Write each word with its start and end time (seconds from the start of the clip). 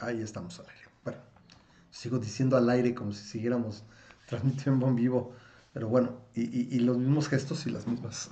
Ahí 0.00 0.22
estamos 0.22 0.58
al 0.60 0.66
aire. 0.66 0.88
Bueno, 1.04 1.18
sigo 1.90 2.18
diciendo 2.18 2.56
al 2.56 2.68
aire 2.70 2.94
como 2.94 3.12
si 3.12 3.24
siguiéramos 3.24 3.84
transmitiendo 4.28 4.86
en 4.86 4.96
vivo, 4.96 5.32
pero 5.72 5.88
bueno, 5.88 6.16
y, 6.34 6.78
los 6.80 6.98
mismos 6.98 7.28
gestos 7.28 7.66
y 7.66 7.70
las 7.70 7.86
mismas, 7.86 8.30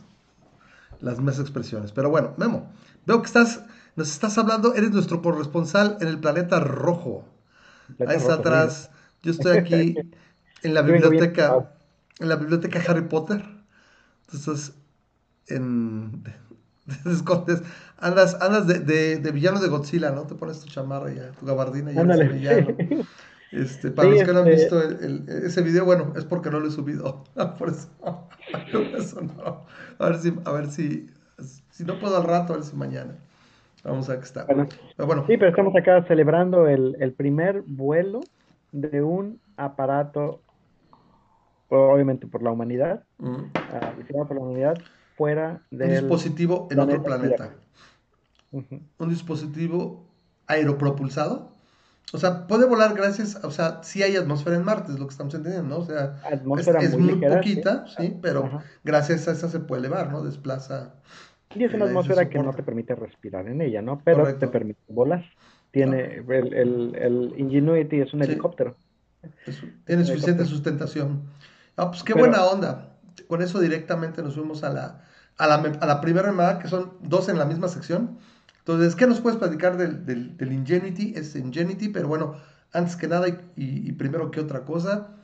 las 1.01 1.17
mismas 1.17 1.39
expresiones. 1.39 1.93
Pero 1.93 2.11
bueno, 2.11 2.35
Memo, 2.37 2.73
veo 3.07 3.21
que 3.21 3.27
estás, 3.27 3.63
nos 3.95 4.11
estás 4.11 4.37
hablando, 4.39 4.75
eres 4.75 4.91
nuestro 4.91 5.23
corresponsal 5.23 5.99
en 6.01 6.09
el 6.09 6.19
planeta 6.19 6.61
rojo. 6.61 7.25
Ahí 8.07 8.17
está 8.17 8.35
atrás. 8.35 8.91
Yo 9.23 9.33
estoy 9.33 9.59
aquí 9.59 9.95
en 10.63 10.75
la 10.75 10.83
biblioteca, 10.83 11.73
en 12.19 12.29
la 12.29 12.37
biblioteca 12.37 12.83
Harry 12.89 13.09
Potter. 13.09 13.45
Entonces, 14.27 14.75
en 15.47 16.25
escondes, 17.07 17.63
andas, 17.99 18.41
andas 18.41 18.67
de, 18.67 18.81
de, 18.81 19.19
de, 19.19 19.33
villano 19.33 19.61
de 19.61 19.69
Godzilla, 19.69 20.11
¿no? 20.11 20.27
Te 20.27 20.35
pones 20.35 20.61
tu 20.61 20.69
chamarra 20.69 21.13
y 21.13 21.17
tu 21.39 21.47
gabardina 21.47 21.93
y 21.93 21.99
eres 21.99 22.33
villano. 22.33 22.77
Este, 23.53 23.93
para 23.93 24.09
los 24.09 24.23
que 24.25 24.33
no 24.33 24.41
han 24.41 24.49
este 24.49 24.61
visto 24.61 24.83
el, 24.83 25.29
ese 25.29 25.63
video, 25.63 25.85
bueno, 25.85 26.13
es 26.17 26.25
porque 26.25 26.51
no 26.51 26.59
lo 26.59 26.67
he 26.67 26.71
subido. 26.71 27.23
por, 27.59 27.69
eso, 27.69 29.21
no. 29.23 29.65
A 29.99 30.09
ver 30.09 30.19
si, 30.19 30.35
a 30.45 30.53
ver 30.53 30.67
si, 30.67 31.09
si 31.71 31.85
no 31.85 31.99
puedo 31.99 32.17
al 32.17 32.25
rato, 32.25 32.53
a 32.53 32.57
ver 32.57 32.65
si 32.65 32.75
mañana. 32.77 33.15
Vamos 33.85 34.11
a 34.11 34.19
qué 34.19 34.25
está. 34.25 34.45
Bueno, 34.99 35.25
Sí, 35.29 35.37
pero 35.37 35.49
estamos 35.49 35.75
acá 35.77 36.03
celebrando 36.09 36.67
el, 36.67 36.97
el 36.99 37.13
primer 37.13 37.63
vuelo 37.63 38.21
de 38.73 39.01
un 39.01 39.41
aparato, 39.57 40.43
obviamente 41.69 42.27
por 42.27 42.43
la 42.43 42.51
humanidad, 42.51 43.05
mm. 43.19 43.35
uh, 43.35 44.27
por 44.27 44.37
la 44.37 44.43
humanidad, 44.43 44.79
fuera 45.17 45.63
del... 45.71 45.89
Un 45.89 45.95
dispositivo 45.95 46.69
en 46.71 46.79
otro 46.81 47.03
planeta. 47.03 47.55
Un 48.53 49.09
dispositivo 49.09 50.07
aeropropulsado. 50.47 51.51
O 52.13 52.19
sea, 52.19 52.47
puede 52.47 52.67
volar 52.67 52.95
gracias, 52.95 53.35
o 53.45 53.51
sea, 53.51 53.81
sí 53.83 54.03
hay 54.03 54.15
atmósfera 54.15 54.57
en 54.57 54.65
Marte, 54.65 54.93
es 54.93 54.99
lo 54.99 55.07
que 55.07 55.11
estamos 55.11 55.35
entendiendo, 55.35 55.69
¿no? 55.69 55.83
O 55.83 55.85
sea, 55.85 56.17
es, 56.31 56.45
muy, 56.45 56.63
poquita, 57.17 57.85
sí, 57.99 58.17
pero 58.23 58.63
gracias 58.85 59.27
a 59.27 59.33
esa 59.33 59.49
se 59.49 59.59
puede 59.59 59.81
elevar, 59.81 60.13
¿no? 60.13 60.23
Desplaza. 60.23 60.95
Y 61.55 61.65
es 61.65 61.75
una 61.75 61.87
atmósfera 61.87 62.29
que 62.29 62.39
no 62.39 62.53
te 62.53 62.63
permite 62.63 62.95
respirar 62.95 63.49
en 63.49 63.61
ella, 63.61 63.83
¿no? 63.83 64.01
Pero 64.05 64.33
te 64.37 64.47
permite 64.47 64.81
volar. 64.89 65.25
Tiene, 65.73 66.23
el, 66.29 66.55
el, 66.55 66.95
el, 66.95 67.35
Ingenuity 67.39 68.01
es 68.01 68.15
un 68.15 68.23
helicóptero. 68.23 68.77
tiene 69.85 70.05
suficiente 70.05 70.45
sustentación. 70.45 71.23
Ah, 71.77 71.91
pues 71.91 72.05
qué 72.05 72.15
buena 72.15 72.45
onda. 72.45 72.96
Con 73.29 73.43
eso 73.43 73.61
directamente 73.61 74.23
nos 74.23 74.35
fuimos 74.35 74.63
a 74.65 74.71
la, 74.71 75.05
a 75.39 75.47
la, 75.47 75.55
a 75.55 75.87
la 75.87 76.01
primera 76.01 76.29
llamada, 76.29 76.59
que 76.59 76.69
son 76.69 76.93
dos 77.03 77.29
en 77.29 77.39
la 77.39 77.45
misma 77.45 77.69
sección. 77.69 78.19
Entonces, 78.59 78.97
¿qué 78.97 79.07
nos 79.07 79.21
puedes 79.21 79.39
platicar 79.39 79.77
del, 79.77 80.05
del, 80.05 80.37
del 80.37 80.53
Ingenuity? 80.53 81.15
Es 81.17 81.37
Ingenuity, 81.37 81.89
pero 81.89 82.09
bueno, 82.09 82.37
antes 82.73 82.97
que 82.97 83.07
nada 83.09 83.29
y, 83.29 83.39
y, 83.57 83.93
primero 83.93 84.31
que 84.31 84.41
otra 84.41 84.65
cosa, 84.65 85.15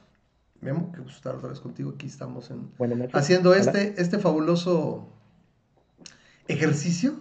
Memo, 0.61 0.93
que 0.93 1.01
gusto 1.01 1.17
estar 1.17 1.35
otra 1.35 1.49
vez 1.49 1.61
contigo. 1.61 1.93
Aquí 1.95 2.07
estamos 2.07 2.51
en, 2.51 2.71
haciendo 3.13 3.53
este, 3.53 4.01
este 4.01 4.19
fabuloso 4.19 5.13
ejercicio 6.47 7.15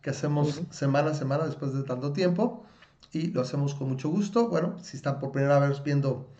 que 0.00 0.10
hacemos 0.10 0.62
semana 0.70 1.10
a 1.10 1.14
semana 1.14 1.44
después 1.44 1.74
de 1.74 1.82
tanto 1.82 2.12
tiempo 2.12 2.64
y 3.12 3.28
lo 3.30 3.42
hacemos 3.42 3.74
con 3.74 3.88
mucho 3.88 4.08
gusto. 4.08 4.48
Bueno, 4.48 4.76
si 4.82 4.96
están 4.96 5.20
por 5.20 5.32
primera 5.32 5.58
vez 5.58 5.82
viendo 5.84 6.30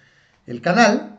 el 0.46 0.62
canal, 0.62 1.11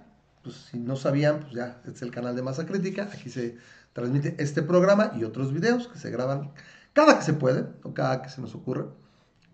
pues 0.43 0.55
si 0.71 0.77
no 0.77 0.95
sabían, 0.95 1.39
pues 1.39 1.53
ya, 1.53 1.77
este 1.85 1.91
es 1.91 2.01
el 2.01 2.11
canal 2.11 2.35
de 2.35 2.41
Masa 2.41 2.65
Crítica. 2.65 3.09
Aquí 3.13 3.29
se 3.29 3.57
transmite 3.93 4.35
este 4.37 4.61
programa 4.61 5.13
y 5.15 5.23
otros 5.23 5.53
videos 5.53 5.87
que 5.87 5.97
se 5.97 6.11
graban 6.11 6.51
cada 6.93 7.17
que 7.17 7.23
se 7.23 7.33
puede 7.33 7.65
o 7.83 7.93
cada 7.93 8.21
que 8.21 8.29
se 8.29 8.41
nos 8.41 8.53
ocurre. 8.55 8.85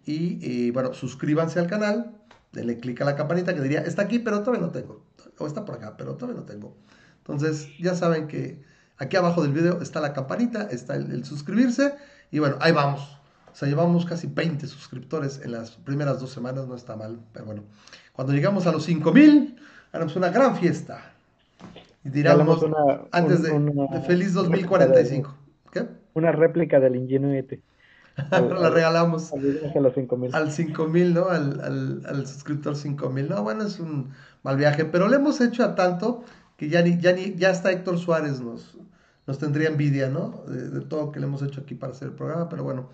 Y, 0.06 0.72
bueno, 0.72 0.94
suscríbanse 0.96 1.59
al 1.59 1.68
canal, 1.68 2.18
denle 2.52 2.80
clic 2.80 3.00
a 3.02 3.06
la 3.06 3.16
campanita 3.16 3.53
que 3.53 3.62
diría, 3.62 3.81
está 3.81 4.02
aquí, 4.02 4.18
pero 4.18 4.40
todavía 4.40 4.66
no 4.66 4.72
tengo. 4.72 5.06
O 5.38 5.46
está 5.46 5.66
por 5.66 5.75
acá, 5.75 5.96
pero 5.97 6.16
todavía 6.16 6.41
no 6.41 6.47
tengo. 6.47 6.75
Entonces, 7.19 7.68
ya 7.80 7.94
saben 7.94 8.28
que 8.28 8.63
aquí 8.97 9.18
abajo 9.18 9.44
del 9.44 9.53
video 9.53 9.81
está 9.84 10.02
la 10.02 10.13
campanita, 10.13 10.63
está 10.63 10.96
el, 10.96 11.24
suscribirse. 11.25 11.94
Y 12.31 12.40
bueno, 12.40 12.58
ahí 12.59 12.72
vamos. 12.72 13.02
O 13.52 13.56
sea, 13.56 13.68
llevamos 13.68 14.06
casi 14.06 14.25
20 14.25 14.66
suscriptores 14.66 15.42
en 15.44 15.52
las 15.52 15.72
primeras 15.72 16.19
dos 16.19 16.31
semanas, 16.31 16.68
no 16.68 16.75
está 16.75 16.96
mal. 16.96 17.19
Pero 17.31 17.46
bueno, 17.46 17.63
cuando 18.13 18.34
llegamos 18.34 18.66
a 18.66 18.72
los 18.72 18.86
5000, 18.86 19.58
haremos 19.91 20.16
una 20.16 20.29
gran 20.29 20.55
fiesta. 20.55 21.13
Y 22.03 22.09
diramos 22.09 22.66
antes 23.11 23.44
de, 23.44 24.01
feliz 24.07 24.33
2045. 24.33 25.35
¿Qué? 25.72 25.88
Una 26.13 26.31
réplica 26.31 26.79
del 26.79 26.95
Ingenuity. 26.95 27.61
la 28.31 28.69
regalamos 28.69 29.31
al 30.33 30.51
5000, 30.51 31.13
¿no? 31.13 31.29
Al, 31.29 31.61
al, 31.61 32.01
al 32.05 32.27
suscriptor 32.27 32.75
5000. 32.75 33.29
No, 33.29 33.44
bueno, 33.44 33.63
es 33.63 33.79
un 33.79 34.11
mal 34.44 34.57
viaje, 34.57 34.85
pero 34.85 35.07
le 35.07 35.17
hemos 35.17 35.39
hecho 35.41 35.63
a 35.63 35.75
tanto 35.75 36.23
que 36.57 36.69
ya 36.69 36.81
ni, 36.81 37.00
ya 37.00 37.13
ni, 37.13 37.35
ya 37.35 37.50
hasta 37.51 37.71
Héctor 37.71 37.97
Suárez 37.97 38.41
nos, 38.41 38.77
nos 39.27 39.39
tendría 39.39 39.69
envidia, 39.69 40.09
¿no? 40.09 40.44
De, 40.47 40.69
de, 40.69 40.81
todo 40.81 41.11
que 41.11 41.19
le 41.19 41.25
hemos 41.27 41.41
hecho 41.41 41.61
aquí 41.61 41.75
para 41.75 41.94
hacer 41.94 42.09
el 42.09 42.13
programa, 42.13 42.50
pero 42.50 42.63
bueno, 42.63 42.89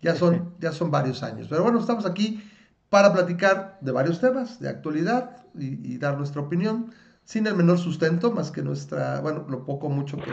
ya 0.00 0.14
son, 0.14 0.54
ya 0.60 0.72
son 0.72 0.90
varios 0.90 1.22
años. 1.22 1.46
Pero 1.48 1.62
bueno, 1.62 1.78
estamos 1.78 2.06
aquí 2.06 2.42
para 2.90 3.12
platicar 3.12 3.78
de 3.80 3.92
varios 3.92 4.20
temas 4.20 4.60
de 4.60 4.68
actualidad 4.68 5.36
y, 5.54 5.96
dar 5.98 6.18
nuestra 6.18 6.42
opinión 6.42 6.92
sin 7.24 7.46
el 7.46 7.54
menor 7.54 7.78
sustento, 7.78 8.32
más 8.32 8.50
que 8.50 8.62
nuestra, 8.62 9.20
bueno, 9.20 9.46
lo 9.48 9.64
poco 9.64 9.88
mucho 9.88 10.16
que 10.16 10.32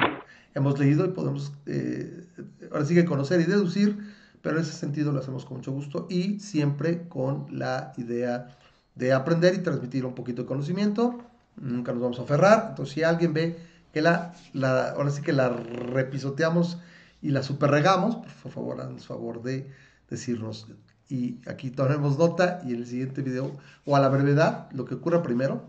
hemos 0.56 0.80
leído 0.80 1.06
y 1.06 1.10
podemos, 1.10 1.54
eh, 1.68 2.26
ahora 2.72 2.86
sí 2.86 2.96
que 2.96 3.06
conocer 3.06 3.40
y 3.42 3.44
deducir, 3.44 4.00
pero 4.42 4.58
en 4.58 4.64
ese 4.64 4.74
sentido 4.74 5.12
lo 5.12 5.20
hacemos 5.20 5.46
con 5.46 5.58
mucho 5.58 5.72
gusto 5.72 6.08
y 6.10 6.40
siempre 6.40 7.08
con 7.08 7.46
la 7.52 7.94
idea 7.98 8.58
de 8.96 9.14
aprender 9.14 9.54
y 9.54 9.60
transmitir 9.60 10.06
un 10.06 10.16
poquito 10.16 10.42
de 10.42 10.48
conocimiento. 10.48 11.20
Nunca 11.58 11.92
nos 11.92 12.02
vamos 12.02 12.20
a 12.20 12.24
aferrar, 12.24 12.68
entonces 12.70 12.96
si 12.96 13.04
alguien 13.04 13.34
ve 13.34 13.60
que 13.94 14.02
la, 14.02 14.34
la 14.54 14.92
ahora 14.92 15.12
sí 15.12 15.22
que 15.22 15.34
la 15.34 15.50
repisoteamos 15.50 16.80
y 17.22 17.30
la 17.30 17.44
superregamos, 17.44 18.16
por 18.16 18.52
favor, 18.52 18.82
hagan 18.82 19.00
favor 19.00 19.44
de 19.44 19.70
decirnos 20.10 20.68
y 21.10 21.40
aquí 21.48 21.72
tomaremos 21.72 22.18
nota 22.18 22.62
y 22.66 22.74
en 22.74 22.78
el 22.80 22.86
siguiente 22.86 23.22
video, 23.22 23.52
o 23.86 23.96
a 23.96 24.00
la 24.00 24.10
brevedad, 24.10 24.70
lo 24.72 24.86
que 24.86 24.96
ocurra 24.96 25.24
primero, 25.24 25.64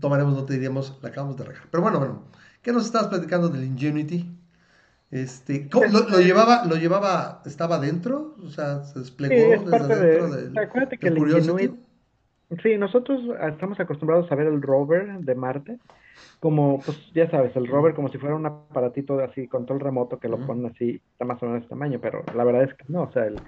tomaremos 0.00 0.34
nota 0.34 0.52
y 0.52 0.56
diríamos, 0.56 0.98
la 1.02 1.10
acabamos 1.10 1.36
de 1.36 1.44
regar. 1.44 1.62
Pero 1.70 1.82
bueno, 1.82 1.98
bueno, 1.98 2.22
¿qué 2.62 2.72
nos 2.72 2.86
estabas 2.86 3.08
platicando 3.08 3.48
del 3.48 3.64
Ingenuity? 3.64 4.28
Este, 5.10 5.68
lo, 5.72 6.20
llevaba, 6.20 6.64
lo 6.64 6.76
llevaba, 6.76 7.42
estaba 7.44 7.78
dentro? 7.78 8.36
O 8.44 8.50
sea, 8.50 8.84
se 8.84 9.00
desplegó 9.00 9.64
desde 9.64 9.96
dentro 9.96 10.30
del, 10.30 10.58
Acuérdate 10.58 10.98
que 10.98 11.08
el 11.08 11.18
Ingenuity, 11.18 11.74
sí, 12.62 12.76
nosotros 12.76 13.20
estamos 13.48 13.78
acostumbrados 13.78 14.30
a 14.30 14.34
ver 14.34 14.46
el 14.46 14.62
rover 14.62 15.18
de 15.20 15.34
Marte, 15.34 15.78
como, 16.40 16.80
pues 16.80 16.98
ya 17.14 17.30
sabes, 17.30 17.54
el 17.56 17.66
rover 17.66 17.94
como 17.94 18.08
si 18.08 18.18
fuera 18.18 18.34
un 18.34 18.46
aparatito 18.46 19.16
de 19.16 19.24
así, 19.24 19.46
control 19.48 19.80
remoto 19.80 20.18
que 20.18 20.28
lo 20.28 20.38
ponen 20.46 20.66
así, 20.66 21.00
está 21.12 21.24
más 21.24 21.42
o 21.42 21.46
menos 21.46 21.62
de 21.62 21.68
tamaño, 21.68 22.00
pero 22.00 22.24
la 22.34 22.44
verdad 22.44 22.64
es 22.64 22.74
que 22.74 22.84
no, 22.88 23.02
o 23.02 23.12
sea, 23.12 23.26
el, 23.26 23.40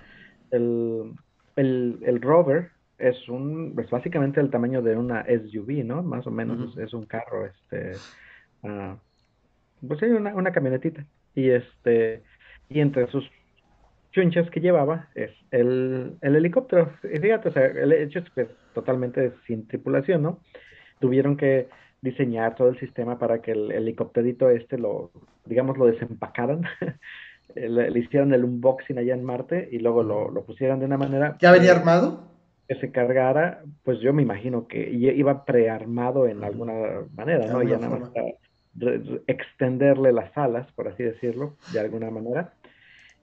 el, 0.51 1.99
el, 2.03 2.21
rover 2.21 2.71
es 2.99 3.29
un, 3.29 3.75
es 3.79 3.91
básicamente 3.91 4.41
el 4.41 4.51
tamaño 4.51 4.83
de 4.83 4.97
una 4.97 5.25
SUV, 5.25 5.85
¿no? 5.85 6.03
Más 6.03 6.27
o 6.27 6.31
menos 6.31 6.77
es, 6.79 6.93
un 6.93 7.07
carro, 7.07 7.47
este, 7.47 7.93
uh, 8.63 8.97
pues 9.87 10.01
sí, 10.01 10.07
una, 10.07 10.35
una 10.35 10.53
camionetita. 10.53 11.05
Y 11.35 11.49
este, 11.49 12.23
y 12.69 12.81
entre 12.81 13.07
sus 13.11 13.29
chunchas 14.13 14.49
que 14.51 14.61
llevaba 14.61 15.09
es 15.15 15.31
el, 15.51 16.17
el 16.21 16.37
helicóptero. 16.37 16.93
Y 17.03 17.19
fíjate, 17.19 17.49
o 17.49 17.53
sea, 17.53 17.67
el 17.67 17.93
hecho 17.93 18.21
es 18.21 18.31
que 18.31 18.49
totalmente 18.75 19.33
sin 19.47 19.67
tripulación, 19.67 20.23
¿no? 20.23 20.41
Tuvieron 21.01 21.37
que 21.37 21.69
diseñar 22.03 22.57
todo 22.57 22.69
el 22.69 22.79
sistema 22.79 23.19
para 23.19 23.41
que 23.41 23.53
el 23.53 23.71
helicópterito 23.71 24.51
este 24.51 24.77
lo, 24.77 25.13
digamos, 25.47 25.79
lo 25.79 25.87
desempacaran, 25.87 26.65
le, 27.55 27.99
hicieran 27.99 28.35
el 28.35 28.45
unboxing 28.45 28.99
allá 28.99 29.15
en 29.15 29.25
Marte 29.25 29.69
y 29.71 29.79
luego 29.79 30.03
lo, 30.03 30.31
lo 30.31 30.45
pusieran 30.45 30.81
de 30.81 30.87
una 30.87 30.99
manera... 30.99 31.39
¿Ya 31.41 31.53
venía 31.53 31.73
armado? 31.73 32.29
Que 32.69 32.75
se 32.77 32.91
cargara, 32.91 33.63
pues 33.85 34.01
yo 34.01 34.13
me 34.13 34.23
imagino 34.23 34.67
que 34.67 34.91
iba 34.91 35.45
prearmado 35.45 36.27
en 36.27 36.43
alguna 36.43 36.75
manera, 37.15 37.47
¿no? 37.47 37.63
Ya 37.63 37.79
nada 37.79 37.99
más 37.99 38.11
extenderle 39.27 40.13
las 40.13 40.37
alas, 40.37 40.71
por 40.73 40.89
así 40.89 41.03
decirlo, 41.03 41.57
de 41.73 41.81
alguna 41.81 42.11
manera, 42.11 42.55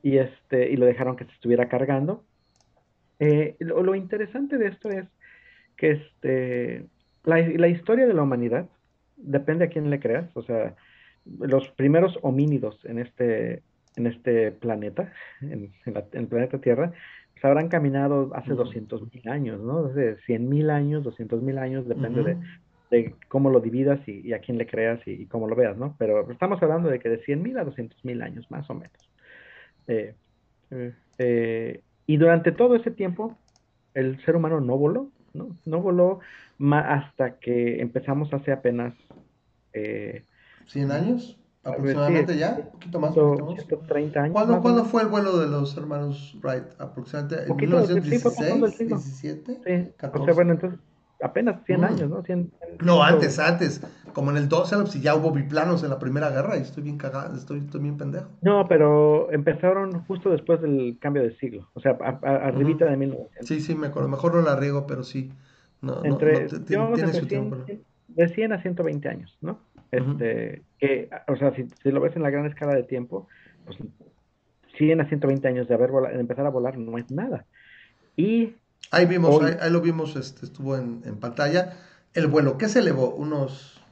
y, 0.04 0.18
este, 0.18 0.70
y 0.70 0.78
lo 0.78 0.86
dejaron 0.86 1.16
que 1.16 1.26
se 1.26 1.32
estuviera 1.32 1.68
cargando. 1.68 2.24
Eh, 3.18 3.56
lo, 3.60 3.82
lo, 3.82 3.96
interesante 3.96 4.58
de 4.58 4.68
esto 4.68 4.90
es 4.90 5.06
que 5.76 5.92
este, 5.92 6.86
la, 7.24 7.68
historia 7.68 8.08
de 8.08 8.14
la 8.14 8.24
humanidad 8.24 8.68
depende 9.20 9.66
a 9.66 9.70
quién 9.70 9.90
le 9.90 10.00
creas, 10.00 10.30
o 10.36 10.44
sea, 10.44 10.76
los 11.40 11.68
primeros 11.72 12.18
homínidos 12.22 12.80
en 12.86 13.00
este, 13.00 13.62
en 13.96 14.08
este 14.08 14.52
planeta, 14.52 15.12
en, 15.42 15.72
el 16.14 16.28
planeta 16.28 16.60
Tierra, 16.60 16.92
pues 17.34 17.46
habrán 17.46 17.70
caminado 17.70 18.32
hace 18.36 18.54
200 18.54 19.14
mil 19.14 19.30
años, 19.30 19.62
¿no? 19.62 19.86
Hace 19.86 20.18
100 20.26 20.50
mil 20.50 20.70
años, 20.70 21.04
200 21.04 21.42
mil 21.42 21.58
años, 21.58 21.88
depende 21.88 22.38
de, 22.90 23.16
cómo 23.28 23.50
lo 23.50 23.60
dividas 23.60 24.00
y, 24.08 24.34
a 24.34 24.40
quién 24.40 24.58
le 24.58 24.66
creas 24.66 25.00
y, 25.06 25.26
cómo 25.28 25.48
lo 25.48 25.56
veas, 25.56 25.78
¿no? 25.78 25.96
Pero 25.98 26.30
estamos 26.32 26.62
hablando 26.62 26.90
de 26.90 27.00
que 27.00 27.10
de 27.10 27.24
100 27.24 27.42
mil 27.42 27.58
a 27.58 27.64
200 27.64 28.04
mil 28.04 28.22
años, 28.22 28.50
más 28.50 28.70
o 28.70 28.74
menos. 28.74 29.10
Eh, 29.88 30.14
eh, 31.18 31.82
y 32.06 32.18
durante 32.18 32.52
todo 32.52 32.76
ese 32.76 32.92
tiempo 32.92 33.38
el 33.94 34.24
ser 34.24 34.36
humano 34.36 34.60
no 34.62 34.78
voló, 34.78 35.10
¿no? 35.34 35.50
No 35.66 35.82
voló 35.82 36.20
hasta 36.72 37.40
que 37.40 37.82
empezamos 37.82 38.34
hace 38.34 38.52
apenas... 38.52 38.94
Eh, 39.74 40.24
¿100 40.68 40.92
años? 40.92 41.40
¿Aproximadamente 41.64 42.38
ya? 42.38 42.58
¿Un 42.58 42.72
poquito 42.72 43.00
más? 43.00 43.14
poquito 43.14 43.46
más. 43.46 43.56
130 43.56 44.20
años. 44.20 44.34
¿Cuándo, 44.34 44.62
¿cuándo 44.62 44.86
fue 44.86 45.02
el 45.02 45.10
vuelo 45.10 45.38
de 45.38 45.48
los 45.48 45.76
hermanos 45.78 46.38
Wright? 46.42 46.66
¿Aproximadamente 46.80 47.52
en 47.52 47.56
1916? 47.56 48.76
Sí, 48.76 48.86
¿17? 48.86 49.58
Sí, 49.64 49.92
14. 49.98 50.22
o 50.22 50.26
sea, 50.26 50.34
bueno, 50.34 50.54
entonces 50.54 50.80
apenas 51.22 51.64
100 51.66 51.80
mm. 51.80 51.84
años, 51.84 52.10
¿no? 52.10 52.24
100, 52.24 52.52
no, 52.84 53.04
antes, 53.04 53.40
antes. 53.40 53.82
Como 54.14 54.32
en 54.32 54.38
el 54.38 54.50
12, 54.50 54.88
si 54.88 55.02
ya 55.02 55.16
hubo 55.16 55.32
biplanos 55.32 55.84
en 55.84 55.90
la 55.90 56.00
Primera 56.00 56.30
Guerra 56.30 56.58
y 56.58 56.62
estoy 56.62 56.84
bien 56.84 56.98
cagado, 56.98 57.36
estoy, 57.36 57.60
estoy, 57.60 57.82
bien 57.82 57.98
pendejo. 57.98 58.28
No, 58.42 58.66
pero 58.68 59.32
empezaron 59.32 60.02
justo 60.06 60.30
después 60.30 60.62
del 60.62 60.98
cambio 61.00 61.22
de 61.22 61.36
siglo, 61.38 61.70
o 61.74 61.80
sea, 61.80 61.92
arribita 61.92 62.86
de 62.86 62.98
1900. 62.98 63.48
Sí, 63.48 63.60
sí, 63.62 63.76
me 63.76 63.88
acuerdo. 63.88 64.10
Mejor 64.10 64.36
no 64.36 64.42
la 64.42 64.56
riego, 64.56 64.88
pero 64.88 65.04
sí. 65.04 65.32
No, 65.82 66.04
Entre, 66.04 66.48
no, 66.76 66.94
tiene 66.94 67.14
su 67.14 67.28
tiempo. 67.28 67.58
De 68.08 68.28
100 68.28 68.54
a 68.54 68.62
120 68.62 69.08
años, 69.08 69.38
¿no? 69.42 69.60
Este, 69.92 70.64
que, 70.78 71.10
o 71.28 71.36
sea, 71.36 71.54
si, 71.56 71.68
si, 71.82 71.92
lo 71.92 72.02
ves 72.02 72.16
en 72.16 72.24
la 72.24 72.30
gran 72.30 72.46
escala 72.46 72.74
de 72.74 72.84
tiempo, 72.84 73.28
pues 73.66 73.78
100 74.78 75.02
a 75.02 75.06
120 75.08 75.48
años 75.48 75.68
de 75.68 75.74
haber 75.74 75.92
de 75.92 76.20
empezar 76.20 76.46
a 76.46 76.50
volar 76.50 76.78
no 76.78 76.98
es 76.98 77.10
nada. 77.12 77.46
Y 78.16 78.56
Ahí 78.92 79.06
vimos, 79.06 79.42
ahí, 79.42 79.72
lo 79.72 79.82
vimos, 79.82 80.16
este, 80.16 80.46
estuvo 80.46 80.76
en, 80.76 81.02
en, 81.06 81.18
pantalla. 81.18 81.74
El 82.14 82.28
vuelo, 82.28 82.58
¿qué 82.58 82.68
se 82.68 82.80
elevó? 82.80 83.14
Unos 83.14 83.84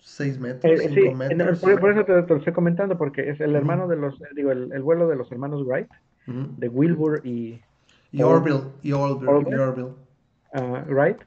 6 0.00 0.38
metros, 0.40 0.80
5 0.80 0.94
eh, 0.94 1.14
metros. 1.14 1.60
por, 1.60 1.90
eso 1.90 2.04
te, 2.04 2.12
lo 2.12 2.36
estoy 2.36 2.52
comentando, 2.52 2.98
porque 2.98 3.30
es 3.30 3.40
el 3.40 3.54
hermano 3.56 3.88
de 3.88 3.96
los, 3.96 4.20
digo, 4.34 4.50
el, 4.50 4.72
el, 4.72 4.82
vuelo 4.82 5.08
de 5.08 5.16
los 5.16 5.30
hermanos 5.32 5.64
Wright, 5.66 5.88
de 6.26 6.68
Wilbur 6.68 7.22
y... 7.24 7.60
Y 8.12 8.22
Orville, 8.22 8.62
y 8.82 8.92
Orville, 8.92 9.94
ah, 10.52 10.84
Wright. 10.88 11.18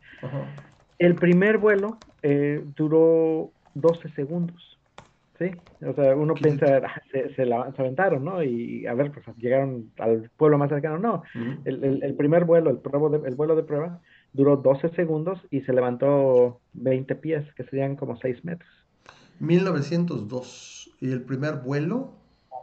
El 1.00 1.16
primer 1.16 1.57
vuelo 1.57 1.98
eh, 2.22 2.63
duró 2.75 3.51
12 3.74 4.10
segundos. 4.10 4.73
Sí, 5.39 5.50
o 5.83 5.94
sea, 5.94 6.15
uno 6.15 6.35
piensa, 6.35 6.77
ah, 6.85 7.01
se, 7.12 7.33
se, 7.33 7.45
la, 7.45 7.62
aventaron, 7.62 8.24
¿no? 8.24 8.44
Y 8.44 8.85
a 8.85 8.94
ver, 8.94 9.12
pues 9.12 9.25
llegaron 9.38 9.91
al 9.97 10.30
pueblo 10.38 10.59
más 10.59 10.69
cercano. 10.69 11.00
No, 11.00 11.24
el, 11.65 12.03
el, 12.03 12.15
primer 12.15 12.45
vuelo, 12.45 12.69
el, 12.69 13.21
de, 13.21 13.27
el 13.27 13.35
vuelo 13.35 13.56
de 13.56 13.63
prueba, 13.63 14.00
duró 14.31 14.57
12 14.57 14.89
segundos 14.89 15.39
y 15.50 15.62
se 15.62 15.74
levantó 15.74 16.62
20 16.74 17.15
pies, 17.15 17.51
que 17.56 17.63
serían 17.63 17.95
como 17.95 18.15
6 18.18 18.45
metros. 18.45 18.69
1902. 19.39 20.95
¿Y 21.00 21.12
el 21.12 21.24
primer 21.24 21.56
vuelo? 21.56 22.13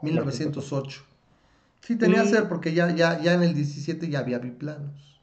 1908. 0.03 1.03
Sí, 1.81 1.97
tenía 1.97 2.23
que 2.23 2.29
ser 2.29 2.49
porque 2.49 2.73
ya, 2.73 2.95
ya, 2.95 3.21
ya 3.21 3.35
en 3.35 3.43
el 3.43 3.55
17 3.55 4.09
ya 4.09 4.21
había 4.21 4.39
biplanos. 4.39 5.21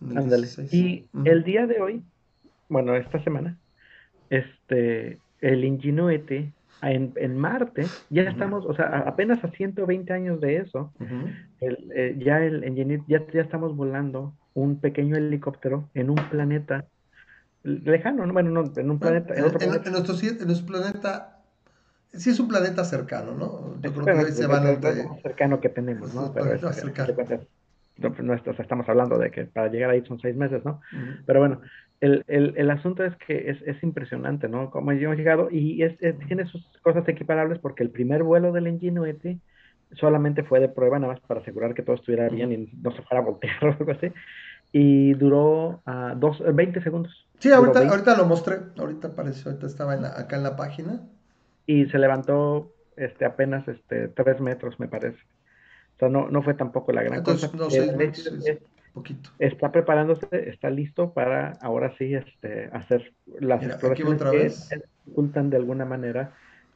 Ándale. 0.00 0.48
Y 0.72 1.06
el 1.24 1.44
día 1.44 1.66
de 1.66 1.80
hoy, 1.80 2.02
bueno, 2.68 2.94
esta 2.96 3.22
semana, 3.22 3.58
este, 4.30 5.20
el 5.40 5.64
Ingenuity 5.64 6.52
en, 6.82 7.12
en 7.16 7.38
Marte, 7.38 7.86
ya 8.10 8.22
estamos, 8.22 8.64
o 8.66 8.74
sea, 8.74 9.04
apenas 9.06 9.42
a 9.44 9.48
120 9.48 10.12
años 10.12 10.40
de 10.40 10.58
eso, 10.58 10.92
eh, 11.60 12.16
ya, 12.18 12.42
el, 12.42 13.04
ya, 13.06 13.26
ya 13.32 13.40
estamos 13.40 13.74
volando 13.74 14.34
un 14.54 14.78
pequeño 14.78 15.16
helicóptero 15.16 15.88
en 15.94 16.10
un 16.10 16.16
planeta 16.30 16.84
lejano, 17.62 18.26
¿no? 18.26 18.32
bueno, 18.32 18.50
no, 18.50 18.72
en 18.76 18.90
un 18.90 18.98
planeta. 18.98 19.34
En, 19.34 19.44
otro 19.44 19.58
planeta. 19.58 19.86
en, 19.86 19.92
nuestro, 19.92 20.14
en 20.14 20.46
nuestro 20.46 20.66
planeta, 20.66 21.38
sí 22.12 22.30
es 22.30 22.38
un 22.38 22.48
planeta 22.48 22.84
cercano, 22.84 23.32
¿no? 23.32 23.80
Yo 23.80 23.92
creo 23.92 24.24
que 24.24 24.32
se 24.32 24.46
van 24.46 24.66
a... 24.66 24.76
cercano 25.22 25.60
que 25.60 25.68
tenemos, 25.68 26.14
¿no? 26.14 26.32
Pero 26.32 26.54
es, 26.54 26.62
no, 27.98 28.34
estamos 28.34 28.88
hablando 28.88 29.18
de 29.18 29.30
que 29.30 29.44
para 29.44 29.68
llegar 29.68 29.90
ahí 29.90 30.04
son 30.04 30.20
seis 30.20 30.36
meses, 30.36 30.64
¿no? 30.64 30.80
Pero 31.24 31.40
bueno, 31.40 31.60
el, 32.00 32.24
el, 32.28 32.54
el, 32.56 32.70
asunto 32.70 33.04
es 33.04 33.16
que 33.16 33.50
es, 33.50 33.62
es, 33.62 33.82
impresionante, 33.82 34.48
¿no? 34.48 34.70
Como 34.70 34.92
hemos 34.92 35.16
llegado 35.16 35.48
y 35.50 35.82
es, 35.82 35.96
tiene 36.26 36.46
sus 36.46 36.62
cosas 36.82 37.08
equiparables 37.08 37.58
porque 37.58 37.82
el 37.82 37.90
primer 37.90 38.22
vuelo 38.22 38.52
del 38.52 38.68
Ingenuity 38.68 39.40
solamente 39.92 40.42
fue 40.42 40.60
de 40.60 40.68
prueba, 40.68 40.98
nada 40.98 41.14
más 41.14 41.22
para 41.22 41.40
asegurar 41.40 41.74
que 41.74 41.82
todo 41.82 41.96
estuviera 41.96 42.28
bien 42.28 42.52
y 42.52 42.70
no 42.82 42.90
se 42.92 43.02
fuera 43.02 43.22
a 43.22 43.26
voltear 43.26 43.56
o 43.64 43.72
algo 43.72 43.92
así. 43.92 44.12
Y 44.72 45.14
duró 45.14 45.80
uh, 45.86 46.14
dos, 46.16 46.42
20 46.44 46.82
segundos. 46.82 47.26
Sí, 47.38 47.50
ahorita, 47.50 47.88
ahorita 47.88 48.16
lo 48.16 48.26
mostré, 48.26 48.58
ahorita 48.76 49.08
apareció, 49.08 49.50
ahorita 49.50 49.66
estaba 49.66 49.94
en 49.94 50.04
acá 50.04 50.36
en 50.36 50.42
la 50.42 50.56
página. 50.56 51.02
Y 51.66 51.86
se 51.86 51.98
levantó 51.98 52.74
este, 52.96 53.24
apenas 53.24 53.66
este, 53.68 54.08
3 54.08 54.40
metros, 54.40 54.78
me 54.78 54.88
parece. 54.88 55.18
O 55.96 55.98
sea, 55.98 56.08
no, 56.08 56.28
no 56.28 56.42
fue 56.42 56.54
tampoco 56.54 56.92
la 56.92 57.02
gran 57.02 57.22
cosa. 57.22 57.50
No, 57.54 57.68
poquito. 58.96 59.30
Está 59.38 59.70
preparándose, 59.70 60.26
está 60.32 60.70
listo 60.70 61.12
para 61.12 61.52
ahora 61.60 61.94
sí 61.98 62.14
este, 62.14 62.70
hacer 62.72 63.12
las 63.38 63.62
exploraciones 63.62 64.68
que 64.68 64.82
ocultan 65.10 65.50
de 65.50 65.58
alguna 65.58 65.84
manera 65.84 66.32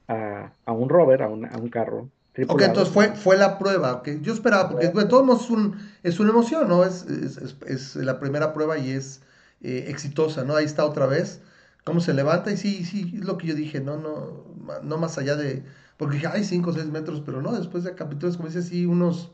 a, 0.06 0.52
a 0.66 0.72
un 0.72 0.88
rover, 0.88 1.22
a 1.22 1.28
un, 1.28 1.46
a 1.46 1.56
un 1.56 1.70
carro. 1.70 2.10
Ok, 2.46 2.62
entonces 2.62 2.92
fue, 2.92 3.08
fue 3.16 3.36
la 3.36 3.58
prueba. 3.58 4.02
que 4.02 4.20
Yo 4.20 4.32
esperaba, 4.34 4.70
porque 4.70 4.88
de 4.88 5.04
todos 5.06 5.24
modos 5.24 5.44
es, 5.44 5.50
un, 5.50 5.76
es 6.02 6.20
una 6.20 6.30
emoción, 6.30 6.68
¿no? 6.68 6.84
Es, 6.84 7.06
es, 7.06 7.56
es, 7.66 7.96
la 7.96 8.20
primera 8.20 8.52
prueba 8.52 8.78
y 8.78 8.90
es 8.90 9.22
eh, 9.62 9.86
exitosa, 9.88 10.44
¿no? 10.44 10.56
Ahí 10.56 10.66
está 10.66 10.84
otra 10.84 11.06
vez, 11.06 11.42
cómo 11.84 12.00
se 12.00 12.14
levanta 12.14 12.52
y 12.52 12.56
sí, 12.56 12.84
sí, 12.84 13.14
es 13.16 13.24
lo 13.24 13.38
que 13.38 13.48
yo 13.48 13.54
dije, 13.54 13.80
no, 13.80 13.96
no, 13.96 14.44
no 14.82 14.98
más 14.98 15.18
allá 15.18 15.36
de, 15.36 15.64
porque 15.96 16.16
dije, 16.16 16.28
hay 16.28 16.44
5 16.44 16.70
o 16.70 16.72
6 16.72 16.86
metros, 16.86 17.22
pero 17.24 17.40
no, 17.42 17.52
después 17.52 17.84
de 17.84 17.94
capítulos, 17.94 18.36
como 18.36 18.48
dice, 18.48 18.62
sí, 18.62 18.86
unos 18.86 19.32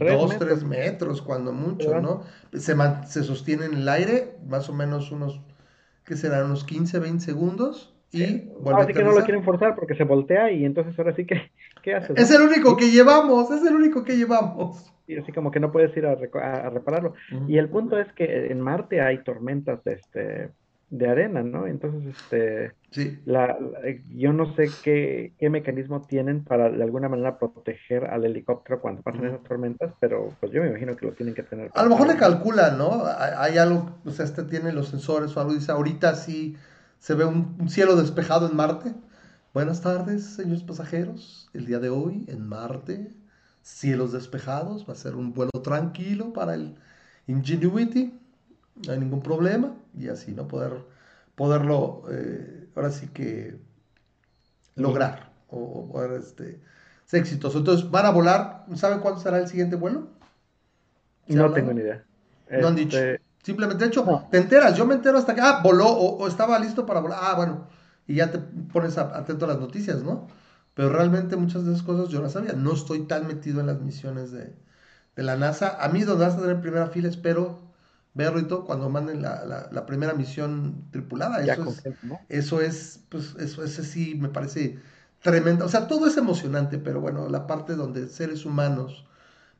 dos, 0.00 0.38
tres 0.38 0.64
metros, 0.64 1.22
cuando 1.22 1.52
mucho, 1.52 2.00
¿no? 2.00 2.22
Se, 2.52 2.74
se 3.06 3.22
sostiene 3.22 3.66
en 3.66 3.74
el 3.74 3.88
aire, 3.88 4.36
más 4.46 4.68
o 4.68 4.72
menos 4.72 5.10
unos, 5.12 5.40
¿qué 6.04 6.16
serán? 6.16 6.46
Unos 6.46 6.64
15, 6.64 6.98
20 6.98 7.24
segundos. 7.24 7.94
Y 8.12 8.24
sí 8.24 8.50
que 8.92 9.04
no 9.04 9.12
lo 9.12 9.24
quieren 9.24 9.44
forzar 9.44 9.76
porque 9.76 9.94
se 9.94 10.02
voltea 10.02 10.50
y 10.50 10.64
entonces 10.64 10.98
ahora 10.98 11.14
sí 11.14 11.24
que, 11.26 11.52
¿qué 11.82 11.94
haces? 11.94 12.18
Es 12.18 12.30
el 12.32 12.42
único 12.42 12.76
que 12.76 12.90
llevamos, 12.90 13.50
es 13.52 13.64
el 13.64 13.74
único 13.74 14.04
que 14.04 14.16
llevamos. 14.16 14.92
Y 15.06 15.16
así 15.16 15.32
como 15.32 15.50
que 15.50 15.60
no 15.60 15.70
puedes 15.70 15.96
ir 15.96 16.06
a, 16.06 16.12
a, 16.12 16.70
repararlo. 16.70 17.14
Y 17.48 17.58
el 17.58 17.68
punto 17.68 17.98
es 17.98 18.12
que 18.12 18.46
en 18.46 18.60
Marte 18.60 19.00
hay 19.00 19.22
tormentas 19.22 19.82
de 19.84 19.92
este 19.94 20.50
de 20.90 21.08
arena, 21.08 21.42
¿no? 21.42 21.68
Entonces, 21.68 22.16
este, 22.16 22.72
sí. 22.90 23.20
la, 23.24 23.56
yo 24.12 24.32
no 24.32 24.54
sé 24.56 24.68
qué, 24.82 25.32
qué, 25.38 25.48
mecanismo 25.48 26.02
tienen 26.02 26.42
para 26.42 26.68
de 26.68 26.82
alguna 26.82 27.08
manera 27.08 27.38
proteger 27.38 28.06
al 28.06 28.24
helicóptero 28.24 28.80
cuando 28.80 29.02
pasan 29.02 29.26
esas 29.26 29.42
tormentas, 29.44 29.94
pero 30.00 30.34
pues 30.40 30.50
yo 30.52 30.60
me 30.60 30.68
imagino 30.68 30.96
que 30.96 31.06
lo 31.06 31.12
tienen 31.12 31.34
que 31.34 31.44
tener. 31.44 31.70
A 31.74 31.84
lo 31.84 31.90
mejor 31.90 32.08
le 32.08 32.16
calculan, 32.16 32.76
¿no? 32.76 33.04
Hay, 33.06 33.56
algo, 33.56 33.98
o 34.04 34.10
sea, 34.10 34.24
este 34.24 34.42
tiene 34.42 34.72
los 34.72 34.88
sensores 34.88 35.36
o 35.36 35.40
algo, 35.40 35.54
dice, 35.54 35.70
ahorita 35.70 36.16
sí 36.16 36.56
se 36.98 37.14
ve 37.14 37.24
un, 37.24 37.70
cielo 37.70 37.94
despejado 37.94 38.48
en 38.48 38.56
Marte. 38.56 38.92
Buenas 39.54 39.82
tardes, 39.82 40.24
señores 40.24 40.64
pasajeros. 40.64 41.50
El 41.54 41.66
día 41.66 41.78
de 41.78 41.88
hoy 41.88 42.24
en 42.28 42.48
Marte, 42.48 43.14
cielos 43.62 44.10
despejados, 44.12 44.88
va 44.88 44.94
a 44.94 44.96
ser 44.96 45.14
un 45.14 45.32
vuelo 45.32 45.52
tranquilo 45.62 46.32
para 46.32 46.54
el 46.54 46.74
Ingenuity 47.28 48.12
no 48.74 48.92
hay 48.92 48.98
ningún 48.98 49.22
problema 49.22 49.74
y 49.96 50.08
así, 50.08 50.32
¿no? 50.32 50.48
Poder, 50.48 50.72
poderlo, 51.34 52.04
eh, 52.10 52.68
ahora 52.74 52.90
sí 52.90 53.08
que 53.08 53.58
lograr 54.76 55.32
o, 55.48 55.88
poder 55.90 56.20
este, 56.20 56.60
ser 57.04 57.20
exitoso. 57.20 57.58
Entonces, 57.58 57.90
van 57.90 58.06
a 58.06 58.10
volar, 58.10 58.66
¿saben 58.74 59.00
cuándo 59.00 59.20
será 59.20 59.38
el 59.38 59.48
siguiente 59.48 59.76
vuelo? 59.76 60.08
No 61.26 61.52
tengo 61.52 61.72
ni 61.72 61.80
idea. 61.82 62.04
No 62.50 62.68
han 62.68 62.76
dicho. 62.76 62.98
Este, 62.98 63.22
Simplemente, 63.42 63.84
de 63.84 63.88
hecho, 63.88 64.26
te 64.30 64.36
enteras, 64.36 64.76
yo 64.76 64.84
me 64.86 64.94
entero 64.94 65.16
hasta 65.16 65.34
que, 65.34 65.40
ah, 65.40 65.60
voló 65.64 65.88
o, 65.88 66.28
estaba 66.28 66.58
listo 66.58 66.84
para 66.84 67.00
volar, 67.00 67.20
ah, 67.22 67.34
bueno, 67.36 67.68
y 68.06 68.16
ya 68.16 68.30
te 68.30 68.38
pones 68.38 68.98
atento 68.98 69.46
a 69.46 69.48
las 69.48 69.58
noticias, 69.58 70.02
¿no? 70.02 70.28
Pero 70.74 70.90
realmente 70.90 71.36
muchas 71.36 71.64
de 71.64 71.72
esas 71.72 71.82
cosas 71.82 72.10
yo 72.10 72.20
las 72.20 72.32
sabía. 72.32 72.52
No 72.52 72.72
estoy 72.74 73.06
tan 73.06 73.26
metido 73.26 73.60
en 73.60 73.66
las 73.66 73.80
misiones 73.80 74.30
de, 74.30 74.54
de 75.16 75.22
la 75.22 75.36
NASA. 75.36 75.82
A 75.82 75.88
mí 75.88 76.02
donde 76.02 76.26
vas 76.26 76.34
a 76.34 76.40
tener 76.40 76.60
primera 76.60 76.88
fila 76.88 77.08
espero 77.08 77.69
verlo 78.14 78.64
cuando 78.64 78.88
manden 78.88 79.22
la, 79.22 79.68
la, 79.70 79.86
primera 79.86 80.14
misión 80.14 80.84
tripulada. 80.90 81.42
Eso, 81.42 81.70
es, 81.70 81.86
eso 82.28 82.60
es, 82.60 83.00
pues, 83.08 83.34
eso, 83.38 83.62
ese 83.62 83.84
sí 83.84 84.14
me 84.14 84.28
parece 84.28 84.78
tremendo. 85.22 85.64
O 85.64 85.68
sea, 85.68 85.86
todo 85.86 86.06
es 86.06 86.16
emocionante, 86.16 86.78
pero 86.78 87.00
bueno, 87.00 87.28
la 87.28 87.46
parte 87.46 87.74
donde 87.74 88.08
seres 88.08 88.44
humanos 88.44 89.04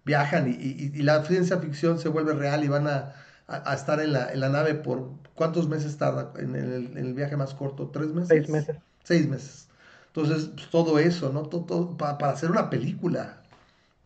viajan 0.04 0.49
y, 0.49 0.52
y, 0.52 1.02
la 1.02 1.25
ciencia 1.25 1.59
ficción 1.59 1.99
se 1.99 2.09
vuelve 2.09 2.33
real 2.33 2.64
y 2.64 2.69
van 2.69 2.88
a, 2.88 3.12
a, 3.47 3.75
estar 3.75 4.00
en 4.00 4.12
la, 4.12 4.33
en 4.33 4.40
la, 4.40 4.49
nave 4.49 4.75
por 4.75 5.11
cuántos 5.35 5.69
meses 5.69 5.97
tarda 5.99 6.33
en 6.38 6.57
el, 6.57 6.97
en 6.97 6.99
el, 6.99 7.14
viaje 7.14 7.37
más 7.37 7.54
corto, 7.54 7.90
tres 7.90 8.09
meses. 8.09 8.28
Seis 8.28 8.49
meses. 8.49 8.76
Seis 9.04 9.28
meses. 9.28 9.69
Entonces, 10.09 10.50
pues, 10.54 10.71
todo 10.71 10.99
eso, 10.99 11.33
¿no? 11.33 11.42
Todo, 11.42 11.97
para, 11.97 12.19
para, 12.19 12.33
hacer 12.33 12.50
una 12.50 12.71
película, 12.71 13.42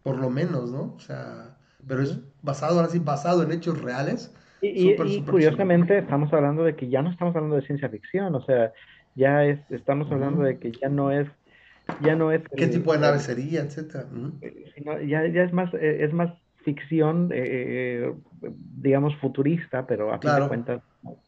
por 0.02 0.18
lo 0.18 0.28
menos, 0.28 0.70
¿no? 0.70 0.94
O 0.96 1.00
sea, 1.00 1.56
pero 1.86 2.02
es 2.02 2.18
basado, 2.42 2.78
ahora 2.78 2.90
sí, 2.90 2.98
basado 2.98 3.42
en 3.42 3.52
hechos 3.52 3.80
reales. 3.80 4.34
Y, 4.62 4.94
curiosamente 5.22 5.98
estamos 5.98 6.32
hablando 6.32 6.64
de 6.64 6.74
que 6.74 6.88
ya 6.88 7.02
no 7.02 7.10
estamos 7.10 7.36
hablando 7.36 7.56
de 7.56 7.66
ciencia 7.66 7.88
ficción, 7.88 8.34
o 8.34 8.44
sea, 8.44 8.72
ya 9.14 9.44
es, 9.44 9.60
estamos 9.70 10.10
hablando 10.10 10.42
de 10.42 10.58
que 10.58 10.72
ya 10.72 10.88
no 10.88 11.10
es, 11.10 11.28
ya 12.00 12.16
no 12.16 12.32
es... 12.32 12.40
¿Qué 12.56 12.68
tipo 12.68 12.92
de 12.92 12.98
nave 12.98 13.18
sería, 13.18 13.60
etcétera? 13.60 14.06
ya, 15.06 15.26
ya 15.26 15.42
es 15.42 15.52
más, 15.52 15.72
eh, 15.74 15.98
es 16.00 16.14
más 16.14 16.32
ficción, 16.64 17.30
eh, 17.32 18.12
digamos, 18.76 19.14
futurista, 19.16 19.86
pero 19.86 20.12
a 20.12 20.18
fin 20.18 20.30
de 20.34 20.48
cuentas 20.48 20.82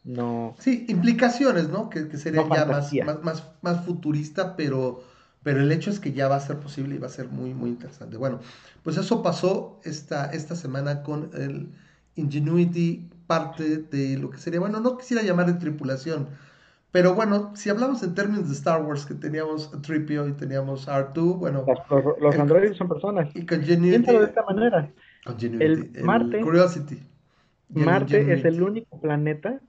no... 0.05 0.55
Sí, 0.59 0.87
implicaciones, 0.89 1.69
¿no? 1.69 1.91
Que, 1.91 2.05
sería 2.17 2.43
ya 2.43 2.65
más, 2.65 2.93
más, 3.23 3.53
más, 3.61 3.85
futurista, 3.85 4.57
pero, 4.57 5.03
pero 5.47 5.61
el 5.61 5.71
hecho 5.71 5.91
es 5.91 6.01
que 6.01 6.13
ya 6.13 6.27
va 6.27 6.35
a 6.35 6.41
ser 6.41 6.57
posible 6.57 6.97
y 6.97 6.99
va 6.99 7.07
a 7.07 7.09
ser 7.09 7.29
muy, 7.29 7.55
muy 7.55 7.71
interesante. 7.71 8.17
Bueno, 8.17 8.41
pues 8.83 8.97
eso 8.97 9.23
pasó 9.23 9.79
esta, 9.85 10.33
esta 10.33 10.57
semana 10.57 11.05
con 11.05 11.31
el 11.35 11.69
Ingenuity, 12.17 13.09
parte 13.29 13.77
de 13.77 14.19
lo 14.19 14.31
que 14.31 14.39
sería, 14.39 14.59
bueno, 14.59 14.81
no 14.81 14.99
quisiera 14.99 15.23
llamar 15.23 15.47
de 15.47 15.53
tripulación, 15.53 16.27
pero 16.91 17.15
bueno, 17.15 17.53
si 17.55 17.71
hablamos 17.71 18.03
en 18.03 18.17
términos 18.17 18.49
de 18.49 18.55
Star 18.55 18.83
Wars, 18.83 19.07
que 19.07 19.15
teníamos 19.15 19.73
a 19.73 19.81
Tripio 19.81 20.27
y 20.27 20.33
teníamos 20.33 20.89
R2, 20.89 21.39
bueno. 21.39 21.65
Los, 22.21 22.37
androides 22.37 22.77
son 22.77 22.89
personas. 22.89 23.29
Y 23.37 23.45
de 23.45 23.95
esta 23.95 24.43
manera. 24.43 24.91
el, 25.41 25.93
Marte. 26.03 26.41
Curiosity. 26.41 27.05
Marte 27.69 28.33
es 28.33 28.45
el 28.45 28.61
único 28.61 29.01
planeta 29.01 29.61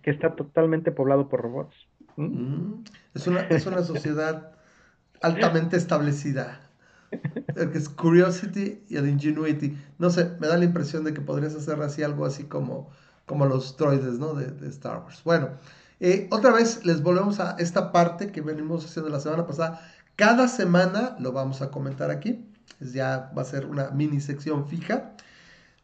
que 0.00 0.10
está 0.12 0.34
totalmente 0.34 0.92
poblado 0.92 1.28
por 1.28 1.42
robots. 1.42 1.76
Es, 3.12 3.26
una, 3.26 3.40
es 3.50 3.66
una 3.66 3.82
sociedad 3.82 4.55
altamente 5.22 5.76
establecida. 5.76 6.60
El 7.54 7.70
que 7.70 7.78
es 7.78 7.88
Curiosity 7.88 8.82
y 8.88 8.96
el 8.96 9.08
Ingenuity. 9.08 9.76
No 9.98 10.10
sé, 10.10 10.32
me 10.40 10.48
da 10.48 10.56
la 10.56 10.64
impresión 10.64 11.04
de 11.04 11.14
que 11.14 11.20
podrías 11.20 11.54
hacer 11.54 11.80
así 11.82 12.02
algo 12.02 12.26
así 12.26 12.44
como, 12.44 12.90
como 13.26 13.46
los 13.46 13.76
droides, 13.76 14.18
¿no? 14.18 14.34
De, 14.34 14.50
de 14.50 14.68
Star 14.68 15.02
Wars. 15.04 15.22
Bueno, 15.24 15.50
eh, 16.00 16.28
otra 16.30 16.52
vez 16.52 16.84
les 16.84 17.02
volvemos 17.02 17.40
a 17.40 17.56
esta 17.58 17.90
parte 17.92 18.30
que 18.30 18.42
venimos 18.42 18.84
haciendo 18.84 19.10
la 19.10 19.20
semana 19.20 19.46
pasada. 19.46 19.80
Cada 20.16 20.48
semana 20.48 21.16
lo 21.20 21.32
vamos 21.32 21.62
a 21.62 21.70
comentar 21.70 22.10
aquí. 22.10 22.44
Ya 22.80 23.32
va 23.36 23.42
a 23.42 23.46
ser 23.46 23.66
una 23.66 23.90
mini 23.90 24.20
sección 24.20 24.68
fija. 24.68 25.12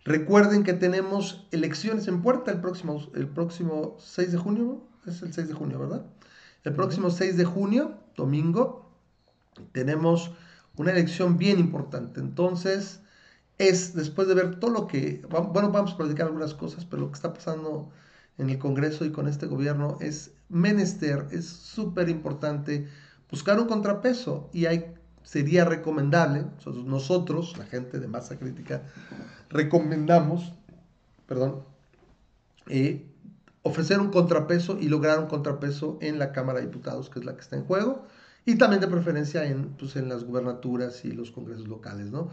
Recuerden 0.05 0.65
que 0.65 0.73
tenemos 0.73 1.47
elecciones 1.53 2.09
en 2.09 2.23
puerta 2.23 2.51
el 2.51 2.61
próximo, 2.61 3.01
el 3.15 3.29
próximo 3.29 3.97
6 4.01 4.33
de 4.33 4.39
junio. 4.39 4.83
Es 5.07 5.23
el 5.23 5.33
6 5.33 5.49
de 5.49 5.55
junio, 5.55 5.79
¿verdad? 5.79 6.05
El 6.65 6.75
próximo 6.75 7.11
6 7.11 7.37
de 7.37 7.45
junio, 7.45 7.95
domingo, 8.17 8.82
tenemos 9.73 10.33
una 10.77 10.93
elección 10.93 11.39
bien 11.39 11.59
importante. 11.59 12.21
Entonces, 12.21 13.01
es 13.59 13.95
después 13.95 14.29
de 14.29 14.35
ver 14.35 14.59
todo 14.59 14.71
lo 14.71 14.87
que, 14.87 15.25
bueno, 15.29 15.71
vamos 15.71 15.93
a 15.93 15.97
platicar 15.97 16.27
algunas 16.27 16.55
cosas, 16.55 16.85
pero 16.85 17.03
lo 17.03 17.09
que 17.11 17.17
está 17.17 17.33
pasando 17.33 17.91
en 18.39 18.51
el 18.51 18.59
Congreso 18.59 19.05
y 19.05 19.13
con 19.13 19.29
este 19.29 19.47
gobierno 19.47 19.99
es 20.01 20.33
menester, 20.49 21.29
es 21.31 21.47
súper 21.47 22.09
importante 22.09 22.89
buscar 23.31 23.61
un 23.61 23.67
contrapeso 23.67 24.51
y 24.53 24.67
hay, 24.67 24.95
sería 25.23 25.65
recomendable, 25.65 26.47
nosotros, 26.85 27.57
la 27.59 27.67
gente 27.67 27.99
de 27.99 28.09
masa 28.09 28.39
crítica, 28.39 28.83
recomendamos, 29.49 30.53
perdón, 31.27 31.63
eh, 32.69 33.07
ofrecer 33.63 34.01
un 34.01 34.11
contrapeso 34.11 34.79
y 34.81 34.89
lograr 34.89 35.19
un 35.19 35.27
contrapeso 35.27 35.99
en 36.01 36.19
la 36.19 36.33
Cámara 36.33 36.61
de 36.61 36.67
Diputados, 36.67 37.09
que 37.11 37.21
es 37.21 37.25
la 37.25 37.35
que 37.35 37.41
está 37.41 37.57
en 37.57 37.65
juego, 37.65 38.07
y 38.45 38.57
también 38.57 38.81
de 38.81 38.89
preferencia 38.89 39.45
en, 39.45 39.71
pues, 39.71 39.97
en 39.97 40.09
las 40.09 40.25
gubernaturas 40.25 41.05
y 41.05 41.13
los 41.13 41.31
congresos 41.31 41.69
locales, 41.69 42.11
¿no? 42.11 42.31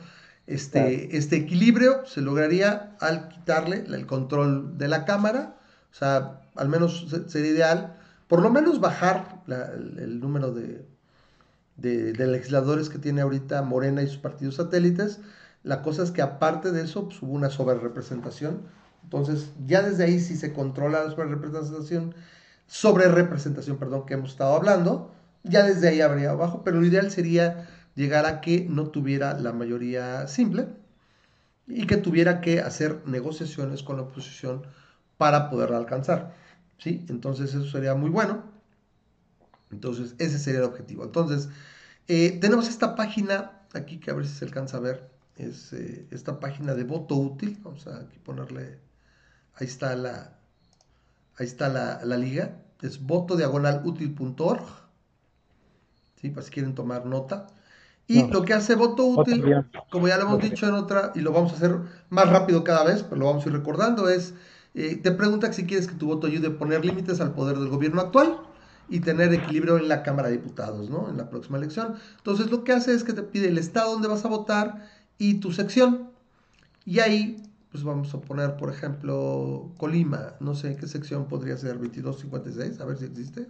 Este, 0.48 1.16
este 1.16 1.36
equilibrio 1.36 2.06
se 2.08 2.22
lograría 2.22 2.96
al 3.00 3.30
quitarle 3.30 3.84
el 3.88 4.08
control 4.08 4.80
de 4.80 4.88
la 4.88 5.06
Cámara 5.06 5.60
o 5.92 5.96
sea, 5.96 6.42
al 6.56 6.70
menos 6.70 7.08
sería 7.28 7.52
ideal, 7.52 7.96
por 8.28 8.42
lo 8.42 8.52
menos 8.52 8.80
bajar 8.80 9.42
el, 9.48 10.20
número 10.20 10.54
de, 10.54 10.86
legisladores 11.78 12.90
que 12.90 13.00
tiene 13.00 13.22
ahorita 13.22 13.62
Morena 13.64 14.02
y 14.04 14.08
sus 14.08 14.18
partidos 14.18 14.56
satélites. 14.56 15.20
La 15.64 15.82
cosa 15.82 16.04
es 16.04 16.12
que 16.12 16.22
aparte 16.22 16.72
de 16.72 16.84
eso, 16.84 17.06
pues, 17.06 17.22
hubo 17.22 17.34
una 17.34 17.50
sobrerepresentación. 17.50 18.62
Entonces, 19.04 19.50
ya 19.66 19.82
desde 19.82 20.04
ahí, 20.04 20.20
si 20.20 20.36
se 20.36 20.54
controla 20.54 21.04
la 21.04 21.12
sobrerepresentación, 21.12 22.14
sobre 22.68 23.08
representación, 23.08 23.78
perdón, 23.78 24.06
que 24.06 24.14
hemos 24.14 24.32
estado 24.32 24.56
hablando, 24.56 25.12
ya 25.44 25.64
desde 25.64 25.90
ahí 25.90 26.02
habría 26.02 26.32
abajo, 26.32 26.64
pero 26.64 26.80
lo 26.80 26.86
ideal 26.86 27.12
sería 27.12 27.68
llegar 27.96 28.26
a 28.26 28.42
que 28.42 28.66
no 28.70 28.88
tuviera 28.90 29.34
la 29.40 29.52
mayoría 29.54 30.28
simple 30.28 30.68
y 31.68 31.86
que 31.86 31.98
tuviera 31.98 32.42
que 32.42 32.62
hacer 32.62 33.02
negociaciones 33.06 33.84
con 33.84 33.98
la 33.98 34.04
oposición 34.04 34.64
para 35.18 35.50
poderla 35.50 35.78
alcanzar. 35.78 36.34
¿sí? 36.78 37.06
Entonces 37.10 37.54
eso 37.54 37.66
sería 37.70 37.96
muy 37.96 38.10
bueno. 38.10 38.44
Entonces 39.72 40.16
ese 40.18 40.40
sería 40.40 40.60
el 40.60 40.66
objetivo. 40.66 41.04
Entonces 41.04 41.50
eh, 42.08 42.40
tenemos 42.42 42.68
esta 42.68 42.96
página 42.96 43.52
aquí 43.74 44.00
que 44.00 44.12
a 44.12 44.14
ver 44.16 44.28
si 44.28 44.34
se 44.34 44.46
alcanza 44.46 44.78
a 44.78 44.82
ver. 44.82 45.10
Es 45.36 45.72
eh, 45.74 46.08
esta 46.12 46.40
página 46.40 46.74
de 46.74 46.84
voto 46.84 47.16
útil. 47.16 47.60
Vamos 47.64 47.88
a 47.88 48.00
aquí 48.00 48.18
ponerle. 48.20 48.80
Ahí 49.56 49.68
está 49.68 49.96
la. 49.96 50.38
Ahí 51.38 51.46
está 51.46 51.70
la, 51.70 52.04
liga. 52.18 52.62
Es 52.82 53.02
voto 53.02 53.36
diagonal. 53.38 53.84
¿Sí? 56.20 56.30
Para 56.30 56.46
si 56.46 56.52
quieren 56.52 56.76
tomar 56.76 57.06
nota. 57.06 57.48
Y 58.08 58.28
lo 58.28 58.42
que 58.42 58.54
hace 58.54 58.74
voto 58.74 59.06
útil, 59.06 59.44
como 59.92 60.08
ya 60.08 60.18
lo 60.18 60.24
hemos 60.24 60.42
dicho 60.42 60.68
en 60.68 60.74
otra, 60.74 61.12
y 61.14 61.20
lo 61.20 61.32
vamos 61.32 61.54
a 61.54 61.56
hacer 61.58 61.78
más 62.10 62.28
rápido 62.28 62.64
cada 62.64 62.84
vez, 62.84 63.04
pero 63.04 63.18
lo 63.18 63.28
vamos 63.28 63.46
a 63.46 63.50
ir 63.50 63.54
recordando, 63.54 64.10
es 64.10 64.34
eh, 64.74 64.96
te 64.96 65.12
pregunta 65.12 65.52
si 65.54 65.66
quieres 65.66 65.88
que 65.88 65.96
tu 65.96 66.08
voto 66.08 66.28
ayude 66.28 66.48
a 66.48 66.58
poner 66.58 66.86
límites 66.86 67.22
al 67.22 67.34
poder 67.34 67.58
del 67.58 67.70
gobierno 67.70 68.02
actual 68.02 68.40
y 68.88 69.00
tener 69.00 69.34
equilibrio 69.34 69.78
en 69.78 69.88
la 69.88 70.04
Cámara 70.04 70.30
de 70.30 70.38
Diputados, 70.38 70.90
¿no? 70.90 71.10
En 71.10 71.18
la 71.18 71.30
próxima 71.30 71.58
elección. 71.58 71.96
Entonces 72.18 72.50
lo 72.50 72.64
que 72.64 72.74
hace 72.74 72.94
es 72.94 73.04
que 73.04 73.14
te 73.14 73.24
pide 73.24 73.48
el 73.48 73.58
estado 73.58 73.92
donde 73.92 74.08
vas 74.08 74.26
a 74.26 74.30
votar 74.30 74.88
y 75.18 75.36
tu 75.36 75.52
sección. 75.52 76.10
Y 76.86 77.00
ahí, 77.00 77.44
pues 77.72 77.84
vamos 77.84 78.14
a 78.14 78.22
poner, 78.22 78.58
por 78.58 78.72
ejemplo, 78.72 79.72
Colima. 79.78 80.34
No 80.40 80.56
sé 80.56 80.76
qué 80.76 80.88
sección 80.88 81.28
podría 81.28 81.58
ser, 81.58 81.78
2256, 81.78 82.80
a 82.80 82.86
ver 82.86 82.98
si 82.98 83.06
existe. 83.06 83.48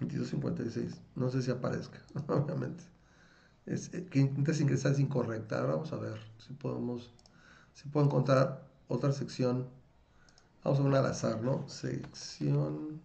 2256, 0.00 1.00
no 1.16 1.28
sé 1.30 1.42
si 1.42 1.50
aparezca, 1.50 1.98
obviamente. 2.28 2.84
Es, 3.66 3.92
eh, 3.92 4.06
que 4.10 4.20
intentas 4.20 4.60
ingresar 4.60 4.92
es 4.92 4.98
incorrecta. 4.98 5.60
Ahora 5.60 5.74
vamos 5.74 5.92
a 5.92 5.96
ver 5.96 6.18
si 6.38 6.54
podemos, 6.54 7.12
si 7.74 7.88
puedo 7.88 8.06
encontrar 8.06 8.62
otra 8.88 9.12
sección. 9.12 9.66
Vamos 10.64 10.80
a 10.80 10.82
poner 10.82 10.98
al 10.98 11.06
azar, 11.06 11.42
¿no? 11.42 11.68
Sección 11.68 13.00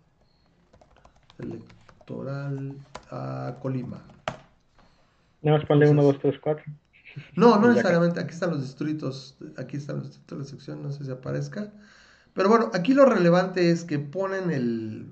electoral 1.38 2.78
a 3.10 3.58
Colima. 3.62 4.02
Nada 5.42 5.58
más 5.58 5.68
ponle 5.68 5.90
1, 5.90 6.02
2, 6.02 6.20
3, 6.20 6.36
4. 6.42 6.64
No, 7.36 7.60
no 7.60 7.68
necesariamente. 7.74 8.22
Aquí 8.22 8.34
están 8.34 8.52
los 8.52 8.62
distritos. 8.62 9.38
Aquí 9.58 9.78
están 9.78 9.98
los 9.98 10.08
distritos 10.08 10.38
de 10.38 10.44
la 10.44 10.50
sección. 10.50 10.84
No 10.84 10.92
sé 10.92 11.04
si 11.04 11.12
aparezca. 11.12 11.72
Pero 12.34 12.50
bueno, 12.50 12.72
aquí 12.74 12.94
lo 12.94 13.06
relevante 13.06 13.70
es 13.70 13.84
que 13.84 14.00
ponen 14.00 14.50
el, 14.50 15.08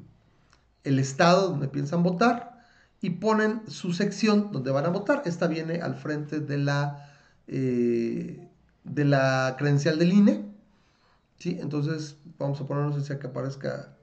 el 0.84 1.00
estado 1.00 1.50
donde 1.50 1.68
piensan 1.68 2.04
votar 2.04 2.66
y 3.02 3.12
ponen 3.12 3.64
su 3.68 3.94
sección 3.94 4.52
donde 4.52 4.72
van 4.72 4.86
a 4.86 4.90
votar. 4.90 5.24
Esta 5.26 5.48
viene 5.48 5.82
al 5.82 5.96
frente 5.96 6.40
de 6.40 6.58
la, 6.58 7.12
eh, 7.48 8.48
de 8.84 9.06
la 9.06 9.56
credencial 9.58 9.98
del 9.98 10.14
INE. 10.14 10.46
¿sí? 11.40 11.58
Entonces, 11.60 12.18
vamos 12.38 12.62
a 12.62 12.68
ponernos 12.68 13.04
si 13.04 13.18
que 13.18 13.28
aparezca, 13.28 13.98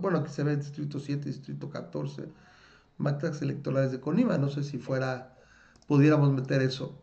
bueno, 0.00 0.18
aquí 0.18 0.30
se 0.30 0.42
ve 0.42 0.56
Distrito 0.56 0.98
7, 0.98 1.28
Distrito 1.28 1.68
14, 1.68 2.24
Mactax 2.96 3.42
electorales 3.42 3.92
de 3.92 4.00
Conima, 4.00 4.38
no 4.38 4.48
sé 4.48 4.62
si 4.62 4.78
fuera, 4.78 5.36
pudiéramos 5.86 6.32
meter 6.32 6.62
eso, 6.62 6.98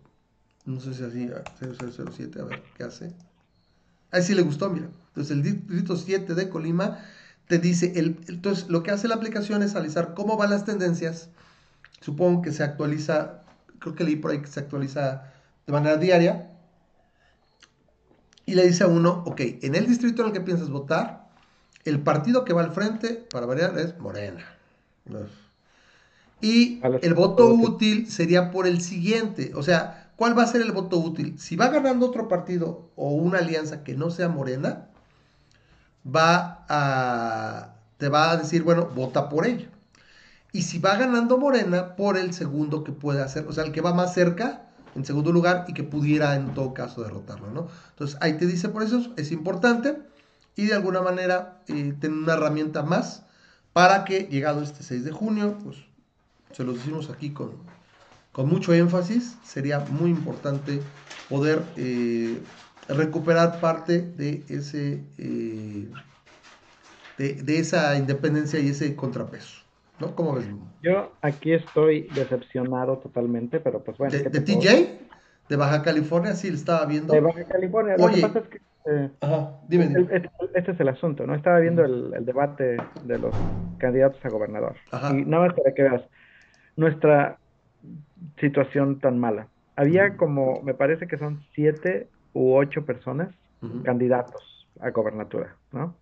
no 0.65 0.79
sé 0.79 0.93
si 0.93 1.03
así, 1.03 1.29
0007, 1.59 2.41
a 2.41 2.45
ver, 2.45 2.63
¿qué 2.75 2.83
hace? 2.83 3.13
Ahí 4.11 4.23
sí 4.23 4.33
le 4.33 4.41
gustó, 4.41 4.69
mira. 4.69 4.87
Entonces, 5.09 5.31
el 5.31 5.43
Distrito 5.43 5.95
7 5.95 6.33
de 6.33 6.49
Colima 6.49 6.99
te 7.47 7.59
dice, 7.59 7.93
el, 7.95 8.19
entonces, 8.27 8.69
lo 8.69 8.83
que 8.83 8.91
hace 8.91 9.07
la 9.07 9.15
aplicación 9.15 9.63
es 9.63 9.75
analizar 9.75 10.13
cómo 10.13 10.37
van 10.37 10.49
las 10.49 10.65
tendencias, 10.65 11.29
supongo 11.99 12.41
que 12.41 12.51
se 12.51 12.63
actualiza, 12.63 13.43
creo 13.79 13.95
que 13.95 14.03
leí 14.03 14.15
por 14.15 14.31
ahí 14.31 14.39
que 14.39 14.47
se 14.47 14.59
actualiza 14.59 15.23
de 15.65 15.73
manera 15.73 15.97
diaria, 15.97 16.49
y 18.45 18.55
le 18.55 18.65
dice 18.65 18.83
a 18.83 18.87
uno, 18.87 19.23
ok, 19.25 19.41
en 19.61 19.75
el 19.75 19.87
distrito 19.87 20.21
en 20.21 20.29
el 20.29 20.33
que 20.33 20.41
piensas 20.41 20.69
votar, 20.69 21.29
el 21.85 21.99
partido 22.01 22.45
que 22.45 22.53
va 22.53 22.61
al 22.61 22.73
frente, 22.73 23.25
para 23.31 23.45
variar, 23.45 23.77
es 23.77 23.97
Morena. 23.99 24.45
Y 26.41 26.81
el 27.01 27.13
voto 27.13 27.53
útil 27.53 28.09
sería 28.09 28.51
por 28.51 28.67
el 28.67 28.81
siguiente. 28.81 29.51
O 29.55 29.63
sea, 29.63 30.11
¿cuál 30.15 30.37
va 30.37 30.43
a 30.43 30.47
ser 30.47 30.61
el 30.61 30.71
voto 30.71 30.97
útil? 30.97 31.39
Si 31.39 31.55
va 31.55 31.69
ganando 31.69 32.07
otro 32.07 32.27
partido 32.27 32.89
o 32.95 33.11
una 33.11 33.39
alianza 33.39 33.83
que 33.83 33.95
no 33.95 34.09
sea 34.09 34.27
Morena, 34.27 34.87
va 36.05 36.65
a, 36.69 37.73
te 37.97 38.09
va 38.09 38.31
a 38.31 38.37
decir, 38.37 38.63
bueno, 38.63 38.87
vota 38.87 39.29
por 39.29 39.45
ello. 39.45 39.67
Y 40.53 40.63
si 40.63 40.79
va 40.79 40.97
ganando 40.97 41.37
Morena, 41.37 41.95
por 41.95 42.17
el 42.17 42.33
segundo 42.33 42.83
que 42.83 42.91
puede 42.91 43.21
hacer, 43.21 43.45
o 43.47 43.53
sea, 43.53 43.63
el 43.63 43.71
que 43.71 43.81
va 43.81 43.93
más 43.93 44.13
cerca, 44.13 44.63
en 44.95 45.05
segundo 45.05 45.31
lugar 45.31 45.65
y 45.67 45.73
que 45.73 45.83
pudiera 45.83 46.35
en 46.35 46.53
todo 46.53 46.73
caso 46.73 47.01
derrotarlo, 47.01 47.49
¿no? 47.51 47.67
Entonces 47.91 48.17
ahí 48.21 48.33
te 48.33 48.45
dice 48.45 48.69
por 48.69 48.83
eso, 48.83 49.13
es 49.15 49.31
importante 49.31 49.97
y 50.55 50.65
de 50.65 50.73
alguna 50.73 51.01
manera 51.01 51.61
eh, 51.67 51.93
tener 51.99 52.17
una 52.17 52.33
herramienta 52.33 52.83
más 52.83 53.23
para 53.73 54.03
que 54.03 54.23
llegado 54.23 54.61
este 54.61 54.83
6 54.83 55.05
de 55.05 55.11
junio, 55.11 55.57
pues 55.63 55.77
se 56.51 56.63
los 56.63 56.75
decimos 56.75 57.09
aquí 57.09 57.31
con, 57.31 57.51
con 58.33 58.49
mucho 58.49 58.73
énfasis, 58.73 59.37
sería 59.45 59.79
muy 59.79 60.09
importante 60.09 60.81
poder 61.29 61.63
eh, 61.77 62.41
recuperar 62.87 63.59
parte 63.59 64.01
de 64.01 64.43
ese 64.49 65.03
eh, 65.17 65.87
de, 67.17 67.59
esa 67.59 67.95
independencia 67.97 68.59
y 68.59 68.69
ese 68.69 68.95
contrapeso. 68.95 69.63
¿No? 69.99 70.15
¿Cómo 70.15 70.33
ves? 70.33 70.49
Yo 70.81 71.11
aquí 71.21 71.53
estoy 71.53 72.07
decepcionado 72.15 72.97
totalmente, 72.97 73.59
pero 73.59 73.83
pues 73.83 73.97
bueno. 73.97 74.17
¿De, 74.17 74.41
TJ? 74.41 74.99
¿De 75.47 75.55
Baja 75.55 75.83
California? 75.83 76.33
Sí, 76.33 76.47
estaba 76.47 76.85
viendo. 76.85 77.13
De 77.13 77.21
Baja 77.21 77.43
California. 77.43 77.95
Lo 77.97 78.07
que 78.07 78.21
pasa 78.21 78.39
es 78.39 78.47
que 78.47 78.61
eh, 78.85 79.11
Ajá, 79.21 79.59
dime, 79.67 79.93
Este, 80.55 80.71
es 80.71 80.79
el 80.79 80.89
asunto, 80.89 81.27
¿no? 81.27 81.35
Estaba 81.35 81.59
viendo 81.59 81.85
el, 81.85 82.25
debate 82.25 82.77
de 83.03 83.19
los 83.19 83.35
candidatos 83.77 84.23
a 84.25 84.29
gobernador. 84.29 84.75
Y 85.11 85.25
nada 85.25 85.47
más 85.47 85.53
para 85.55 85.73
que 85.73 85.83
veas 85.83 86.01
nuestra 86.75 87.37
situación 88.39 88.99
tan 88.99 89.19
mala. 89.19 89.47
Había 89.75 90.17
como, 90.17 90.61
me 90.63 90.73
parece 90.73 91.07
que 91.07 91.17
son 91.17 91.43
siete 91.53 92.07
u 92.33 92.53
ocho 92.55 92.85
personas 92.85 93.29
candidatos 93.83 94.67
a 94.79 94.89
gobernatura, 94.89 95.55
¿no? 95.71 95.95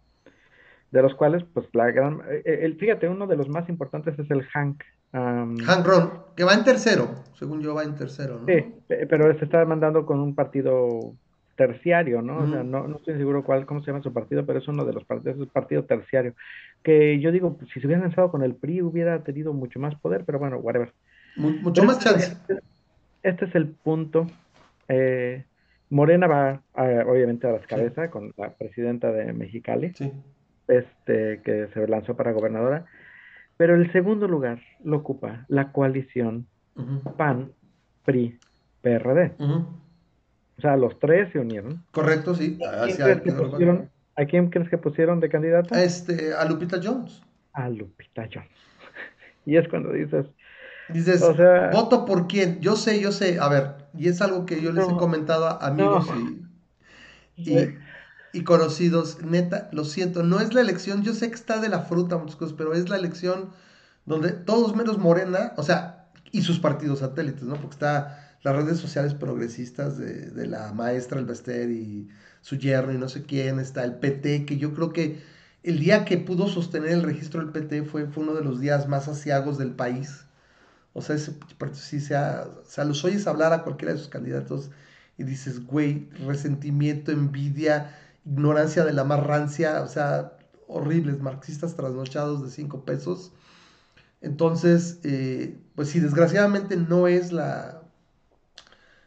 De 0.91 1.01
los 1.01 1.13
cuales, 1.13 1.43
pues 1.53 1.67
la 1.73 1.91
gran, 1.91 2.21
eh, 2.29 2.59
el, 2.61 2.77
fíjate, 2.77 3.07
uno 3.07 3.27
de 3.27 3.35
los 3.35 3.49
más 3.49 3.67
importantes 3.69 4.17
es 4.17 4.31
el 4.31 4.43
Hank. 4.43 4.83
Hank 5.11 5.85
Ron, 5.85 6.11
que 6.35 6.43
va 6.43 6.53
en 6.53 6.63
tercero, 6.63 7.09
según 7.37 7.61
yo 7.61 7.75
va 7.75 7.83
en 7.83 7.95
tercero, 7.95 8.39
¿no? 8.39 8.45
Sí, 8.45 8.73
pero 8.87 9.37
se 9.37 9.45
está 9.45 9.65
mandando 9.65 10.05
con 10.05 10.19
un 10.19 10.35
partido 10.35 11.13
terciario, 11.59 12.21
¿no? 12.21 12.37
O 12.37 12.47
sea, 12.47 12.63
no, 12.63 12.87
no 12.87 12.95
estoy 12.95 13.17
seguro 13.17 13.43
cuál, 13.43 13.65
cómo 13.65 13.81
se 13.81 13.87
llama 13.87 14.01
su 14.01 14.13
partido, 14.13 14.45
pero 14.45 14.59
es 14.59 14.67
uno 14.69 14.85
de 14.85 14.93
los 14.93 15.03
partidos, 15.03 15.35
es 15.35 15.41
un 15.41 15.49
partido 15.49 15.83
terciario. 15.83 16.33
Que 16.83 17.19
yo 17.19 17.33
digo, 17.33 17.57
si 17.73 17.81
se 17.81 17.85
hubieran 17.85 18.03
lanzado 18.03 18.31
con 18.31 18.43
el 18.43 18.55
PRI 18.55 18.81
hubiera 18.81 19.23
tenido 19.23 19.51
mucho 19.51 19.77
más 19.77 19.93
poder, 19.95 20.23
pero 20.25 20.39
bueno, 20.39 20.57
whatever. 20.59 20.93
Mucho 21.35 21.83
más 21.83 21.97
este 21.97 22.09
chance. 22.09 22.37
Este, 23.23 23.45
es 23.45 23.55
el 23.55 23.67
punto. 23.67 24.25
Eh, 24.87 25.43
Morena 25.89 26.27
va, 26.27 26.61
obviamente, 26.75 27.47
a 27.47 27.53
las 27.53 27.65
cabezas 27.65 28.09
con 28.09 28.31
la 28.37 28.53
presidenta 28.53 29.11
de 29.11 29.33
Mexicali, 29.33 29.91
este, 30.67 31.41
que 31.43 31.67
se 31.73 31.87
lanzó 31.87 32.15
para 32.15 32.31
gobernadora. 32.31 32.85
Pero 33.57 33.75
el 33.75 33.91
segundo 33.91 34.27
lugar 34.27 34.59
lo 34.83 34.97
ocupa 34.97 35.45
la 35.47 35.71
coalición 35.71 36.47
PAN, 37.17 37.51
PRI, 38.05 38.39
PRD. 38.81 39.33
O 39.39 40.61
sea, 40.61 40.77
los 40.77 40.99
tres 40.99 41.31
se 41.31 41.39
unieron. 41.39 41.83
Correcto, 41.91 42.35
sí. 42.35 42.59
¿A 42.63 44.25
quién, 44.25 44.49
crees 44.49 44.69
que 44.69 44.77
pusieron 44.77 45.19
de 45.19 45.29
candidato? 45.29 45.73
A, 45.73 45.83
este, 45.83 46.33
a 46.33 46.45
Lupita 46.45 46.79
Jones. 46.83 47.21
A 47.53 47.69
Lupita 47.69 48.27
Jones. 48.31 48.49
y 49.45 49.57
es 49.57 49.67
cuando 49.67 49.91
dices... 49.91 50.25
Dices, 50.89 51.21
o 51.21 51.35
sea, 51.35 51.69
voto 51.71 52.03
por 52.03 52.27
quién. 52.27 52.59
Yo 52.61 52.75
sé, 52.75 52.99
yo 52.99 53.11
sé. 53.11 53.37
A 53.39 53.47
ver, 53.47 53.75
y 53.97 54.07
es 54.07 54.21
algo 54.21 54.45
que 54.45 54.61
yo 54.61 54.71
les 54.71 54.87
he 54.87 54.97
comentado 54.97 55.47
a 55.47 55.67
amigos 55.67 56.07
y, 57.35 57.75
y, 58.33 58.43
conocidos. 58.43 59.21
Neta, 59.21 59.69
lo 59.71 59.85
siento, 59.85 60.23
no 60.23 60.39
es 60.39 60.53
la 60.53 60.61
elección. 60.61 61.03
Yo 61.03 61.13
sé 61.13 61.29
que 61.29 61.35
está 61.35 61.59
de 61.59 61.69
la 61.69 61.81
fruta 61.81 62.17
muchas 62.17 62.35
cosas, 62.35 62.55
pero 62.57 62.73
es 62.73 62.89
la 62.89 62.97
elección 62.97 63.49
donde 64.05 64.31
todos 64.31 64.75
menos 64.75 64.97
Morena, 64.97 65.53
o 65.57 65.63
sea, 65.63 66.09
y 66.31 66.41
sus 66.41 66.59
partidos 66.59 66.99
satélites, 66.99 67.43
¿no? 67.43 67.55
Porque 67.55 67.75
está 67.75 68.37
las 68.43 68.55
redes 68.55 68.77
sociales 68.77 69.13
progresistas 69.13 69.97
de, 69.97 70.47
la 70.47 70.71
maestra 70.73 71.19
Elbester 71.19 71.69
y 71.69 72.07
su 72.41 72.57
yerno 72.57 72.93
y 72.93 72.97
no 72.97 73.09
sé 73.09 73.23
quién, 73.23 73.59
está 73.59 73.83
el 73.83 73.95
PT, 73.95 74.45
que 74.45 74.57
yo 74.57 74.73
creo 74.73 74.93
que 74.93 75.21
el 75.63 75.79
día 75.79 76.05
que 76.05 76.17
pudo 76.17 76.47
sostener 76.47 76.91
el 76.91 77.03
registro 77.03 77.41
del 77.41 77.51
PT 77.51 77.83
fue, 77.83 78.07
fue 78.07 78.23
uno 78.23 78.33
de 78.33 78.43
los 78.43 78.59
días 78.59 78.87
más 78.87 79.07
asiagos 79.07 79.57
del 79.57 79.71
país. 79.71 80.25
O 80.99 81.01
sea, 81.01 81.15
ese, 81.15 81.33
si 81.73 82.01
sea, 82.01 82.45
o 82.61 82.65
sea, 82.65 82.83
los 82.83 83.03
oyes 83.05 83.25
hablar 83.25 83.53
a 83.53 83.63
cualquiera 83.63 83.93
de 83.93 83.99
sus 83.99 84.09
candidatos 84.09 84.69
y 85.17 85.23
dices, 85.23 85.65
güey, 85.65 86.09
resentimiento, 86.25 87.11
envidia, 87.11 87.95
ignorancia 88.25 88.83
de 88.83 88.91
la 88.91 89.05
más 89.05 89.23
rancia, 89.25 89.81
o 89.81 89.87
sea, 89.87 90.33
horribles, 90.67 91.21
marxistas 91.21 91.75
trasnochados 91.75 92.43
de 92.43 92.49
cinco 92.51 92.83
pesos. 92.83 93.31
Entonces, 94.19 94.99
eh, 95.03 95.57
pues 95.75 95.87
sí, 95.87 96.01
desgraciadamente 96.01 96.75
no 96.75 97.07
es 97.07 97.31
la, 97.31 97.81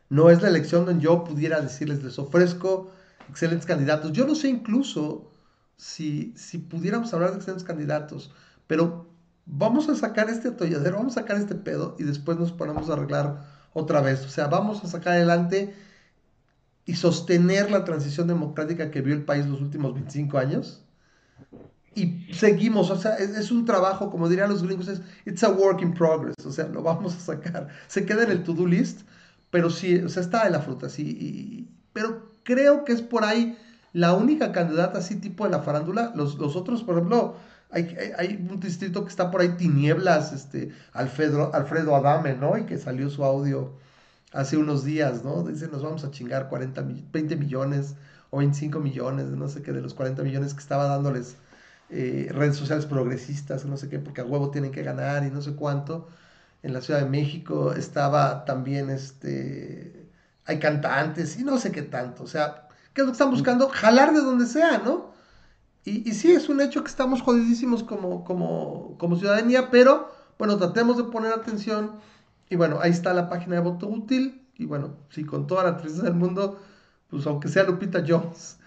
no 0.09 0.31
es 0.31 0.41
la 0.41 0.49
elección 0.49 0.87
donde 0.87 1.05
yo 1.05 1.25
pudiera 1.25 1.61
decirles, 1.61 2.03
les 2.03 2.19
ofrezco 2.19 2.91
excelentes 3.29 3.67
candidatos. 3.67 4.13
Yo 4.13 4.27
no 4.27 4.35
sé 4.35 4.49
incluso 4.49 5.31
si, 5.77 6.33
si 6.37 6.57
pudiéramos 6.57 7.13
hablar 7.13 7.33
de 7.33 7.37
excelentes 7.37 7.67
candidatos, 7.67 8.33
pero 8.67 9.12
vamos 9.47 9.89
a 9.89 9.95
sacar 9.95 10.31
este 10.31 10.49
atolladero, 10.49 10.97
vamos 10.97 11.17
a 11.17 11.21
sacar 11.21 11.37
este 11.37 11.55
pedo 11.55 11.97
y 11.99 12.05
después 12.05 12.39
nos 12.39 12.53
ponemos 12.53 12.89
a 12.89 12.95
arreglar 12.95 13.45
otra 13.73 14.01
vez. 14.01 14.25
O 14.25 14.29
sea, 14.29 14.47
vamos 14.47 14.85
a 14.85 14.89
sacar 14.89 15.15
adelante 15.15 15.75
y 16.85 16.95
sostener 16.95 17.71
la 17.71 17.85
transición 17.85 18.27
democrática 18.27 18.91
que 18.91 19.03
vio 19.03 19.15
el 19.15 19.25
país 19.25 19.47
los 19.47 19.61
últimos 19.61 19.95
25 19.95 20.39
años. 20.39 20.85
Y 21.95 22.33
seguimos, 22.33 22.91
o 22.91 22.97
sea, 22.97 23.17
es, 23.17 23.51
un 23.51 23.67
trabajo, 23.67 24.11
como 24.11 24.29
dirían 24.29 24.49
los 24.49 24.63
gringos, 24.63 24.89
es 24.89 25.03
it's 25.27 25.45
a 25.45 25.51
work 25.51 25.83
in 25.83 25.93
progress, 25.93 26.35
o 26.47 26.51
sea, 26.51 26.67
lo 26.69 26.83
vamos 26.83 27.15
a 27.15 27.21
sacar. 27.21 27.69
Se 27.87 28.07
queda 28.07 28.23
en 28.25 28.31
el 28.31 28.45
to-do 28.45 28.67
list, 28.67 29.03
pero 29.51 29.69
sí, 29.69 29.97
o 29.99 30.09
sea, 30.09 30.23
está 30.23 30.45
de 30.45 30.51
la 30.51 30.61
fruta, 30.61 30.89
sí. 30.89 31.69
pero 31.93 32.31
creo 32.45 32.85
que 32.85 32.93
es 32.93 33.03
por 33.03 33.25
ahí 33.25 33.59
la 33.93 34.15
única 34.15 34.53
candidata 34.53 35.01
así 35.01 35.17
tipo 35.17 35.45
de 35.45 35.51
la 35.51 35.61
farándula. 35.61 36.13
Los, 36.17 36.39
los 36.39 36.57
otros, 36.57 36.83
por 36.83 36.97
ejemplo, 36.97 37.37
hay, 37.73 38.13
hay, 38.19 38.47
un 38.51 38.61
distrito 38.61 39.03
que 39.03 39.11
está 39.11 39.31
por 39.31 39.41
ahí, 39.41 39.57
Tinieblas, 39.57 40.33
este, 40.33 40.71
Alfredo, 40.93 41.55
Alfredo 41.55 41.97
Adame, 41.97 42.35
¿no? 42.35 42.57
Y 42.59 42.65
que 42.65 42.79
salió 42.79 43.09
su 43.11 43.25
audio 43.25 43.73
hace 44.33 44.57
unos 44.57 44.85
días, 44.85 45.25
¿no? 45.25 45.43
Dice, 45.43 45.69
nos 45.69 45.83
vamos 45.83 46.05
a 46.05 46.11
chingar 46.11 46.49
40, 46.49 46.85
20 47.13 47.37
millones 47.37 47.97
o 48.31 48.39
25 48.39 48.79
millones, 48.81 49.27
no 49.27 49.49
sé 49.49 49.63
qué, 49.63 49.73
de 49.73 49.81
los 49.81 49.95
40 49.95 50.23
millones 50.23 50.55
que 50.55 50.61
estaba 50.61 50.87
dándoles 50.87 51.37
eh, 51.91 52.29
redes 52.33 52.57
sociales 52.57 52.87
progresistas, 52.87 53.65
no 53.65 53.77
sé 53.77 53.89
qué, 53.89 53.99
porque 53.99 54.21
a 54.21 54.25
huevo 54.25 54.51
tienen 54.51 54.73
que 54.73 54.83
ganar 54.83 55.25
y 55.25 55.31
no 55.31 55.43
sé 55.43 55.55
cuánto 55.55 56.09
en 56.63 56.73
la 56.73 56.81
Ciudad 56.81 57.01
de 57.01 57.09
México, 57.09 57.73
estaba 57.73 58.45
también, 58.45 58.89
este, 58.91 60.07
hay 60.45 60.59
cantantes 60.59 61.39
y 61.39 61.45
no 61.45 61.59
sé 61.59 61.73
qué 61.73 61.83
tanto, 61.83 62.23
o 62.23 62.27
sea, 62.27 62.69
¿qué 62.95 63.01
es 63.01 63.07
lo 63.07 63.13
que 63.13 63.13
están 63.13 63.31
buscando? 63.31 63.69
Jalar 63.69 64.13
de 64.13 64.21
donde 64.21 64.47
sea, 64.47 64.79
¿no? 64.79 65.12
Y, 65.85 66.09
y 66.09 66.15
sí, 66.15 66.33
es 66.33 66.49
un 66.49 66.61
hecho 66.61 66.83
que 66.83 66.91
estamos 66.91 67.23
jodidísimos 67.23 67.83
como, 67.83 68.25
como, 68.25 68.97
como 68.99 69.17
ciudadanía, 69.17 69.71
pero 69.71 70.13
bueno, 70.39 70.57
tratemos 70.57 70.97
de 70.97 71.05
poner 71.05 71.33
atención 71.33 71.93
y 72.49 72.57
bueno, 72.57 72.79
ahí 72.81 72.91
está 72.91 73.15
la 73.15 73.29
página 73.29 73.57
de 73.57 73.63
voto 73.63 73.89
útil 73.89 74.43
y 74.57 74.67
bueno, 74.67 74.97
sí, 75.11 75.25
con 75.25 75.47
toda 75.47 75.65
la 75.65 75.77
tristeza 75.77 76.05
del 76.05 76.15
mundo, 76.15 76.61
pues 77.09 77.27
aunque 77.27 77.49
sea 77.49 77.65
Lupita 77.65 78.05
Jones, 78.07 78.59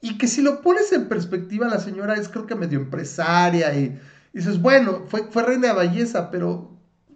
y 0.00 0.18
que 0.18 0.26
si 0.26 0.42
lo 0.42 0.60
pones 0.60 0.92
en 0.92 1.08
perspectiva, 1.08 1.68
la 1.68 1.78
señora 1.78 2.14
es 2.14 2.28
creo 2.28 2.46
que 2.46 2.54
medio 2.54 2.78
empresaria 2.78 3.74
y, 3.74 3.98
dices, 4.32 4.60
bueno, 4.60 5.04
fue, 5.08 5.24
fue 5.30 5.42
reina 5.42 5.68
de 5.68 5.88
belleza, 5.88 6.30
pero 6.30 6.70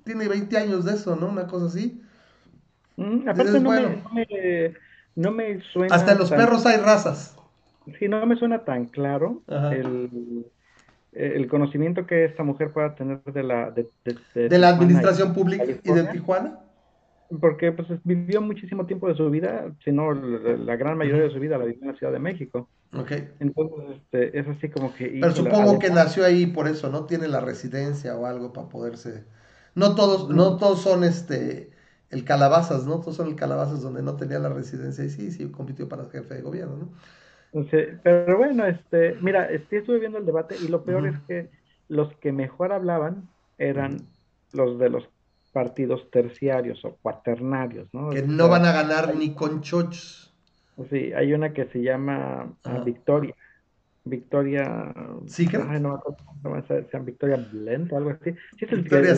tiene 0.04 0.28
20 0.28 0.56
años 0.56 0.84
de 0.84 0.94
eso, 0.94 1.16
¿no? 1.16 1.28
Una 1.28 1.46
cosa 1.46 1.66
así. 1.66 2.02
Mm, 2.96 3.28
aparte 3.28 3.60
no, 3.60 3.70
me, 3.70 4.74
no, 5.14 5.30
me, 5.30 5.60
suena... 5.72 5.94
Hasta 5.94 6.12
en 6.12 6.18
los 6.18 6.30
perros 6.30 6.66
hay 6.66 6.78
razas. 6.78 7.36
Sí, 7.98 8.08
no 8.08 8.24
me 8.26 8.36
suena 8.36 8.64
tan 8.64 8.86
claro 8.86 9.42
el, 9.48 10.46
el, 11.12 11.48
conocimiento 11.48 12.06
que 12.06 12.24
esta 12.24 12.42
mujer 12.42 12.72
pueda 12.72 12.94
tener 12.94 13.22
de 13.24 13.42
la... 13.42 13.70
De, 13.70 13.88
de, 14.34 14.58
la 14.58 14.68
administración 14.68 15.32
pública 15.32 15.64
y 15.64 15.92
de 15.92 16.04
Tijuana. 16.04 16.60
Porque 17.40 17.70
pues 17.70 17.88
vivió 18.02 18.40
muchísimo 18.42 18.86
tiempo 18.86 19.06
de 19.06 19.14
su 19.14 19.30
vida, 19.30 19.72
si 19.84 19.92
no 19.92 20.12
la, 20.12 20.76
gran 20.76 20.98
mayoría 20.98 21.22
de 21.22 21.30
su 21.30 21.38
vida 21.38 21.58
la 21.58 21.64
vivió 21.64 21.82
en 21.82 21.88
la 21.92 21.96
Ciudad 21.96 22.12
de 22.12 22.18
México. 22.18 22.68
Ok. 22.92 23.12
Entonces, 23.38 23.96
este, 23.96 24.38
es 24.38 24.48
así 24.48 24.68
como 24.68 24.92
que... 24.94 25.18
Pero 25.20 25.32
supongo 25.32 25.78
que 25.78 25.90
nació 25.90 26.24
ahí 26.24 26.46
por 26.46 26.66
eso, 26.66 26.90
¿no? 26.90 27.06
Tiene 27.06 27.28
la 27.28 27.40
residencia 27.40 28.16
o 28.16 28.26
algo 28.26 28.52
para 28.52 28.68
poderse 28.68 29.24
no 29.74 29.94
todos, 29.94 30.28
no 30.28 30.56
todos 30.56 30.82
son 30.82 31.04
este 31.04 31.70
el 32.10 32.24
calabazas, 32.24 32.86
¿no? 32.86 33.00
Todos 33.00 33.16
son 33.16 33.28
el 33.28 33.36
calabazas 33.36 33.82
donde 33.82 34.02
no 34.02 34.16
tenía 34.16 34.38
la 34.40 34.48
residencia 34.48 35.04
y 35.04 35.10
sí, 35.10 35.30
sí, 35.30 35.48
compitió 35.50 35.88
para 35.88 36.06
jefe 36.10 36.34
de 36.34 36.42
gobierno, 36.42 36.76
¿no? 36.76 36.88
Pero 38.02 38.38
bueno, 38.38 38.66
este, 38.66 39.16
mira, 39.20 39.46
estuve 39.46 39.98
viendo 39.98 40.18
el 40.18 40.26
debate 40.26 40.56
y 40.62 40.68
lo 40.68 40.84
peor 40.84 41.06
es 41.06 41.18
que 41.26 41.48
los 41.88 42.14
que 42.16 42.32
mejor 42.32 42.72
hablaban 42.72 43.28
eran 43.58 43.98
los 44.52 44.78
de 44.78 44.90
los 44.90 45.08
partidos 45.52 46.08
terciarios 46.10 46.84
o 46.84 46.96
cuaternarios, 47.02 47.88
¿no? 47.92 48.10
Que 48.10 48.22
no 48.22 48.48
van 48.48 48.64
a 48.64 48.72
ganar 48.72 49.16
ni 49.16 49.34
con 49.34 49.62
chochos. 49.62 50.32
Sí, 50.88 51.12
hay 51.12 51.32
una 51.32 51.52
que 51.52 51.66
se 51.66 51.82
llama 51.82 52.54
ah, 52.64 52.82
Victoria. 52.84 53.34
Victoria. 54.04 54.94
¿Sí 55.26 55.46
Ay, 55.68 55.80
no 55.80 56.00
sean 56.90 57.04
Victoria 57.04 57.36
Blend 57.52 57.92
o 57.92 57.96
algo 57.96 58.10
así. 58.10 58.32
Sí, 58.58 58.64
es 58.64 58.72
el 58.72 58.80
Victoria 58.82 59.14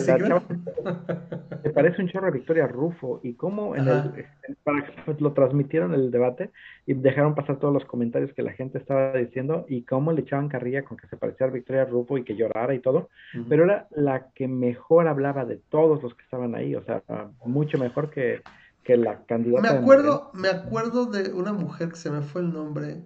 Me 1.63 1.69
parece 1.69 2.01
un 2.01 2.09
chorro 2.09 2.25
de 2.25 2.33
Victoria 2.33 2.67
Rufo. 2.67 3.21
Y 3.23 3.33
cómo 3.33 3.75
en 3.75 3.87
el, 3.87 4.25
para, 4.63 4.85
lo 5.19 5.33
transmitieron 5.33 5.93
el 5.93 6.11
debate 6.11 6.51
y 6.85 6.93
dejaron 6.93 7.33
pasar 7.33 7.59
todos 7.59 7.73
los 7.73 7.85
comentarios 7.85 8.33
que 8.33 8.43
la 8.43 8.51
gente 8.51 8.77
estaba 8.77 9.13
diciendo 9.13 9.65
y 9.69 9.83
cómo 9.83 10.11
le 10.11 10.21
echaban 10.21 10.49
carrilla 10.49 10.83
con 10.83 10.97
que 10.97 11.07
se 11.07 11.17
parecía 11.17 11.47
a 11.47 11.51
Victoria 11.51 11.85
Rufo 11.85 12.17
y 12.17 12.23
que 12.23 12.35
llorara 12.35 12.73
y 12.73 12.79
todo. 12.79 13.09
Pero 13.47 13.63
era 13.63 13.87
la 13.91 14.31
que 14.35 14.47
mejor 14.47 15.07
hablaba 15.07 15.45
de 15.45 15.57
todos 15.69 16.03
los 16.03 16.13
que 16.13 16.23
estaban 16.23 16.55
ahí. 16.55 16.75
O 16.75 16.83
sea, 16.83 17.01
mucho 17.45 17.77
mejor 17.77 18.09
que, 18.09 18.41
que 18.83 18.97
la 18.97 19.23
candidata. 19.23 19.61
Me 19.61 19.79
acuerdo, 19.79 20.31
me 20.33 20.49
acuerdo 20.49 21.05
de 21.05 21.31
una 21.31 21.53
mujer 21.53 21.89
que 21.89 21.95
se 21.95 22.11
me 22.11 22.21
fue 22.21 22.41
el 22.41 22.51
nombre 22.51 23.01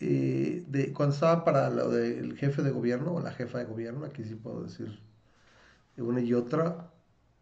eh, 0.00 0.64
de, 0.66 0.92
cuando 0.94 1.14
estaba 1.14 1.44
para 1.44 1.68
lo 1.68 1.90
del 1.90 2.36
jefe 2.36 2.62
de 2.62 2.70
gobierno 2.70 3.12
o 3.12 3.20
la 3.20 3.32
jefa 3.32 3.58
de 3.58 3.66
gobierno, 3.66 4.06
aquí 4.06 4.24
sí 4.24 4.34
puedo 4.34 4.62
decir 4.64 4.98
una 5.98 6.20
y 6.20 6.32
otra, 6.32 6.90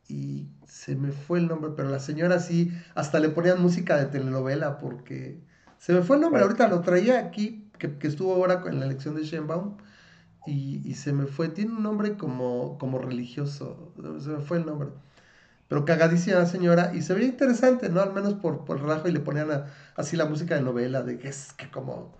y 0.09 0.49
se 0.67 0.97
me 0.97 1.13
fue 1.13 1.39
el 1.39 1.49
nombre, 1.49 1.71
pero 1.77 1.89
la 1.89 2.01
señora 2.01 2.41
sí, 2.41 2.73
hasta 2.95 3.21
le 3.21 3.29
ponían 3.29 3.63
música 3.63 3.97
de 3.97 4.07
telenovela 4.07 4.79
porque 4.79 5.41
se 5.79 5.93
me 5.93 6.03
fue 6.03 6.17
el 6.17 6.23
nombre, 6.23 6.43
ahorita 6.43 6.67
lo 6.67 6.81
traía 6.81 7.21
aquí, 7.21 7.71
que, 7.79 7.97
estuvo 8.03 8.35
ahora 8.35 8.65
en 8.67 8.81
la 8.81 8.87
elección 8.87 9.15
de 9.15 9.23
Sheinbaum, 9.23 9.77
y, 10.47 10.81
y, 10.85 10.95
se 10.95 11.13
me 11.13 11.27
fue, 11.27 11.49
tiene 11.51 11.73
un 11.73 11.83
nombre 11.83 12.17
como, 12.17 12.79
como 12.79 12.99
religioso, 12.99 13.93
se 14.21 14.31
me 14.31 14.41
fue 14.41 14.59
el 14.59 14.67
nombre. 14.67 14.89
Pero 15.69 15.85
cagadísima 15.85 16.39
la 16.39 16.47
señora, 16.47 16.93
y 16.95 17.03
se 17.03 17.13
veía 17.15 17.29
interesante, 17.29 17.91
¿no? 17.91 18.01
Al 18.01 18.15
menos 18.15 18.35
por, 18.35 18.65
por 18.65 18.79
el 18.79 18.83
relajo, 18.85 19.09
y 19.09 19.13
le 19.13 19.21
ponían 19.21 19.67
así 19.95 20.17
la 20.17 20.25
música 20.25 20.55
de 20.55 20.63
novela, 20.63 21.03
de 21.03 21.19
que 21.19 21.29
es 21.29 21.53
que 21.53 21.71
como 21.71 22.15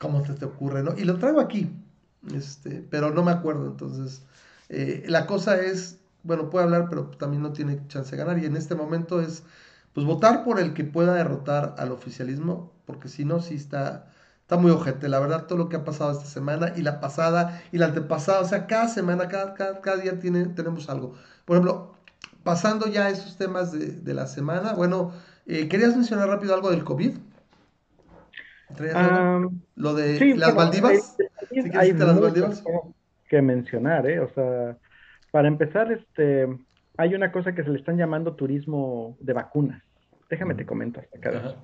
¿Cómo 0.00 0.24
se 0.24 0.32
te 0.32 0.46
ocurre, 0.46 0.82
no? 0.82 0.96
Y 0.96 1.04
lo 1.04 1.18
traigo 1.18 1.40
aquí, 1.40 1.70
este, 2.34 2.82
pero 2.88 3.10
no 3.10 3.22
me 3.22 3.32
acuerdo, 3.32 3.66
entonces, 3.66 4.22
eh, 4.70 5.04
la 5.08 5.26
cosa 5.26 5.60
es, 5.60 5.98
bueno, 6.22 6.48
puede 6.48 6.64
hablar, 6.64 6.86
pero 6.88 7.08
también 7.08 7.42
no 7.42 7.52
tiene 7.52 7.86
chance 7.86 8.10
de 8.12 8.16
ganar, 8.16 8.38
y 8.38 8.46
en 8.46 8.56
este 8.56 8.74
momento 8.74 9.20
es, 9.20 9.42
pues, 9.92 10.06
votar 10.06 10.42
por 10.42 10.58
el 10.58 10.72
que 10.72 10.84
pueda 10.84 11.12
derrotar 11.12 11.74
al 11.76 11.92
oficialismo, 11.92 12.72
porque 12.86 13.10
si 13.10 13.26
no, 13.26 13.40
sí 13.40 13.56
está, 13.56 14.06
está 14.40 14.56
muy 14.56 14.70
ojete, 14.70 15.06
la 15.10 15.20
verdad, 15.20 15.44
todo 15.46 15.58
lo 15.58 15.68
que 15.68 15.76
ha 15.76 15.84
pasado 15.84 16.12
esta 16.12 16.24
semana, 16.24 16.72
y 16.74 16.80
la 16.80 16.98
pasada, 16.98 17.62
y 17.70 17.76
la 17.76 17.86
antepasada, 17.86 18.40
o 18.40 18.46
sea, 18.46 18.66
cada 18.66 18.88
semana, 18.88 19.28
cada, 19.28 19.52
cada, 19.52 19.96
día 19.98 20.18
tiene, 20.18 20.46
tenemos 20.46 20.88
algo. 20.88 21.14
Por 21.44 21.58
ejemplo, 21.58 21.92
pasando 22.42 22.86
ya 22.86 23.04
a 23.04 23.10
esos 23.10 23.36
temas 23.36 23.70
de, 23.72 24.14
la 24.14 24.26
semana, 24.26 24.72
bueno, 24.72 25.12
eh, 25.44 25.68
¿querías 25.68 25.94
mencionar 25.94 26.28
rápido 26.28 26.54
algo 26.54 26.70
del 26.70 26.84
COVID? 26.84 27.18
Lo 29.76 29.94
de 29.94 30.36
las 30.36 30.54
Maldivas. 30.54 31.16
Hay, 31.74 31.92
las 31.92 32.20
Maldivas? 32.20 32.64
que 33.28 33.40
mencionar, 33.40 34.08
¿eh? 34.10 34.20
O 34.20 34.28
sea, 34.34 34.76
para 35.30 35.48
empezar, 35.48 35.90
este, 35.92 36.48
hay 36.96 37.14
una 37.14 37.30
cosa 37.30 37.54
que 37.54 37.62
se 37.62 37.70
le 37.70 37.78
están 37.78 37.96
llamando 37.96 38.34
turismo 38.34 39.16
de 39.20 39.32
vacunas. 39.32 39.82
Déjame 40.28 40.54
te 40.54 40.66
comento 40.66 41.00
hasta 41.00 41.18
acá. 41.18 41.54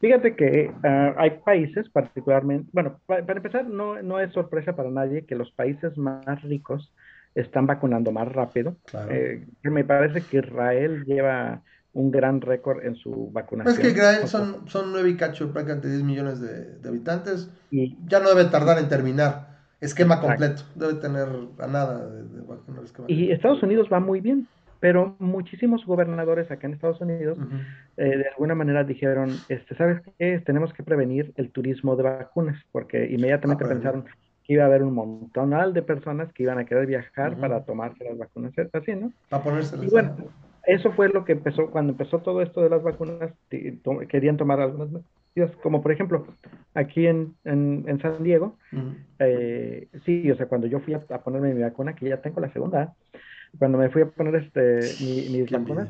Fíjate 0.00 0.34
que 0.34 0.72
ah, 0.82 1.14
hay 1.18 1.30
países 1.44 1.88
particularmente, 1.90 2.68
bueno, 2.72 2.98
para, 3.06 3.20
empezar, 3.20 3.66
no, 3.66 4.02
no, 4.02 4.18
es 4.18 4.32
sorpresa 4.32 4.74
para 4.74 4.90
nadie 4.90 5.26
que 5.26 5.34
los 5.34 5.52
países 5.52 5.96
más 5.98 6.42
ricos 6.42 6.92
están 7.34 7.66
vacunando 7.66 8.10
más 8.10 8.26
rápido. 8.26 8.76
Eh, 9.10 9.46
me 9.62 9.84
parece 9.84 10.22
que 10.22 10.38
Israel 10.38 11.04
lleva 11.04 11.62
un 11.92 12.10
gran 12.10 12.40
récord 12.40 12.84
en 12.84 12.94
su 12.94 13.30
vacunación. 13.32 13.74
Es 13.74 13.80
que 13.80 13.88
Israel 13.88 14.28
son, 14.28 14.68
son 14.68 14.92
9 14.92 15.10
y 15.10 15.16
cacho, 15.16 15.52
prácticamente 15.52 15.88
10 15.88 16.02
millones 16.02 16.40
de, 16.40 16.88
habitantes. 16.88 17.50
Y, 17.70 17.96
ya 18.06 18.20
no 18.20 18.28
debe 18.28 18.48
tardar 18.48 18.78
en 18.78 18.88
terminar. 18.88 19.50
Esquema 19.80 20.20
completo. 20.20 20.62
Debe 20.74 20.94
tener 20.94 21.28
a 21.58 21.66
nada 21.66 22.06
de, 22.06 22.40
vacunar 22.42 22.84
Y 23.08 23.32
Estados 23.32 23.62
Unidos 23.62 23.88
va 23.90 23.98
muy 23.98 24.20
bien, 24.20 24.46
pero 24.78 25.16
muchísimos 25.18 25.84
gobernadores 25.86 26.50
acá 26.50 26.66
en 26.66 26.74
Estados 26.74 27.00
Unidos 27.00 27.38
eh, 27.96 28.18
de 28.18 28.28
alguna 28.28 28.54
manera 28.54 28.84
dijeron, 28.84 29.30
este, 29.48 29.74
¿sabes 29.76 30.02
qué? 30.18 30.40
Tenemos 30.44 30.72
que 30.74 30.82
prevenir 30.82 31.32
el 31.36 31.50
turismo 31.50 31.96
de 31.96 32.02
vacunas, 32.02 32.62
porque 32.72 33.06
inmediatamente 33.10 33.64
ah, 33.64 33.68
pensaron 33.68 34.04
que 34.44 34.52
iba 34.52 34.64
a 34.64 34.66
haber 34.66 34.82
un 34.82 34.94
montón 34.94 35.54
de 35.72 35.82
personas 35.82 36.32
que 36.32 36.42
iban 36.42 36.58
a 36.58 36.64
querer 36.64 36.86
viajar 36.86 37.36
para 37.38 37.64
tomarse 37.64 38.04
las 38.04 38.18
vacunas, 38.18 38.52
así, 38.72 38.94
¿no? 38.94 39.12
Para 39.28 39.42
ponerse 39.42 39.76
Y 39.82 39.88
bueno, 39.88 40.16
eso 40.66 40.92
fue 40.92 41.08
lo 41.08 41.24
que 41.24 41.32
empezó, 41.32 41.70
cuando 41.70 41.92
empezó 41.92 42.18
todo 42.18 42.42
esto 42.42 42.62
de 42.62 42.70
las 42.70 42.82
vacunas, 42.82 43.32
querían 44.08 44.36
tomar 44.36 44.60
algunas 44.60 44.88
medidas, 44.90 45.56
como 45.62 45.82
por 45.82 45.92
ejemplo, 45.92 46.26
aquí 46.74 47.06
en, 47.06 47.34
en, 47.44 48.00
San 48.00 48.22
Diego, 48.22 48.56
eh, 49.18 49.88
sí, 50.04 50.30
o 50.30 50.36
sea, 50.36 50.46
cuando 50.46 50.66
yo 50.66 50.80
fui 50.80 50.94
a, 50.94 51.00
ponerme 51.00 51.54
mi 51.54 51.62
vacuna, 51.62 51.94
que 51.94 52.08
ya 52.08 52.20
tengo 52.20 52.40
la 52.40 52.52
segunda, 52.52 52.94
cuando 53.58 53.78
me 53.78 53.90
fui 53.90 54.02
a 54.02 54.06
poner 54.06 54.36
este, 54.36 54.80
mi, 55.04 55.38
mis 55.38 55.50
vacunas, 55.50 55.88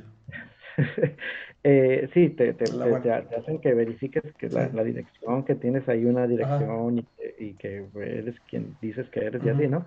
eh, 1.64 2.08
sí, 2.14 2.30
te, 2.30 2.54
te, 2.54 2.64
hacen 2.64 3.60
que 3.60 3.74
verifiques 3.74 4.22
que 4.38 4.48
la, 4.48 4.84
dirección, 4.84 5.44
que 5.44 5.54
tienes 5.56 5.88
ahí 5.88 6.04
una 6.04 6.26
dirección 6.26 6.98
y, 7.38 7.54
que 7.54 7.86
eres 7.96 8.36
quien 8.48 8.76
dices 8.80 9.08
que 9.10 9.20
eres 9.20 9.42
y 9.44 9.48
así, 9.48 9.68
¿no? 9.68 9.84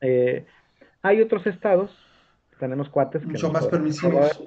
Eh, 0.00 0.44
hay 1.02 1.20
otros 1.20 1.46
estados 1.46 1.90
tenemos 2.58 2.88
cuates 2.88 3.24
que 3.26 3.38
son 3.38 3.52
más 3.52 3.66
permisivos 3.66 4.42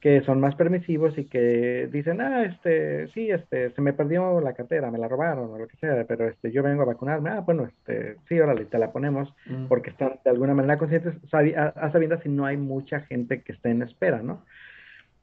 que 0.00 0.22
son 0.22 0.40
más 0.40 0.54
permisivos 0.54 1.16
y 1.18 1.26
que 1.26 1.88
dicen, 1.92 2.22
ah, 2.22 2.44
este, 2.44 3.08
sí, 3.08 3.30
este, 3.30 3.70
se 3.70 3.82
me 3.82 3.92
perdió 3.92 4.40
la 4.40 4.54
cartera, 4.54 4.90
me 4.90 4.98
la 4.98 5.08
robaron 5.08 5.50
o 5.50 5.58
lo 5.58 5.68
que 5.68 5.76
sea, 5.76 6.04
pero 6.08 6.26
este, 6.26 6.50
yo 6.50 6.62
vengo 6.62 6.82
a 6.82 6.86
vacunarme, 6.86 7.28
ah, 7.28 7.40
bueno, 7.40 7.66
este, 7.66 8.16
sí, 8.26 8.40
órale, 8.40 8.64
te 8.64 8.78
la 8.78 8.92
ponemos, 8.92 9.32
mm. 9.44 9.66
porque 9.66 9.90
están 9.90 10.18
de 10.24 10.30
alguna 10.30 10.54
manera 10.54 10.78
conscientes, 10.78 11.14
a, 11.32 11.90
sabiendas 11.92 12.22
si 12.22 12.30
no 12.30 12.46
hay 12.46 12.56
mucha 12.56 13.00
gente 13.00 13.42
que 13.42 13.52
esté 13.52 13.70
en 13.70 13.82
espera, 13.82 14.22
¿no? 14.22 14.42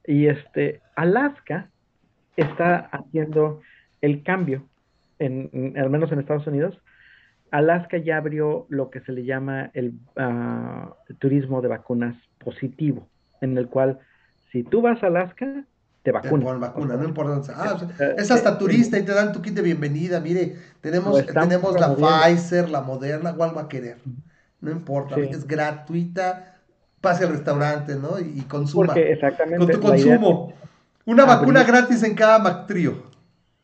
Y 0.06 0.28
este, 0.28 0.82
Alaska 0.96 1.70
está 2.36 2.78
haciendo 2.92 3.62
el 4.02 4.22
cambio, 4.22 4.64
en, 5.18 5.74
al 5.76 5.90
menos 5.90 6.12
en 6.12 6.20
Estados 6.20 6.46
Unidos, 6.46 6.80
Alaska 7.52 7.98
ya 7.98 8.18
abrió 8.18 8.66
lo 8.70 8.90
que 8.90 9.02
se 9.02 9.12
le 9.12 9.26
llama 9.26 9.72
el 9.74 9.94
ah, 10.16 10.96
turismo 11.20 11.62
de 11.62 11.68
vacunas 11.68 12.16
positivo, 12.44 13.08
en 13.42 13.58
el 13.58 13.68
cual 13.68 14.00
si 14.52 14.64
tú 14.64 14.82
vas 14.82 15.02
a 15.04 15.08
Alaska, 15.08 15.66
te 16.04 16.12
vacunan. 16.12 16.60
vacuna, 16.60 16.96
no 16.96 17.04
importa. 17.04 17.54
Ah, 17.56 17.78
es 18.18 18.32
hasta 18.32 18.58
turista 18.58 18.98
y 18.98 19.04
te 19.04 19.14
dan 19.14 19.34
tu 19.34 19.42
kit 19.42 19.54
de 19.54 19.62
bienvenida. 19.62 20.20
Mire, 20.20 20.56
tenemos, 20.82 21.26
tenemos 21.26 21.80
la 21.80 21.96
Pfizer, 21.96 22.70
la 22.70 22.82
Moderna, 22.82 23.34
¿cuál 23.36 23.56
va 23.56 23.64
a 23.64 23.68
querer? 23.68 23.98
No 24.62 24.72
importa, 24.72 25.20
es 25.20 25.46
gratuita. 25.46 26.54
Pase 27.02 27.26
al 27.26 27.32
restaurante, 27.32 27.96
¿no? 27.96 28.20
Y, 28.20 28.42
consuma. 28.44 28.88
Porque 28.88 29.12
exactamente. 29.12 29.58
Con 29.58 29.70
tu 29.70 29.80
consumo. 29.80 30.54
Una 31.06 31.26
vacuna 31.26 31.64
gratis 31.64 32.04
en 32.04 32.16
cada 32.16 32.40
Mactrio. 32.40 33.04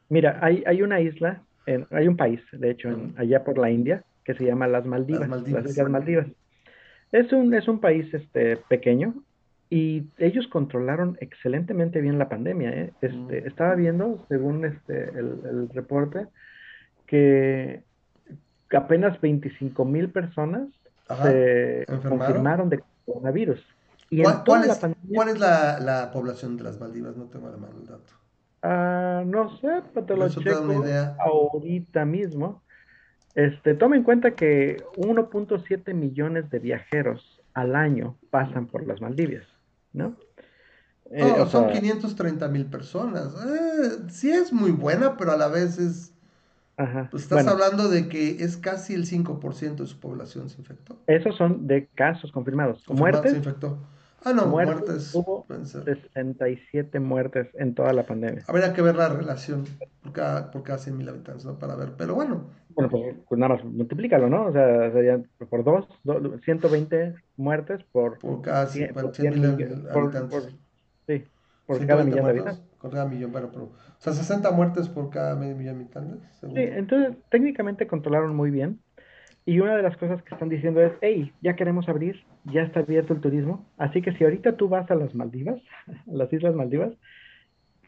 Mira, 0.09 0.37
hay, 0.41 0.63
hay 0.67 0.81
una 0.81 1.01
isla 1.01 1.41
hay 1.65 2.07
un 2.07 2.17
país, 2.17 2.41
de 2.51 2.71
hecho, 2.71 2.89
allá 3.15 3.43
por 3.43 3.57
la 3.57 3.69
India, 3.69 4.03
que 4.23 4.33
se 4.33 4.45
llama 4.45 4.67
las 4.67 4.85
Maldivas, 4.85 5.21
las 5.21 5.29
Maldivas. 5.29 5.89
Maldivas. 5.89 6.27
Es 7.11 7.31
un, 7.31 7.53
es 7.53 7.67
un 7.67 7.79
país 7.79 8.11
este, 8.13 8.57
pequeño 8.57 9.13
y 9.69 10.03
ellos 10.17 10.47
controlaron 10.47 11.17
excelentemente 11.19 12.01
bien 12.01 12.19
la 12.19 12.29
pandemia. 12.29 12.69
¿eh? 12.71 12.93
Este, 13.01 13.41
mm. 13.41 13.47
Estaba 13.47 13.75
viendo, 13.75 14.25
según 14.29 14.65
este, 14.65 15.09
el, 15.09 15.69
reporte, 15.69 16.27
que 17.07 17.83
apenas 18.71 19.19
25 19.21 19.85
mil 19.85 20.09
personas 20.09 20.67
se 21.23 21.85
confirmaron 22.07 22.69
de 22.69 22.83
coronavirus. 23.05 23.63
Y 24.09 24.21
¿Cuál, 24.21 24.61
es, 24.61 24.81
la 24.81 24.93
¿Cuál, 25.11 25.29
es, 25.29 25.39
la, 25.39 26.11
población 26.13 26.55
de 26.57 26.63
las 26.63 26.79
Maldivas? 26.79 27.17
No 27.17 27.25
tengo 27.25 27.49
la 27.49 27.57
mano 27.57 27.73
el 27.79 27.87
dato. 27.87 28.13
Ah, 28.63 29.23
no 29.25 29.57
sé, 29.57 29.83
pero 29.93 30.05
te 30.05 30.15
lo 30.15 30.29
checo 30.29 30.83
ahorita 31.19 32.05
mismo. 32.05 32.63
Este, 33.35 33.73
toma 33.73 33.97
en 33.97 34.03
cuenta 34.03 34.31
que 34.31 34.77
1.7 34.95 35.93
millones 35.93 36.49
de 36.49 36.59
viajeros 36.59 37.41
al 37.53 37.75
año 37.75 38.17
pasan 38.29 38.67
por 38.67 38.87
las 38.87 39.01
Maldivias, 39.01 39.45
¿no? 39.91 40.15
Eh, 41.11 41.45
son 41.49 41.71
530 41.71 42.47
mil 42.47 42.65
personas. 42.67 43.35
Eh, 43.35 44.07
sí 44.09 44.31
es 44.31 44.53
muy 44.53 44.71
buena, 44.71 45.17
pero 45.17 45.33
a 45.33 45.37
la 45.37 45.49
vez 45.49 45.77
es... 45.77 46.13
Ajá. 46.77 47.09
Pues 47.11 47.23
estás 47.23 47.45
hablando 47.45 47.89
de 47.89 48.07
que 48.07 48.43
es 48.43 48.55
casi 48.57 48.93
el 48.93 49.05
5% 49.05 49.75
de 49.75 49.87
su 49.87 49.99
población 49.99 50.49
se 50.49 50.59
infectó. 50.59 50.97
Esos 51.05 51.35
son 51.35 51.67
de 51.67 51.87
casos 51.93 52.31
confirmados. 52.31 52.83
¿Muertes? 52.87 53.31
Se 53.31 53.37
infectó. 53.37 53.77
Ah, 54.25 54.33
no, 54.33 54.45
muertes. 54.47 55.13
Hubo 55.13 55.45
67 55.47 56.99
muertes 56.99 57.49
en 57.55 57.75
toda 57.75 57.91
la 57.93 58.03
pandemia. 58.03 58.43
Habría 58.47 58.73
que 58.73 58.81
ver 58.81 58.95
la 58.95 59.09
relación 59.09 59.65
por 60.01 60.13
cada, 60.13 60.51
por 60.51 60.63
cada 60.63 60.79
100 60.79 60.97
mil 60.97 61.09
habitantes, 61.09 61.45
¿no? 61.45 61.59
Para 61.59 61.75
ver, 61.75 61.93
pero 61.97 62.15
bueno. 62.15 62.49
Bueno, 62.69 62.89
pues, 62.89 63.15
pues 63.27 63.39
nada 63.39 63.55
más 63.55 63.63
multiplícalo, 63.65 64.29
¿no? 64.29 64.45
O 64.45 64.51
sea, 64.51 64.91
serían 64.91 65.27
por 65.49 65.63
dos, 65.63 65.87
120 66.43 67.15
muertes 67.37 67.83
por, 67.91 68.17
por 68.19 68.41
cada 68.41 68.67
100 68.67 68.93
mil 68.93 69.45
habitantes. 69.45 70.55
sí, 71.07 71.23
por 71.65 71.85
cada 71.85 72.03
millón 72.03 72.23
de 72.23 72.29
habitantes. 72.31 72.63
Con 72.77 72.91
cada 72.91 73.05
millón, 73.05 73.31
bueno, 73.31 73.49
pero, 73.51 73.63
o 73.65 73.71
sea, 73.99 74.13
60 74.13 74.51
muertes 74.51 74.89
por 74.89 75.09
cada 75.09 75.35
medio 75.35 75.55
millón 75.55 75.75
de 75.75 75.81
habitantes. 75.83 76.29
Sí, 76.41 76.49
entonces 76.55 77.15
técnicamente 77.29 77.87
controlaron 77.87 78.35
muy 78.35 78.51
bien. 78.51 78.79
Y 79.45 79.59
una 79.59 79.75
de 79.75 79.83
las 79.83 79.97
cosas 79.97 80.23
que 80.23 80.33
están 80.33 80.47
diciendo 80.47 80.81
es, 80.81 80.93
hey, 81.01 81.33
ya 81.41 81.55
queremos 81.55 81.89
abrir, 81.89 82.23
ya 82.45 82.61
está 82.61 82.81
abierto 82.81 83.13
el 83.13 83.21
turismo, 83.21 83.65
así 83.77 84.01
que 84.01 84.13
si 84.13 84.23
ahorita 84.23 84.57
tú 84.57 84.69
vas 84.69 84.89
a 84.91 84.95
las 84.95 85.15
Maldivas, 85.15 85.61
a 85.87 86.13
las 86.13 86.31
Islas 86.31 86.55
Maldivas, 86.55 86.93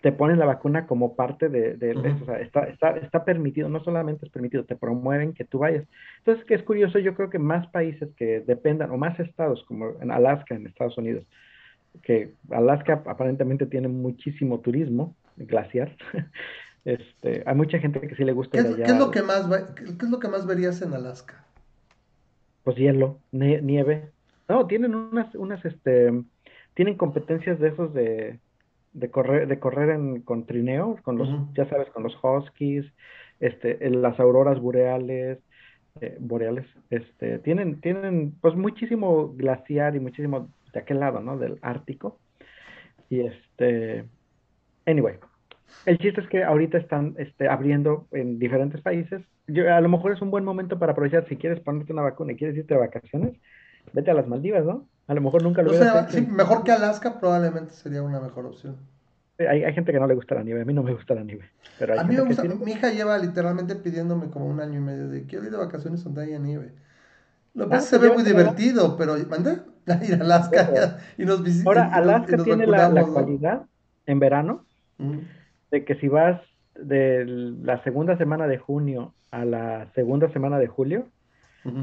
te 0.02 0.12
ponen 0.12 0.38
la 0.38 0.46
vacuna 0.46 0.86
como 0.86 1.16
parte 1.16 1.50
de, 1.50 1.78
de, 1.78 1.94
o 1.94 2.26
sea, 2.26 2.40
está, 2.40 2.66
está, 2.66 2.92
está 2.92 3.26
permitido, 3.26 3.70
no 3.70 3.84
solamente 3.84 4.28
es 4.28 4.32
permitido, 4.32 4.64
te 4.64 4.76
promueven 4.76 5.34
que 5.34 5.46
tú 5.46 5.58
vayas. 5.58 5.88
Entonces, 6.20 6.46
que 6.46 6.54
es 6.54 6.62
curioso, 6.62 7.00
yo 7.00 7.16
creo 7.16 7.32
que 7.32 7.40
más 7.40 7.66
países 7.70 8.10
que 8.16 8.42
dependan, 8.42 8.92
o 8.92 8.98
más 8.98 9.20
estados, 9.20 9.64
como 9.68 10.00
en 10.00 10.12
Alaska, 10.12 10.54
en 10.54 10.68
Estados 10.68 10.96
Unidos, 11.00 11.26
que 12.04 12.34
Alaska 12.52 13.02
aparentemente 13.08 13.66
tiene 13.66 13.88
muchísimo 13.88 14.60
turismo 14.60 15.16
glaciar. 15.38 15.96
Este, 16.86 17.42
hay 17.48 17.56
mucha 17.56 17.80
gente 17.80 18.00
que 18.00 18.16
sí 18.16 18.24
le 18.24 18.32
gusta 18.32 18.62
¿Qué, 18.62 18.76
¿qué 18.76 18.84
es 18.84 19.00
lo 19.00 19.10
que 19.10 19.24
más 19.24 19.48
qué, 19.74 19.86
es 19.86 20.10
lo 20.12 20.20
que 20.20 20.28
más 20.28 20.46
verías 20.46 20.84
en 20.84 20.94
Alaska? 20.94 21.44
Pues 22.64 22.78
hielo, 22.78 23.20
nieve. 23.32 24.12
No, 24.48 24.68
tienen 24.68 24.96
unas, 24.96 25.34
unas, 25.36 25.64
este, 25.66 26.12
tienen 26.74 26.96
competencias 26.96 27.60
de 27.60 27.70
esos 27.70 27.94
de, 27.94 28.40
de 28.94 29.12
correr, 29.12 29.48
de 29.48 29.60
correr 29.60 29.90
en, 29.90 30.22
con 30.22 30.46
trineo, 30.46 30.98
con 31.04 31.18
los, 31.18 31.30
ya 31.54 31.68
sabes, 31.70 31.90
con 31.90 32.04
los 32.04 32.18
huskies, 32.24 32.86
este, 33.40 33.90
las 33.90 34.20
auroras 34.20 34.60
boreales, 34.60 35.40
eh, 36.02 36.18
boreales, 36.20 36.66
este, 36.90 37.40
tienen, 37.40 37.82
tienen, 37.82 38.34
pues 38.42 38.56
muchísimo 38.56 39.34
glaciar 39.36 39.96
y 39.96 40.00
muchísimo 40.00 40.50
de 40.74 40.80
aquel 40.80 41.00
lado, 41.00 41.22
¿no? 41.22 41.38
Del 41.38 41.58
Ártico. 41.62 42.20
Y 43.10 43.22
este, 43.22 44.06
anyway, 44.86 45.16
el 45.86 45.98
chiste 45.98 46.22
es 46.22 46.28
que 46.28 46.44
ahorita 46.44 46.78
están 46.78 47.16
este, 47.18 47.48
abriendo 47.48 48.08
en 48.12 48.40
diferentes 48.40 48.82
países. 48.82 49.22
Yo, 49.48 49.74
a 49.74 49.82
lo 49.82 49.90
mejor 49.90 50.12
es 50.12 50.22
un 50.22 50.32
buen 50.32 50.44
momento 50.44 50.80
para 50.80 50.94
aprovechar 50.94 51.28
si 51.28 51.36
quieres 51.36 51.60
ponerte 51.60 51.94
una 51.94 52.02
vacuna 52.02 52.34
y 52.34 52.36
quieres 52.36 52.58
irte 52.58 52.74
de 52.74 52.80
vacaciones, 52.80 53.38
vete 53.94 54.12
a 54.12 54.14
las 54.14 54.28
Maldivas, 54.28 54.66
¿no? 54.66 54.86
A 55.08 55.14
lo 55.14 55.22
mejor 55.22 55.44
nunca 55.44 55.62
lo 55.62 55.72
o 55.72 55.74
sea, 55.74 56.08
sí, 56.10 56.22
mejor 56.22 56.64
que 56.64 56.72
Alaska 56.72 57.20
probablemente 57.20 57.72
sería 57.72 58.02
una 58.02 58.20
mejor 58.20 58.46
opción. 58.48 58.76
Hay, 59.38 59.64
hay, 59.64 59.74
gente 59.74 59.92
que 59.92 60.00
no 60.00 60.08
le 60.08 60.16
gusta 60.16 60.36
la 60.36 60.44
nieve, 60.44 60.62
a 60.62 60.66
mí 60.66 60.74
no 60.74 60.82
me 60.82 60.94
gusta 60.94 61.14
la 61.14 61.24
nieve. 61.24 61.50
Pero 61.78 62.00
a 62.00 62.04
mí 62.04 62.16
me 62.16 62.22
gusta, 62.22 62.44
mi 62.44 62.72
hija 62.72 62.92
lleva 62.92 63.18
literalmente 63.18 63.76
pidiéndome 63.76 64.30
como 64.30 64.46
un 64.46 64.62
año 64.62 64.80
y 64.80 64.82
medio 64.82 65.10
de 65.10 65.26
quiero 65.26 65.46
ir 65.46 65.52
de 65.52 65.58
vacaciones 65.58 66.04
donde 66.04 66.24
haya 66.24 66.40
nieve. 66.40 66.72
Lo 67.54 67.70
que 67.70 67.76
ah, 67.76 67.80
se 67.82 67.98
ve 67.98 68.12
muy 68.12 68.24
divertido, 68.24 68.98
pero 68.98 69.16
¿mandé? 69.30 69.60
ir 70.08 70.16
a 70.16 70.24
Alaska 70.24 70.98
y 71.18 71.26
nos 71.26 71.44
visitan. 71.44 71.68
Ahora, 71.68 71.94
Alaska 71.94 72.38
tiene 72.38 72.66
la, 72.66 72.90
la 72.90 73.04
cualidad 73.04 73.64
en 74.06 74.20
verano 74.20 74.66
de 75.72 75.86
que 75.86 75.96
si 75.96 76.08
vas 76.08 76.42
de 76.76 77.26
la 77.26 77.84
segunda 77.84 78.18
semana 78.18 78.48
de 78.48 78.58
junio 78.58 79.14
a 79.32 79.46
la 79.46 79.92
segunda 79.96 80.32
semana 80.32 80.60
de 80.60 80.68
julio, 80.68 81.08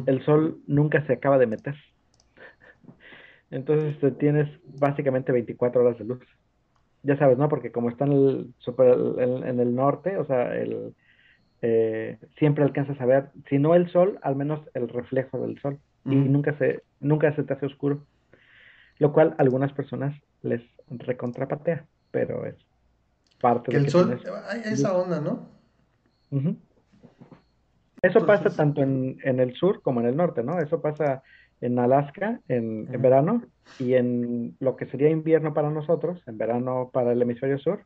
el 0.06 0.24
sol 0.24 0.58
nunca 0.66 1.04
se 1.06 1.14
acaba 1.14 1.38
de 1.38 1.46
meter. 1.46 1.74
Entonces 3.52 3.94
este, 3.94 4.10
tienes 4.12 4.48
básicamente 4.64 5.30
24 5.30 5.82
horas 5.82 5.98
de 5.98 6.04
luz. 6.04 6.24
Ya 7.02 7.18
sabes, 7.18 7.36
¿no? 7.36 7.48
Porque 7.48 7.70
como 7.70 7.90
está 7.90 8.06
en 8.06 8.12
el, 8.12 8.54
super, 8.58 8.96
en, 9.18 9.60
el 9.60 9.74
norte, 9.74 10.16
o 10.16 10.24
sea, 10.24 10.56
el, 10.56 10.94
eh, 11.60 12.18
siempre 12.38 12.64
alcanzas 12.64 12.98
a 13.00 13.06
ver, 13.06 13.28
si 13.50 13.58
no 13.58 13.74
el 13.74 13.90
sol, 13.90 14.18
al 14.22 14.36
menos 14.36 14.60
el 14.72 14.88
reflejo 14.88 15.38
del 15.38 15.60
sol. 15.60 15.78
Y 16.04 16.16
nunca 16.16 16.56
se, 16.58 16.82
nunca 16.98 17.32
se 17.36 17.44
te 17.44 17.52
hace 17.52 17.66
oscuro. 17.66 18.04
Lo 18.98 19.12
cual 19.12 19.34
a 19.38 19.42
algunas 19.42 19.72
personas 19.72 20.18
les 20.42 20.62
recontrapatea, 20.88 21.84
pero 22.10 22.46
es 22.46 22.56
parte 23.40 23.70
que 23.70 23.78
de 23.78 23.84
el 23.84 23.90
sol, 23.90 24.18
hay 24.48 24.62
esa 24.64 24.96
onda, 24.96 25.20
¿no? 25.20 25.46
Eso 28.00 28.26
pasa 28.26 28.50
tanto 28.50 28.82
en, 28.82 29.18
en, 29.22 29.38
el 29.38 29.54
sur 29.54 29.82
como 29.82 30.00
en 30.00 30.06
el 30.06 30.16
norte, 30.16 30.42
¿no? 30.42 30.58
Eso 30.58 30.80
pasa 30.80 31.22
en 31.62 31.78
Alaska 31.78 32.40
en, 32.48 32.86
verano 33.00 33.42
y 33.78 33.94
en 33.94 34.56
lo 34.60 34.76
que 34.76 34.86
sería 34.86 35.08
invierno 35.08 35.54
para 35.54 35.70
nosotros, 35.70 36.20
en 36.26 36.36
verano 36.36 36.90
para 36.92 37.12
el 37.12 37.22
hemisferio 37.22 37.58
sur. 37.58 37.84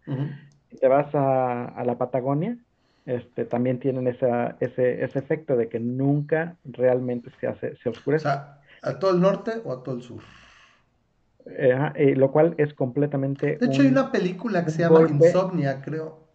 Te 0.80 0.88
vas 0.88 1.14
a, 1.14 1.66
a, 1.66 1.84
la 1.84 1.96
Patagonia, 1.96 2.56
este, 3.04 3.44
también 3.44 3.78
tienen 3.78 4.08
esa, 4.08 4.56
ese, 4.58 5.04
ese 5.04 5.18
efecto 5.18 5.56
de 5.56 5.68
que 5.68 5.78
nunca 5.78 6.56
realmente 6.64 7.30
se 7.38 7.46
hace, 7.46 7.76
se 7.76 7.88
oscurece. 7.88 8.26
O 8.26 8.30
sea, 8.30 8.58
¿a 8.82 8.98
todo 8.98 9.12
el 9.12 9.20
norte 9.20 9.52
o 9.64 9.72
a 9.72 9.82
todo 9.82 9.94
el 9.94 10.02
sur? 10.02 10.22
Eh, 11.46 11.78
eh, 11.94 12.16
lo 12.16 12.32
cual 12.32 12.54
es 12.58 12.74
completamente... 12.74 13.56
De 13.58 13.66
hecho, 13.66 13.82
hay 13.82 13.88
una 13.88 14.10
película 14.10 14.64
que 14.64 14.70
se 14.70 14.80
llama 14.80 15.06
Insomnia, 15.08 15.80
creo. 15.82 16.25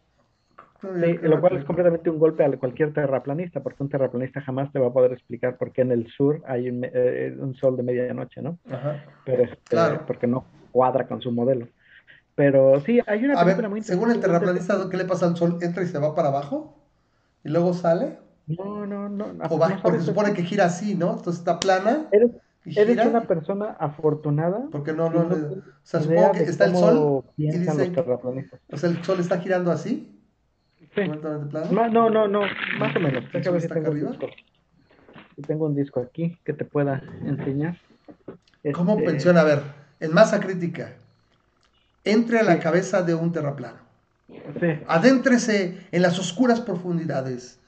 Sí, 0.81 1.17
lo 1.21 1.39
cual 1.39 1.57
es 1.57 1.65
completamente 1.65 2.09
un 2.09 2.17
golpe 2.17 2.43
a 2.43 2.57
cualquier 2.57 2.91
terraplanista, 2.91 3.61
porque 3.61 3.83
un 3.83 3.89
terraplanista 3.89 4.41
jamás 4.41 4.71
te 4.71 4.79
va 4.79 4.87
a 4.87 4.93
poder 4.93 5.13
explicar 5.13 5.57
por 5.57 5.71
qué 5.71 5.81
en 5.81 5.91
el 5.91 6.07
sur 6.07 6.41
hay 6.47 6.69
un, 6.69 6.83
eh, 6.83 7.37
sol 7.59 7.77
de 7.77 7.83
medianoche, 7.83 8.41
¿no? 8.41 8.57
Ajá. 8.69 9.03
Pero 9.23 9.43
este, 9.43 9.77
porque 10.07 10.25
no 10.25 10.45
cuadra 10.71 11.07
con 11.07 11.21
su 11.21 11.31
modelo. 11.31 11.67
Pero 12.33 12.79
sí, 12.81 12.99
hay 13.05 13.25
una 13.25 13.43
película 13.43 13.69
muy 13.69 13.79
interesante. 13.79 13.93
Según 13.93 14.11
el 14.11 14.19
terraplanista, 14.19 14.89
¿qué 14.89 14.97
le 14.97 15.05
pasa 15.05 15.27
al 15.27 15.35
sol? 15.35 15.59
¿Entra 15.61 15.83
y 15.83 15.87
se 15.87 15.99
va 15.99 16.15
para 16.15 16.29
abajo? 16.29 16.79
¿Y 17.43 17.49
luego 17.49 17.73
sale? 17.73 18.17
No, 18.47 18.87
no, 18.87 19.07
no. 19.07 19.33
O 19.49 19.59
va, 19.59 19.79
porque 19.83 19.99
se 19.99 20.05
supone 20.05 20.33
que 20.33 20.43
gira 20.43 20.65
así, 20.65 20.95
¿no? 20.95 21.11
Entonces 21.11 21.39
está 21.39 21.59
plana. 21.59 22.07
Eres, 22.11 22.31
eres 22.65 23.05
una 23.05 23.21
persona 23.21 23.75
afortunada. 23.79 24.67
Porque 24.71 24.93
no, 24.93 25.09
no, 25.09 25.25
no 25.25 25.35
o 25.35 25.61
sea, 25.83 25.99
supongo 25.99 26.31
que 26.31 26.43
está 26.43 26.65
el 26.65 26.75
sol 26.75 27.23
y 27.37 27.51
dice, 27.51 27.69
o 28.71 28.77
sea, 28.77 28.89
el 28.89 29.03
sol 29.03 29.19
está 29.19 29.37
girando 29.39 29.71
así. 29.71 30.17
Sí. 30.95 31.01
No, 31.07 31.89
no, 31.89 32.09
no, 32.09 32.27
no, 32.27 32.41
más 32.77 32.95
o 32.95 32.99
menos. 32.99 33.23
Déjame 33.31 33.59
ver 33.59 33.61
si 33.61 33.67
tengo, 33.69 34.19
tengo 35.47 35.65
un 35.65 35.75
disco 35.75 36.01
aquí 36.01 36.37
que 36.43 36.53
te 36.53 36.65
pueda 36.65 37.01
enseñar. 37.25 37.77
¿Cómo 38.73 38.97
este... 38.97 39.09
funciona? 39.09 39.41
A 39.41 39.45
ver, 39.45 39.61
en 39.99 40.13
masa 40.13 40.39
crítica, 40.39 40.93
entre 42.03 42.39
a 42.39 42.43
la 42.43 42.59
cabeza 42.59 43.01
de 43.03 43.15
un 43.15 43.31
terraplano. 43.31 43.79
Sí. 44.59 44.79
Adéntrese 44.87 45.87
en 45.91 46.01
las 46.01 46.19
oscuras 46.19 46.61
profundidades 46.61 47.59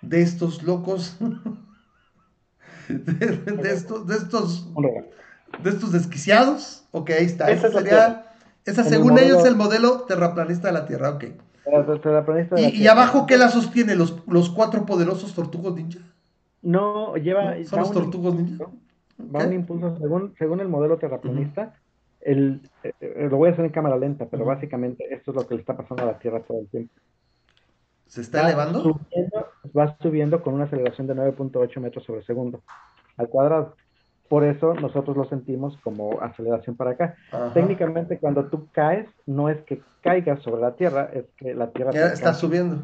de 0.00 0.22
estos 0.22 0.62
locos, 0.62 1.16
de, 2.88 3.70
estos, 3.70 4.06
de 4.06 4.16
estos, 4.16 4.68
de 5.62 5.70
estos 5.70 5.92
desquiciados. 5.92 6.84
Ok, 6.90 7.10
ahí 7.10 7.26
está. 7.26 7.50
Esa 7.50 7.70
sería, 7.70 8.26
esa 8.64 8.84
según 8.84 9.18
ellos 9.18 9.44
el 9.46 9.56
modelo 9.56 10.02
terraplanista 10.02 10.68
de 10.68 10.74
la 10.74 10.86
Tierra. 10.86 11.10
Ok. 11.10 11.24
¿Y, 12.56 12.86
abajo 12.86 13.26
qué 13.26 13.36
la 13.36 13.48
sostiene? 13.48 13.94
¿Los, 13.94 14.26
¿Los 14.26 14.50
cuatro 14.50 14.84
poderosos 14.84 15.34
tortugos 15.34 15.74
ninja? 15.74 16.00
No, 16.62 17.16
lleva. 17.16 17.54
¿Son 17.64 17.80
los 17.80 17.92
tortugos 17.92 18.34
ninja? 18.34 18.66
Va 19.34 19.44
un 19.44 19.52
impulso, 19.52 19.96
según, 19.98 20.34
según 20.36 20.60
el 20.60 20.68
modelo 20.68 20.98
terraplanista, 20.98 21.74
el, 22.20 22.60
eh, 22.82 22.92
eh, 23.00 23.28
lo 23.30 23.36
voy 23.36 23.50
a 23.50 23.52
hacer 23.52 23.64
en 23.64 23.70
cámara 23.70 23.96
lenta, 23.96 24.26
pero 24.26 24.44
básicamente 24.44 25.04
esto 25.14 25.30
es 25.30 25.36
lo 25.36 25.46
que 25.46 25.54
le 25.54 25.60
está 25.60 25.76
pasando 25.76 26.02
a 26.02 26.06
la 26.06 26.18
Tierra 26.18 26.42
todo 26.42 26.60
el 26.60 26.68
tiempo. 26.68 26.92
¿Se 28.06 28.20
está 28.20 28.42
elevando? 28.42 29.00
va 29.76 29.96
subiendo 30.00 30.42
con 30.42 30.54
una 30.54 30.64
aceleración 30.64 31.06
de 31.06 31.14
9.8 31.14 31.80
metros 31.80 32.04
sobre 32.04 32.22
segundo 32.24 32.62
al 33.16 33.28
cuadrado. 33.28 33.76
Por 34.32 34.44
eso 34.44 34.72
nosotros 34.72 35.14
lo 35.14 35.26
sentimos 35.26 35.76
como 35.84 36.22
aceleración 36.22 36.74
para 36.74 36.92
acá. 36.92 37.16
Técnicamente 37.52 38.18
cuando 38.18 38.46
tú 38.46 38.66
caes, 38.72 39.06
no 39.26 39.50
es 39.50 39.60
que 39.64 39.82
caigas 40.00 40.40
sobre 40.40 40.62
la 40.62 40.74
Tierra, 40.74 41.10
es 41.12 41.26
que 41.36 41.52
la 41.52 41.70
Tierra... 41.70 41.90
está 42.06 42.32
subiendo. 42.32 42.78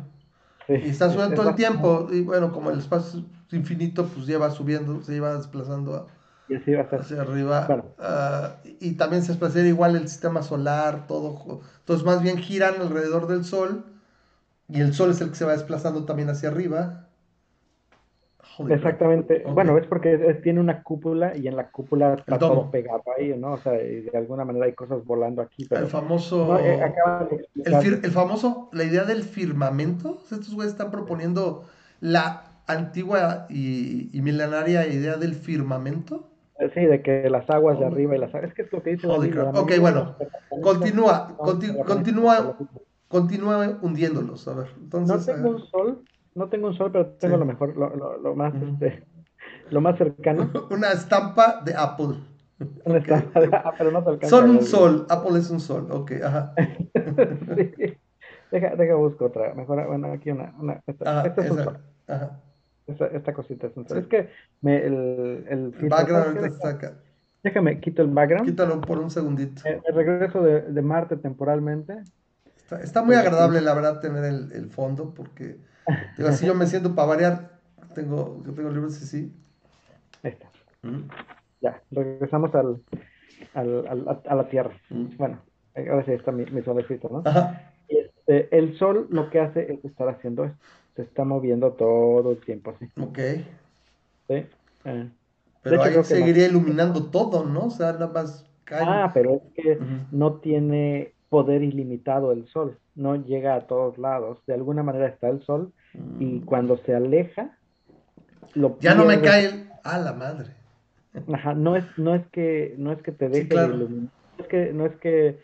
y 0.69 0.91
está 0.91 1.09
subiendo 1.09 1.37
todo 1.37 1.49
el 1.49 1.55
tiempo. 1.55 2.07
Y 2.13 2.21
bueno, 2.21 2.53
como 2.53 2.71
el 2.71 2.81
espacio 2.81 3.21
es 3.47 3.55
infinito, 3.55 4.05
pues 4.09 4.27
lleva 4.27 4.51
subiendo, 4.51 5.01
se 5.01 5.13
lleva 5.13 5.37
desplazando 5.37 6.09
y 6.51 6.57
así 6.57 6.75
va 6.75 6.83
a 6.83 6.91
ser. 6.91 7.01
hacia 7.01 7.23
arriba. 7.23 7.67
Ah, 7.99 8.57
y 8.79 8.93
también 8.99 9.23
se 9.23 9.29
desplaza 9.29 9.61
igual 9.61 9.97
el 9.97 10.07
sistema 10.07 10.43
solar, 10.43 11.07
todo. 11.07 11.63
Entonces 11.79 12.05
más 12.05 12.21
bien 12.21 12.37
giran 12.37 12.75
alrededor 12.79 13.27
del 13.27 13.47
Sol 13.47 13.87
y 14.69 14.83
el 14.83 14.93
Sol 14.93 15.13
es 15.13 15.23
el 15.23 15.31
que 15.31 15.37
se 15.37 15.47
va 15.47 15.53
desplazando 15.53 16.05
también 16.05 16.29
hacia 16.29 16.51
arriba. 16.51 17.08
Exactamente. 18.69 19.45
Bueno, 19.53 19.77
es 19.79 19.87
porque 19.87 20.17
tiene 20.43 20.61
una 20.61 20.83
cúpula 20.83 21.37
y 21.37 21.49
en 21.49 21.57
la 21.57 21.71
cúpula 21.71 22.15
está 22.15 22.39
todo 22.39 22.71
pegado 22.71 23.03
ahí, 23.17 23.35
¿no? 23.37 23.53
O 23.53 23.59
sea, 23.59 23.73
de 23.73 24.11
alguna 24.15 24.45
manera 24.45 24.67
hay 24.67 24.73
cosas 24.73 25.05
volando 25.05 25.43
aquí. 25.43 25.69
el 25.71 25.87
famoso. 25.87 26.59
Eh, 26.59 26.81
el, 27.55 28.11
famoso, 28.11 28.69
la 28.73 28.85
idea 28.85 29.05
del 29.05 29.23
firmamento. 29.23 30.19
Estos 30.25 30.55
güeyes 30.55 30.73
están 30.73 30.91
proponiendo 30.91 31.65
la 32.01 32.45
antigua 32.67 33.47
y, 33.49 34.11
milenaria 34.15 34.87
idea 34.87 35.17
del 35.17 35.35
firmamento. 35.35 36.29
Sí, 36.75 36.81
de 36.81 37.03
que 37.03 37.31
las 37.31 37.49
aguas 37.51 37.79
de 37.79 37.87
arriba 37.87 38.17
y 38.17 38.19
las 38.19 38.35
aguas. 38.35 38.51
Es 38.51 38.55
que 38.55 38.63
es 38.63 38.73
lo 38.73 38.83
que 38.83 38.91
dice 38.91 39.07
la 39.07 39.19
Biblia, 39.19 39.45
Ok, 39.55 39.73
bueno. 39.81 40.17
Continúa, 40.61 41.37
continúa, 41.37 42.57
continúa 43.07 43.79
hundiéndolos. 43.81 44.49
A 44.49 44.55
ver, 44.55 44.67
entonces. 44.81 45.29
No 45.29 45.35
tengo 45.35 45.51
un 45.51 45.67
sol 45.67 46.03
no 46.39 46.49
tengo 46.49 46.69
un 46.69 46.75
sol, 46.75 46.91
pero 46.93 47.07
tengo 47.07 47.37
lo 47.37 47.45
mejor, 47.45 47.77
lo, 47.77 48.19
lo, 48.19 48.35
más, 48.35 48.55
este, 48.55 49.05
lo 49.71 49.81
más 49.81 49.99
cercano. 49.99 50.51
Una 50.71 50.93
estampa 50.93 51.61
de 51.65 51.75
Apple. 51.75 52.17
Ah, 53.53 53.73
pero 53.77 53.91
no 53.93 54.03
te 54.03 54.11
alcanza. 54.11 54.37
Son 54.37 54.51
un 54.51 54.63
sol, 54.63 55.07
Apple 55.09 55.39
es 55.39 55.51
un 55.51 55.61
sol, 55.61 55.89
ok, 55.91 56.13
ajá. 56.25 56.55
Deja, 58.51 58.75
deja 58.77 58.95
busco 58.95 59.27
otra. 59.27 59.53
Mejor, 59.55 59.87
bueno, 59.87 60.11
aquí 60.11 60.31
una. 60.31 60.55
una 60.59 60.81
esta, 60.87 61.27
esta 61.27 61.45
es 61.45 61.51
un 61.51 61.65
sol. 61.65 61.79
Ajá. 62.07 62.41
Esta, 62.87 63.07
esta, 63.09 63.33
cosita 63.35 63.67
es 63.67 63.77
un 63.77 63.87
sol. 63.87 63.99
Es 63.99 64.07
que 64.07 64.31
me, 64.63 64.79
el, 64.79 65.45
el, 65.49 65.89
background 65.89 66.43
está 66.43 66.71
acá. 66.71 66.95
Déjame, 67.43 67.79
quito 67.79 68.01
el 68.01 68.09
background. 68.09 68.47
Quítalo 68.47 68.81
por 68.81 68.99
un 68.99 69.11
segundito. 69.11 69.61
El, 69.67 69.95
regreso 69.95 70.43
de, 70.43 70.63
de, 70.63 70.83
Marte 70.83 71.19
temporalmente. 71.19 72.03
Está, 72.57 72.81
está 72.81 73.03
muy 73.03 73.17
agradable, 73.17 73.61
la 73.61 73.75
verdad, 73.75 74.01
tener 74.01 74.25
el, 74.25 74.51
el 74.53 74.71
fondo, 74.71 75.13
porque 75.13 75.59
digo, 76.17 76.29
así 76.29 76.47
yo 76.47 76.55
me 76.55 76.67
siento 76.67 76.95
para 76.95 77.09
variar. 77.09 77.59
Tengo, 77.95 78.43
yo 78.45 78.53
tengo 78.53 78.71
libros 78.71 79.01
y 79.03 79.07
sí. 79.07 79.33
Ahí 80.23 80.33
está. 80.33 80.49
Ya, 81.61 81.83
regresamos 81.91 82.55
al, 82.55 82.81
al, 83.55 83.87
al, 83.89 84.21
a 84.27 84.35
la 84.35 84.49
Tierra. 84.49 84.73
Bueno, 84.91 85.41
ahora 85.75 86.05
sí 86.05 86.13
está 86.13 86.31
mi, 86.33 86.45
mi 86.47 86.63
solecito, 86.63 87.09
¿no? 87.09 87.23
Ajá. 87.25 87.73
Este, 87.89 88.57
el 88.57 88.77
Sol 88.77 89.07
lo 89.11 89.31
que 89.31 89.41
hace 89.41 89.73
es 89.73 89.85
estar 89.85 90.09
haciendo 90.09 90.45
esto. 90.45 90.59
Se 90.97 91.03
está 91.03 91.25
moviendo 91.25 91.73
todo 91.73 92.33
el 92.33 92.39
tiempo 92.39 92.73
así. 92.73 92.91
Ok. 93.01 93.19
Sí. 94.29 94.47
Eh. 94.85 95.11
Pero 95.63 95.83
ahí 95.83 96.05
seguiría 96.05 96.47
iluminando 96.47 97.11
todo, 97.11 97.45
¿no? 97.45 97.67
O 97.67 97.71
sea, 97.71 97.93
nada 97.93 98.09
más 98.09 98.47
cae. 98.65 98.85
Ah, 98.87 99.11
pero 99.13 99.35
es 99.35 99.43
que 99.55 99.79
no 100.11 100.35
tiene 100.35 101.15
poder 101.29 101.63
ilimitado 101.63 102.33
el 102.33 102.47
Sol. 102.47 102.79
No 102.99 103.15
llega 103.15 103.55
a 103.55 103.67
todos 103.67 103.97
lados. 103.97 104.39
De 104.47 104.55
alguna 104.55 104.83
manera 104.83 105.07
está 105.07 105.29
el 105.29 105.41
Sol 105.43 105.73
y 106.19 106.25
mm. 106.25 106.45
cuando 106.45 106.77
se 106.79 106.95
aleja, 106.95 107.57
lo 108.55 108.77
Ya 108.81 108.95
no 108.95 109.05
me 109.05 109.21
cae 109.21 109.47
el... 109.47 109.69
Ah, 109.85 109.99
la 109.99 110.13
madre. 110.13 110.51
Ajá, 111.33 111.55
no 111.55 111.77
es, 111.77 111.85
no 111.97 112.15
es 112.15 112.27
que, 112.33 112.75
no 112.77 112.93
es 112.93 113.01
que 113.03 113.13
te 113.13 113.29
deje 113.29 113.55
iluminar, 113.55 114.11
no 114.37 114.45
es 114.45 114.49
que, 114.49 114.73
no 114.73 114.87
es 114.87 114.97
que 114.97 115.39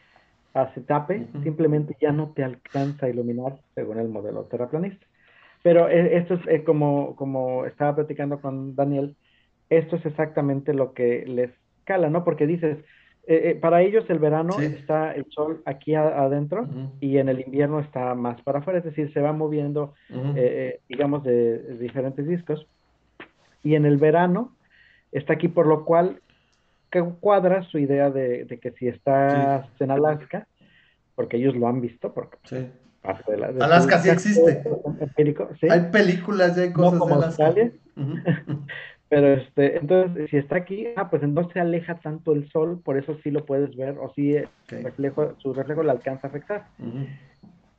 ah, 0.55 0.71
se 0.75 0.81
tape, 0.83 1.27
simplemente 1.43 1.97
ya 2.01 2.12
no 2.12 2.33
te 2.35 2.45
alcanza 2.45 3.07
a 3.07 3.09
iluminar 3.09 3.59
según 3.75 3.99
el 3.99 4.09
modelo 4.09 4.45
terraplanista. 4.45 5.07
Pero 5.62 5.88
eh, 5.88 6.19
esto 6.19 6.35
es 6.35 6.40
eh, 6.49 6.64
como, 6.64 7.17
como 7.17 7.64
estaba 7.64 7.95
platicando 7.95 8.40
con 8.40 8.75
Daniel, 8.77 9.17
esto 9.71 9.97
es 9.97 10.05
exactamente 10.05 10.75
lo 10.75 10.93
que 10.93 11.25
les 11.27 11.51
cala, 11.85 12.11
¿no? 12.11 12.25
Porque 12.25 12.47
dices, 12.47 12.79
eh, 13.27 13.59
para 13.61 13.83
ellos 13.83 14.05
el 14.09 14.19
verano 14.19 14.61
está 14.61 15.13
el 15.13 15.27
sol 15.31 15.63
aquí 15.65 15.95
adentro 15.95 16.69
y 17.01 17.19
en 17.19 17.29
el 17.29 17.41
invierno 17.41 17.81
está 17.81 18.15
más 18.15 18.41
para 18.43 18.59
afuera, 18.59 18.79
es 18.79 18.85
decir, 18.85 19.13
se 19.13 19.21
va 19.21 19.33
moviendo, 19.33 19.95
digamos, 20.89 21.23
de, 21.25 21.77
diferentes 21.79 22.27
discos. 22.27 22.67
Y 23.63 23.77
en 23.77 23.87
el 23.87 23.97
verano 23.97 24.55
está 25.11 25.33
aquí, 25.35 25.49
por 25.49 25.67
lo 25.67 25.85
cual 25.85 26.21
cuadra 27.03 27.63
su 27.65 27.79
idea 27.79 28.11
de, 28.11 28.47
que 28.61 28.71
si 28.73 28.89
estás 28.89 29.67
en 29.81 29.91
Alaska, 29.91 30.47
porque 31.15 31.37
ellos 31.37 31.57
lo 31.57 31.67
han 31.69 31.81
visto, 31.81 32.13
porque 32.13 32.39
sí. 32.45 32.71
Alaska 33.61 33.99
sí 33.99 34.09
existe. 34.09 34.63
Hay 35.71 35.91
películas, 35.91 36.57
hay 36.57 36.73
cosas 36.73 37.07
de 37.07 37.15
Alaska. 37.15 37.55
Pero 39.14 39.29
este, 39.29 39.77
entonces, 39.77 40.29
si 40.29 40.38
está 40.38 40.57
aquí, 40.57 40.88
ah, 40.96 41.09
pues 41.09 41.22
no 41.22 41.48
se 41.50 41.61
aleja 41.61 42.00
tanto 42.00 42.33
el 42.33 42.50
sol, 42.50 42.81
por 42.85 42.98
eso 42.98 43.16
sí 43.22 43.31
lo 43.31 43.44
puedes 43.44 43.77
ver, 43.77 43.96
o 44.00 44.12
sí 44.12 44.37
reflejo, 44.68 45.37
su 45.38 45.55
reflejo 45.55 45.85
le 45.85 45.92
alcanza 45.92 46.27
a 46.27 46.31
afectar. 46.31 46.66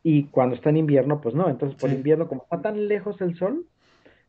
Y 0.02 0.28
cuando 0.28 0.56
está 0.56 0.70
en 0.70 0.78
invierno, 0.78 1.20
pues 1.20 1.36
no. 1.36 1.50
Entonces, 1.50 1.78
por 1.78 1.90
invierno, 1.90 2.30
como 2.30 2.44
está 2.44 2.62
tan 2.62 2.88
lejos 2.88 3.20
el 3.20 3.36
sol, 3.36 3.66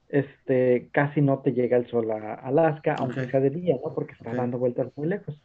este, 0.09 0.89
casi 0.91 1.21
no 1.21 1.39
te 1.39 1.53
llega 1.53 1.77
el 1.77 1.87
sol 1.87 2.11
a 2.11 2.35
Alaska, 2.35 2.97
aunque 2.99 3.31
sea 3.31 3.39
de 3.39 3.51
día, 3.51 3.77
¿no? 3.85 3.95
Porque 3.95 4.15
está 4.15 4.35
dando 4.35 4.59
vueltas 4.59 4.89
muy 4.97 5.07
lejos. 5.07 5.41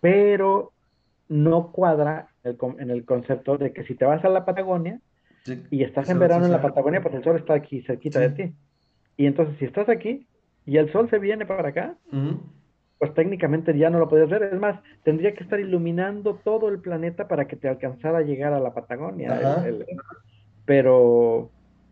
Pero 0.00 0.70
no 1.28 1.72
cuadra 1.72 2.28
en 2.44 2.90
el 2.90 3.04
concepto 3.04 3.58
de 3.58 3.72
que 3.72 3.82
si 3.82 3.96
te 3.96 4.04
vas 4.04 4.24
a 4.24 4.28
la 4.28 4.44
Patagonia 4.44 5.00
y 5.72 5.82
estás 5.82 6.08
en 6.08 6.20
verano 6.20 6.44
en 6.44 6.52
la 6.52 6.62
Patagonia, 6.62 7.02
pues 7.02 7.16
el 7.16 7.24
sol 7.24 7.34
está 7.34 7.54
aquí 7.54 7.82
cerquita 7.82 8.20
de 8.20 8.30
ti. 8.30 8.54
Y 9.16 9.26
entonces 9.26 9.56
si 9.58 9.64
estás 9.64 9.88
aquí 9.88 10.28
y 10.66 10.76
el 10.78 10.90
sol 10.92 11.08
se 11.10 11.18
viene 11.18 11.46
para 11.46 11.68
acá, 11.68 11.96
pues 12.98 13.14
técnicamente 13.14 13.76
ya 13.76 13.90
no 13.90 13.98
lo 13.98 14.08
puedes 14.08 14.28
ver. 14.28 14.44
Es 14.44 14.58
más, 14.58 14.80
tendría 15.02 15.34
que 15.34 15.44
estar 15.44 15.60
iluminando 15.60 16.40
todo 16.42 16.68
el 16.68 16.80
planeta 16.80 17.28
para 17.28 17.46
que 17.46 17.56
te 17.56 17.68
alcanzara 17.68 18.18
a 18.18 18.22
llegar 18.22 18.52
a 18.52 18.60
la 18.60 18.72
Patagonia. 18.72 19.64
pero 20.64 21.50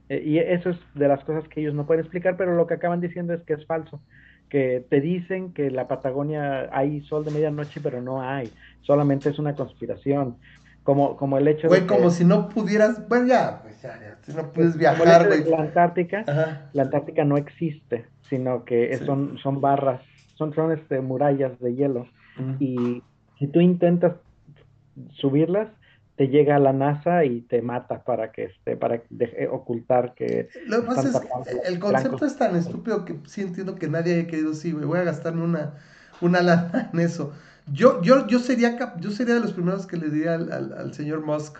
eh, 0.08 0.22
y 0.24 0.38
eso 0.38 0.70
es 0.70 0.78
de 0.94 1.08
las 1.08 1.24
cosas 1.24 1.48
que 1.48 1.61
ellos 1.61 1.74
no 1.74 1.87
pueden 1.87 2.02
explicar, 2.02 2.37
pero 2.37 2.54
lo 2.54 2.66
que 2.66 2.74
acaban 2.74 3.00
diciendo 3.00 3.35
es 3.35 3.42
que 3.42 3.54
es 3.54 3.66
falso. 3.66 4.00
Que 4.48 4.85
te 4.88 5.00
dicen 5.00 5.52
que 5.54 5.70
la 5.70 5.88
Patagonia 5.88 6.68
hay 6.72 7.00
sol 7.02 7.24
de 7.24 7.30
medianoche, 7.30 7.80
pero 7.82 8.02
no 8.02 8.20
hay. 8.20 8.50
Solamente 8.82 9.30
es 9.30 9.38
una 9.38 9.54
conspiración. 9.54 10.37
Como, 10.82 11.16
como 11.16 11.38
el 11.38 11.46
hecho 11.46 11.68
de. 11.68 11.86
como 11.86 12.10
si 12.10 12.24
no 12.24 12.48
pudieras. 12.48 13.08
Bueno, 13.08 13.26
ya, 13.26 13.60
pues 13.62 13.80
ya, 13.80 14.00
ya 14.00 14.18
si 14.22 14.32
no 14.32 14.52
puedes 14.52 14.76
viajar, 14.76 15.26
güey. 15.26 15.44
La 15.44 15.60
Antártica, 15.60 16.24
la 16.72 16.82
Antártica 16.82 17.24
no 17.24 17.36
existe, 17.36 18.06
sino 18.28 18.64
que 18.64 18.96
son, 18.98 19.38
son 19.38 19.60
barras, 19.60 20.00
son, 20.34 20.54
son 20.54 20.72
este, 20.72 21.00
murallas 21.00 21.58
de 21.60 21.74
hielo. 21.74 22.06
Y 22.58 23.02
si 23.38 23.46
tú 23.46 23.60
intentas 23.60 24.14
subirlas, 25.14 25.68
te 26.16 26.28
llega 26.28 26.56
a 26.56 26.58
la 26.58 26.72
NASA 26.72 27.24
y 27.24 27.40
te 27.42 27.62
mata 27.62 28.04
para 28.04 28.32
que 28.32 28.44
este, 28.44 28.76
para 28.76 28.96
eh, 28.96 29.48
ocultar 29.50 30.14
que 30.14 30.48
lo 30.66 30.82
que 30.82 30.86
pasa 30.86 31.08
es 31.08 31.68
el 31.68 31.78
concepto 31.78 32.26
es 32.26 32.36
tan 32.36 32.54
estúpido 32.54 33.04
que 33.04 33.16
sí 33.26 33.40
entiendo 33.40 33.76
que 33.76 33.88
nadie 33.88 34.14
haya 34.14 34.26
querido 34.26 34.52
sí 34.52 34.72
voy 34.72 34.98
a 34.98 35.04
gastarme 35.04 35.42
una 35.42 35.74
una 36.20 36.42
lana 36.42 36.90
en 36.92 37.00
eso 37.00 37.32
yo 37.72 38.02
yo 38.02 38.26
yo 38.26 38.38
sería 38.38 38.76
yo 39.00 39.11
sería 39.11 39.35
de 39.35 39.40
los 39.40 39.52
primeros 39.52 39.87
que 39.87 39.96
le 39.96 40.08
diría 40.08 40.35
al, 40.35 40.92
señor 40.94 41.24
Musk 41.24 41.58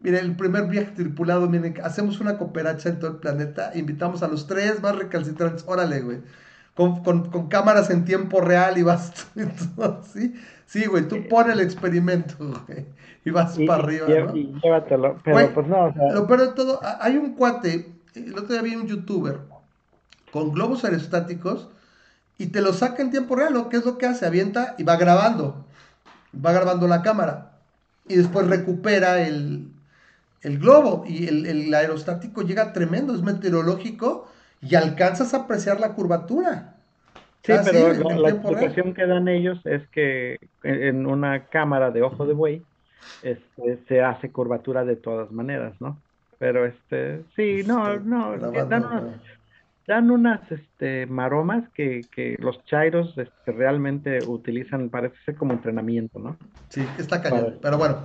mire 0.00 0.18
el 0.18 0.34
primer 0.36 0.66
viaje 0.66 0.92
tripulado 0.92 1.48
miren 1.48 1.74
hacemos 1.82 2.20
una 2.20 2.38
cooperacha 2.38 2.88
en 2.88 2.98
todo 2.98 3.10
el 3.12 3.16
planeta 3.18 3.72
invitamos 3.74 4.22
a 4.22 4.28
los 4.28 4.46
tres 4.46 4.82
más 4.82 4.96
recalcitrantes 4.96 5.64
órale 5.66 6.00
güey 6.00 6.18
con, 6.74 7.02
con, 7.04 7.30
con 7.30 7.48
cámaras 7.48 7.90
en 7.90 8.04
tiempo 8.04 8.40
real 8.40 8.78
y 8.78 8.82
vas 8.82 9.12
así 10.00 10.34
sí 10.66 10.86
güey 10.86 11.06
tú 11.06 11.28
pon 11.28 11.50
el 11.50 11.60
experimento 11.60 12.36
güey 12.66 12.86
y 13.24 13.30
vas 13.30 13.56
para 13.66 13.82
arriba. 13.82 14.06
¿no? 14.08 14.36
y 14.36 14.52
llévatelo. 14.62 15.20
Pero 15.24 15.54
pues 15.54 15.66
no, 15.66 15.84
o 15.86 15.92
sea... 15.92 16.12
Lo 16.12 16.26
peor 16.26 16.40
de 16.40 16.48
todo, 16.54 16.80
hay 17.00 17.16
un 17.16 17.34
cuate, 17.34 17.92
el 18.14 18.36
otro 18.36 18.48
día 18.48 18.62
vi 18.62 18.76
un 18.76 18.86
youtuber 18.86 19.40
con 20.32 20.52
globos 20.52 20.84
aerostáticos 20.84 21.68
y 22.42 22.46
te 22.48 22.60
lo 22.60 22.72
saca 22.72 23.02
en 23.02 23.12
tiempo 23.12 23.36
real, 23.36 23.52
¿no? 23.54 23.68
¿Qué 23.68 23.76
es 23.76 23.84
lo 23.84 23.98
que 23.98 24.06
hace? 24.06 24.26
Avienta 24.26 24.74
y 24.76 24.82
va 24.82 24.96
grabando. 24.96 25.64
Va 26.34 26.52
grabando 26.52 26.88
la 26.88 27.00
cámara. 27.00 27.52
Y 28.08 28.16
después 28.16 28.48
recupera 28.48 29.24
el, 29.24 29.68
el 30.40 30.58
globo. 30.58 31.04
Y 31.06 31.28
el, 31.28 31.46
el, 31.46 31.72
aerostático 31.72 32.42
llega 32.42 32.72
tremendo, 32.72 33.14
es 33.14 33.22
meteorológico 33.22 34.28
y 34.60 34.74
alcanzas 34.74 35.34
a 35.34 35.44
apreciar 35.44 35.78
la 35.78 35.94
curvatura. 35.94 36.74
Sí, 37.44 37.52
pero 37.64 37.92
la, 37.92 38.30
explicación 38.30 38.92
que 38.92 39.06
dan 39.06 39.28
ellos 39.28 39.60
es 39.64 39.86
que 39.88 40.40
en 40.64 41.06
una 41.06 41.46
cámara 41.46 41.92
de 41.92 42.02
ojo 42.02 42.26
de 42.26 42.34
buey 42.34 42.62
este, 43.22 43.78
se 43.86 44.02
hace 44.02 44.32
curvatura 44.32 44.84
de 44.84 44.96
todas 44.96 45.30
maneras, 45.30 45.74
¿no? 45.80 45.96
Pero 46.40 46.66
este, 46.66 47.22
sí, 47.36 47.62
no, 47.64 48.00
no, 48.00 48.36
dan 48.36 48.84
unas, 48.84 49.20
dan 49.86 50.10
unas 50.10 50.40
este, 50.50 51.06
maromas 51.06 51.68
que, 51.74 52.02
que 52.14 52.36
los 52.38 52.64
chairos 52.64 53.16
este, 53.18 53.52
realmente 53.52 54.18
utilizan, 54.26 54.90
parece 54.90 55.16
ser 55.24 55.36
como 55.36 55.52
entrenamiento, 55.52 56.18
¿no? 56.18 56.36
Sí, 56.68 56.86
está 56.98 57.20
cañón. 57.20 57.58
Pero 57.60 57.78
bueno, 57.78 57.98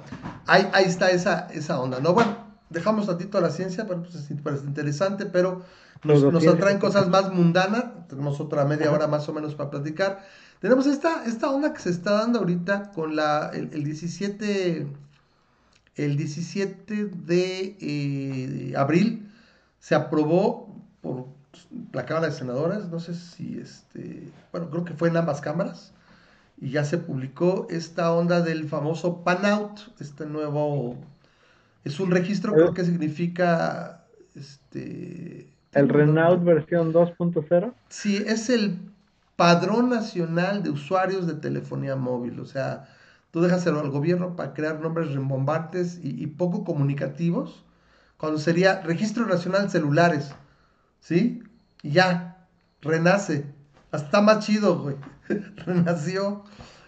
ahí, 0.47 0.67
ahí 0.73 0.85
está 0.85 1.11
esa, 1.11 1.47
esa 1.53 1.79
onda, 1.79 1.99
¿no? 1.99 2.13
Bueno, 2.13 2.35
dejamos 2.69 3.07
ratito 3.07 3.37
a 3.37 3.41
la 3.41 3.49
ciencia, 3.49 3.83
bueno, 3.83 4.03
pues 4.03 4.15
es, 4.15 4.31
interesante, 4.31 5.25
pero 5.25 5.63
nos, 6.03 6.23
nos 6.23 6.47
atraen 6.47 6.79
cosas 6.79 7.09
más 7.09 7.31
mundanas. 7.31 8.07
Tenemos 8.07 8.39
otra 8.39 8.65
media 8.65 8.91
hora 8.91 9.07
más 9.07 9.27
o 9.29 9.33
menos 9.33 9.55
para 9.55 9.69
platicar. 9.69 10.23
Tenemos 10.59 10.87
esta, 10.87 11.25
esta 11.25 11.51
onda 11.51 11.73
que 11.73 11.79
se 11.79 11.91
está 11.91 12.13
dando 12.13 12.39
ahorita 12.39 12.91
con 12.91 13.15
la, 13.15 13.51
el, 13.53 13.83
17, 13.83 14.87
el 15.95 16.17
17 16.17 17.05
de 17.05 17.77
eh, 17.79 18.73
abril 18.75 19.29
se 19.79 19.93
aprobó 19.93 20.75
por 21.01 21.36
la 21.93 22.05
Cámara 22.05 22.27
de 22.27 22.33
Senadores, 22.33 22.87
no 22.89 22.99
sé 22.99 23.13
si 23.13 23.59
este, 23.59 24.31
bueno, 24.51 24.69
creo 24.69 24.85
que 24.85 24.93
fue 24.93 25.09
en 25.09 25.17
ambas 25.17 25.41
cámaras, 25.41 25.93
y 26.59 26.71
ya 26.71 26.83
se 26.83 26.97
publicó 26.97 27.67
esta 27.69 28.11
onda 28.13 28.41
del 28.41 28.67
famoso 28.67 29.23
PANOUT, 29.23 29.79
este 29.99 30.25
nuevo, 30.25 30.97
es 31.83 31.99
un 31.99 32.11
registro, 32.11 32.53
creo 32.53 32.73
que 32.73 32.83
significa, 32.83 34.05
este... 34.35 35.53
¿El 35.73 35.89
Renault 35.89 36.43
versión 36.43 36.91
2.0? 36.91 37.73
Sí, 37.89 38.23
es 38.25 38.49
el 38.49 38.79
Padrón 39.37 39.89
Nacional 39.89 40.63
de 40.63 40.71
Usuarios 40.71 41.27
de 41.27 41.35
Telefonía 41.35 41.95
Móvil. 41.95 42.39
O 42.39 42.45
sea, 42.45 42.89
tú 43.31 43.39
dejas 43.41 43.65
al 43.67 43.89
gobierno 43.91 44.35
para 44.35 44.53
crear 44.53 44.79
nombres 44.79 45.11
rimbombantes 45.11 45.99
y, 46.01 46.25
poco 46.27 46.65
comunicativos, 46.65 47.63
cuando 48.17 48.39
sería 48.39 48.81
Registro 48.81 49.27
Nacional 49.27 49.69
Celulares. 49.69 50.33
¿Sí? 51.07 51.41
Ya, 51.83 52.49
renace. 52.81 53.45
Hasta 53.91 54.19
más 54.19 54.45
chido, 54.45 54.81
güey. 54.81 54.97
Renació. 55.65 56.43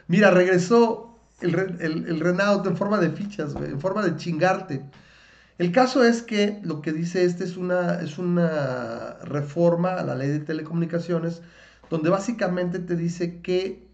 Mira, 0.09 0.30
regresó 0.30 1.17
el, 1.39 1.57
el, 1.80 2.05
el 2.05 2.20
Renault 2.20 2.67
en 2.67 2.76
forma 2.76 2.97
de 2.97 3.11
fichas, 3.11 3.53
güey, 3.53 3.70
en 3.70 3.80
forma 3.80 4.03
de 4.03 4.17
chingarte. 4.17 4.84
El 5.57 5.72
caso 5.72 6.03
es 6.03 6.22
que 6.22 6.59
lo 6.65 6.82
que 6.82 6.91
dice 6.91 7.24
este 7.24 7.45
es 7.45 7.55
una, 7.55 8.01
es 8.01 8.17
una 8.17 9.20
reforma 9.24 9.93
a 9.93 10.03
la 10.03 10.15
ley 10.15 10.28
de 10.28 10.41
telecomunicaciones, 10.41 11.41
donde 11.89 12.09
básicamente 12.09 12.80
te 12.80 12.97
dice 12.97 13.39
que 13.39 13.88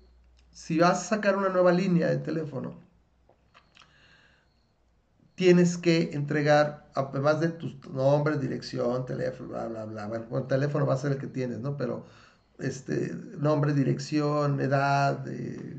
si 0.52 0.80
vas 0.80 1.04
a 1.04 1.16
sacar 1.18 1.38
una 1.38 1.50
nueva 1.50 1.72
línea 1.72 2.08
de 2.08 2.18
teléfono, 2.18 2.80
tienes 5.36 5.78
que 5.78 6.12
entregar, 6.14 6.90
además 6.96 7.42
de 7.42 7.50
tu 7.50 7.74
nombre, 7.92 8.38
dirección, 8.38 9.06
teléfono, 9.06 9.50
bla, 9.50 9.68
bla, 9.68 9.86
bla. 9.86 10.08
Bueno, 10.08 10.38
el 10.38 10.48
teléfono 10.48 10.86
va 10.86 10.96
a 10.96 10.98
ser 10.98 11.14
el 11.14 11.18
que 11.18 11.28
tienes, 11.28 11.60
¿no? 11.60 11.78
Pero 11.78 12.06
este, 12.60 13.14
nombre, 13.38 13.74
dirección, 13.74 14.62
edad, 14.62 15.28
eh, 15.28 15.76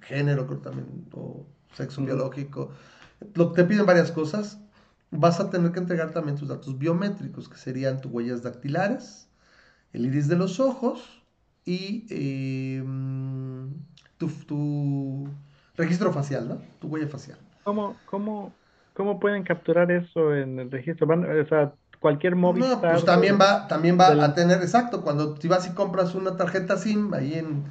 género, 0.00 0.46
creo 0.46 0.60
también, 0.60 1.06
o 1.12 1.46
sexo 1.74 2.02
biológico. 2.02 2.70
Lo, 3.34 3.52
te 3.52 3.64
piden 3.64 3.86
varias 3.86 4.10
cosas. 4.10 4.58
Vas 5.10 5.38
a 5.40 5.50
tener 5.50 5.72
que 5.72 5.78
entregar 5.78 6.12
también 6.12 6.36
tus 6.36 6.48
datos 6.48 6.78
biométricos, 6.78 7.48
que 7.48 7.56
serían 7.58 8.00
tus 8.00 8.12
huellas 8.12 8.42
dactilares, 8.42 9.28
el 9.92 10.06
iris 10.06 10.28
de 10.28 10.36
los 10.36 10.60
ojos 10.60 11.22
y 11.64 12.06
em, 12.10 13.72
tu, 14.18 14.28
tu 14.28 15.28
registro 15.76 16.12
facial, 16.12 16.48
¿no? 16.48 16.62
Tu 16.80 16.88
huella 16.88 17.08
facial. 17.08 17.38
¿Cómo, 17.66 17.96
cómo, 18.06 18.54
cómo 18.94 19.18
pueden 19.18 19.42
capturar 19.42 19.90
eso 19.90 20.32
en 20.32 20.60
el 20.60 20.70
registro? 20.70 21.08
o 21.08 21.48
sea, 21.48 21.72
cualquier 21.98 22.36
móvil. 22.36 22.62
No, 22.62 22.80
pues 22.80 23.04
también 23.04 23.40
va, 23.40 23.66
también 23.66 23.98
va 23.98 24.06
a 24.24 24.34
tener, 24.34 24.58
exacto, 24.62 25.02
cuando 25.02 25.36
si 25.36 25.48
vas 25.48 25.66
y 25.66 25.74
compras 25.74 26.14
una 26.14 26.36
tarjeta 26.36 26.76
SIM 26.76 27.12
ahí 27.12 27.34
en, 27.34 27.64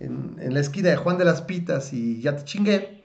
en, 0.00 0.54
la 0.54 0.58
esquina 0.58 0.88
de 0.88 0.96
Juan 0.96 1.18
de 1.18 1.26
las 1.26 1.42
Pitas 1.42 1.92
y 1.92 2.22
ya 2.22 2.34
te 2.34 2.44
chingué, 2.44 3.04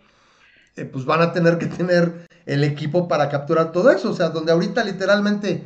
eh, 0.78 0.86
pues 0.86 1.04
van 1.04 1.20
a 1.20 1.34
tener 1.34 1.58
que 1.58 1.66
tener 1.66 2.30
el 2.46 2.64
equipo 2.64 3.10
para 3.10 3.28
capturar 3.28 3.74
todo 3.74 3.92
eso. 3.92 4.10
O 4.10 4.14
sea, 4.14 4.30
donde 4.30 4.54
ahorita 4.54 4.86
literalmente, 4.86 5.66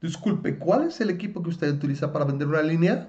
disculpe, 0.00 0.58
¿cuál 0.58 0.84
es 0.84 1.00
el 1.00 1.10
equipo 1.10 1.42
que 1.42 1.50
usted 1.50 1.72
utiliza 1.72 2.12
para 2.12 2.24
vender 2.24 2.46
una 2.46 2.62
línea? 2.62 3.08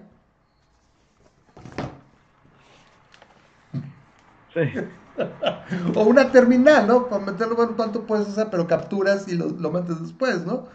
Sí. 4.55 4.61
o 5.95 6.03
una 6.03 6.31
terminal, 6.31 6.87
¿no? 6.87 7.07
Para 7.07 7.25
meterlo, 7.25 7.55
bueno, 7.55 7.73
tanto 7.75 8.05
puedes 8.05 8.27
hacer, 8.27 8.47
pero 8.51 8.67
capturas 8.67 9.27
y 9.27 9.35
lo, 9.35 9.49
lo 9.49 9.71
metes 9.71 10.01
después, 10.01 10.45
¿no? 10.45 10.67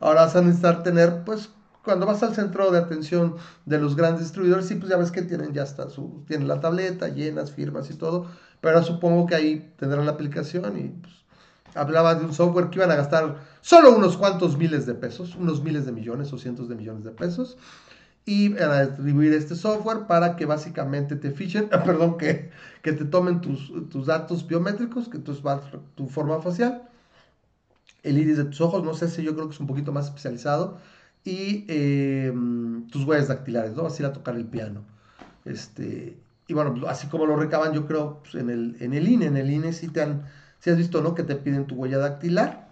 Ahora 0.00 0.22
vas 0.22 0.36
a 0.36 0.40
necesitar 0.40 0.82
tener, 0.82 1.24
pues, 1.24 1.50
cuando 1.84 2.06
vas 2.06 2.22
al 2.22 2.34
centro 2.34 2.70
de 2.70 2.78
atención 2.78 3.36
de 3.64 3.78
los 3.78 3.96
grandes 3.96 4.22
distribuidores, 4.22 4.66
sí, 4.66 4.74
pues 4.74 4.90
ya 4.90 4.96
ves 4.96 5.10
que 5.10 5.22
tienen 5.22 5.52
ya 5.52 5.62
está 5.62 5.88
su, 5.88 6.24
tienen 6.26 6.48
la 6.48 6.60
tableta, 6.60 7.08
llenas, 7.08 7.52
firmas 7.52 7.90
y 7.90 7.94
todo, 7.94 8.26
pero 8.60 8.82
supongo 8.82 9.26
que 9.26 9.34
ahí 9.34 9.72
tendrán 9.78 10.06
la 10.06 10.12
aplicación 10.12 10.78
y 10.78 10.88
pues, 11.00 11.14
hablaba 11.74 12.14
de 12.14 12.24
un 12.24 12.34
software 12.34 12.68
que 12.68 12.78
iban 12.78 12.90
a 12.90 12.96
gastar 12.96 13.38
solo 13.60 13.94
unos 13.96 14.16
cuantos 14.16 14.56
miles 14.58 14.86
de 14.86 14.94
pesos, 14.94 15.36
unos 15.36 15.62
miles 15.62 15.86
de 15.86 15.92
millones 15.92 16.32
o 16.32 16.38
cientos 16.38 16.68
de 16.68 16.74
millones 16.74 17.04
de 17.04 17.12
pesos, 17.12 17.56
y 18.24 18.56
a 18.58 18.86
distribuir 18.86 19.32
este 19.32 19.54
software 19.54 20.06
para 20.06 20.36
que 20.36 20.46
básicamente 20.46 21.16
te 21.16 21.30
fichen, 21.30 21.68
perdón, 21.84 22.18
que, 22.18 22.50
que 22.82 22.92
te 22.92 23.04
tomen 23.04 23.40
tus, 23.40 23.72
tus 23.88 24.06
datos 24.06 24.46
biométricos, 24.46 25.08
que 25.08 25.18
tu, 25.18 25.34
tu 25.94 26.08
forma 26.08 26.40
facial, 26.40 26.88
el 28.02 28.18
iris 28.18 28.36
de 28.36 28.44
tus 28.44 28.60
ojos, 28.60 28.84
no 28.84 28.94
sé 28.94 29.08
si 29.08 29.22
yo 29.22 29.34
creo 29.34 29.48
que 29.48 29.54
es 29.54 29.60
un 29.60 29.66
poquito 29.66 29.92
más 29.92 30.06
especializado, 30.06 30.78
y 31.24 31.66
eh, 31.68 32.32
tus 32.90 33.04
huellas 33.04 33.28
dactilares, 33.28 33.74
¿no? 33.74 33.82
Vas 33.82 33.98
a 33.98 34.02
ir 34.02 34.06
a 34.06 34.12
tocar 34.12 34.36
el 34.36 34.46
piano. 34.46 34.84
Este, 35.44 36.18
y 36.46 36.54
bueno, 36.54 36.74
así 36.88 37.08
como 37.08 37.26
lo 37.26 37.36
recaban, 37.36 37.72
yo 37.72 37.86
creo, 37.86 38.22
pues, 38.22 38.34
en, 38.36 38.50
el, 38.50 38.76
en 38.80 38.94
el 38.94 39.08
INE, 39.08 39.26
en 39.26 39.36
el 39.36 39.50
INE 39.50 39.72
sí 39.72 39.88
te 39.88 40.02
han, 40.02 40.24
si 40.60 40.70
has 40.70 40.76
visto, 40.76 41.02
¿no? 41.02 41.14
Que 41.14 41.22
te 41.22 41.36
piden 41.36 41.66
tu 41.66 41.74
huella 41.74 41.98
dactilar, 41.98 42.70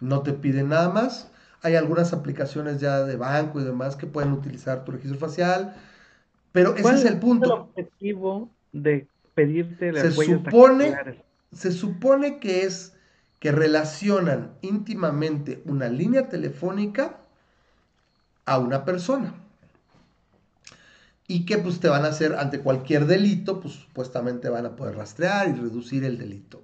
no 0.00 0.22
te 0.22 0.32
piden 0.32 0.68
nada 0.68 0.90
más. 0.90 1.31
Hay 1.62 1.76
algunas 1.76 2.12
aplicaciones 2.12 2.80
ya 2.80 3.04
de 3.04 3.16
banco 3.16 3.60
y 3.60 3.64
demás 3.64 3.96
que 3.96 4.06
pueden 4.06 4.32
utilizar 4.32 4.84
tu 4.84 4.92
registro 4.92 5.18
facial, 5.18 5.76
pero 6.52 6.74
ese 6.76 6.94
es 6.94 7.04
el 7.04 7.18
punto. 7.18 7.48
¿Cuál 7.48 7.60
es 7.60 7.76
el 7.76 7.84
objetivo 7.84 8.50
de 8.72 9.06
pedirte 9.34 9.92
las 9.92 10.14
se 10.14 10.24
supone, 10.24 10.94
Se 11.52 11.72
supone 11.72 12.38
que 12.38 12.64
es 12.64 12.94
que 13.38 13.50
relacionan 13.50 14.52
íntimamente 14.60 15.62
una 15.64 15.88
línea 15.88 16.28
telefónica 16.28 17.18
a 18.44 18.58
una 18.58 18.84
persona. 18.84 19.34
Y 21.26 21.44
que 21.46 21.58
pues 21.58 21.80
te 21.80 21.88
van 21.88 22.04
a 22.04 22.08
hacer 22.08 22.34
ante 22.34 22.60
cualquier 22.60 23.06
delito, 23.06 23.60
pues 23.60 23.74
supuestamente 23.74 24.48
van 24.48 24.66
a 24.66 24.76
poder 24.76 24.96
rastrear 24.96 25.48
y 25.48 25.52
reducir 25.52 26.04
el 26.04 26.18
delito. 26.18 26.62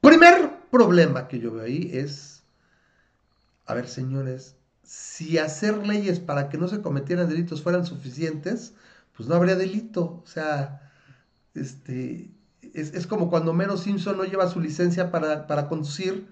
Primer 0.00 0.50
problema 0.70 1.26
que 1.26 1.40
yo 1.40 1.52
veo 1.52 1.64
ahí 1.64 1.90
es, 1.92 2.37
a 3.68 3.74
ver 3.74 3.86
señores, 3.86 4.56
si 4.82 5.38
hacer 5.38 5.86
leyes 5.86 6.20
para 6.20 6.48
que 6.48 6.58
no 6.58 6.66
se 6.68 6.80
cometieran 6.80 7.28
delitos 7.28 7.62
fueran 7.62 7.84
suficientes, 7.84 8.72
pues 9.14 9.28
no 9.28 9.34
habría 9.34 9.56
delito. 9.56 10.22
O 10.24 10.26
sea, 10.26 10.90
este, 11.54 12.30
es, 12.72 13.06
como 13.06 13.28
cuando 13.28 13.52
Mero 13.52 13.76
Simpson 13.76 14.16
no 14.16 14.24
lleva 14.24 14.48
su 14.48 14.60
licencia 14.60 15.10
para, 15.10 15.68
conducir 15.68 16.26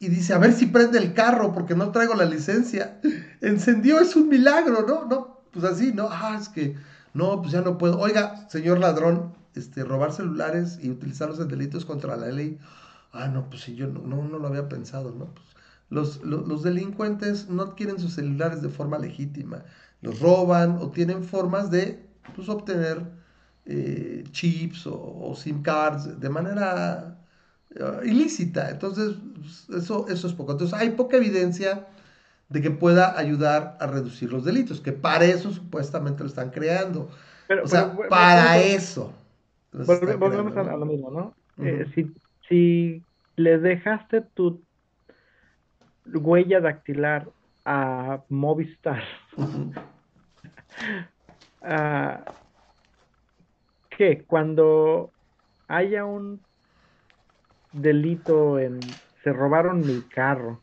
y 0.00 0.08
dice, 0.08 0.34
a 0.34 0.38
ver 0.38 0.52
si 0.52 0.66
prende 0.66 0.98
el 0.98 1.14
carro 1.14 1.52
porque 1.52 1.76
no 1.76 1.92
traigo 1.92 2.14
la 2.14 2.24
licencia. 2.24 3.00
Encendió, 3.40 4.00
es 4.00 4.16
un 4.16 4.28
milagro, 4.28 4.84
¿no? 4.86 5.04
No, 5.04 5.42
pues 5.52 5.64
así, 5.64 5.92
¿no? 5.92 6.08
Ah, 6.10 6.36
es 6.40 6.48
que, 6.48 6.76
no, 7.14 7.40
pues 7.40 7.52
ya 7.52 7.60
no 7.60 7.78
puedo. 7.78 8.00
Oiga, 8.00 8.48
señor 8.48 8.80
ladrón, 8.80 9.32
este, 9.54 9.84
robar 9.84 10.12
celulares 10.12 10.80
y 10.82 10.90
utilizarlos 10.90 11.38
en 11.38 11.46
delitos 11.46 11.84
contra 11.84 12.16
la 12.16 12.26
ley. 12.32 12.58
Ah, 13.12 13.28
no, 13.28 13.48
pues 13.48 13.62
si 13.62 13.76
yo 13.76 13.86
no, 13.86 14.00
no, 14.00 14.38
lo 14.38 14.48
había 14.48 14.68
pensado, 14.68 15.12
¿no? 15.12 15.26
Pues 15.26 15.51
los, 15.92 16.24
los, 16.24 16.48
los 16.48 16.62
delincuentes 16.62 17.50
no 17.50 17.62
adquieren 17.62 17.98
sus 17.98 18.14
celulares 18.14 18.62
de 18.62 18.70
forma 18.70 18.98
legítima. 18.98 19.62
Los 20.00 20.20
roban 20.20 20.78
o 20.80 20.90
tienen 20.90 21.22
formas 21.22 21.70
de, 21.70 22.02
pues, 22.34 22.48
obtener 22.48 23.02
eh, 23.66 24.24
chips 24.30 24.86
o, 24.86 25.34
SIM 25.36 25.62
cards 25.62 26.18
de 26.18 26.28
manera 26.30 27.18
eh, 27.74 28.00
ilícita. 28.04 28.70
Entonces, 28.70 29.16
eso, 29.76 30.08
eso 30.08 30.26
es 30.26 30.32
poco. 30.32 30.52
Entonces, 30.52 30.78
hay 30.78 30.90
poca 30.90 31.18
evidencia 31.18 31.86
de 32.48 32.62
que 32.62 32.70
pueda 32.70 33.18
ayudar 33.18 33.76
a 33.78 33.86
reducir 33.86 34.32
los 34.32 34.46
delitos, 34.46 34.80
que 34.80 34.92
para 34.92 35.26
eso 35.26 35.52
supuestamente 35.52 36.22
lo 36.22 36.28
están 36.28 36.50
creando. 36.50 37.10
o 37.62 37.68
sea, 37.68 37.94
para 38.08 38.58
eso. 38.62 39.12
Volvemos 39.72 40.56
a, 40.56 40.76
lo 40.76 40.86
mismo, 40.86 41.10
¿no? 41.10 41.34
Eh, 41.62 41.84
si, 41.94 42.10
si 42.48 43.02
le 43.36 43.58
dejaste 43.58 44.22
tu 44.22 44.62
huella 46.06 46.60
dactilar 46.60 47.28
a 47.64 48.22
Movistar, 48.28 49.02
que 53.96 54.24
cuando 54.24 55.10
haya 55.68 56.04
un 56.04 56.40
delito 57.72 58.58
en 58.58 58.80
se 59.22 59.32
robaron 59.32 59.86
mi 59.86 60.02
carro 60.02 60.60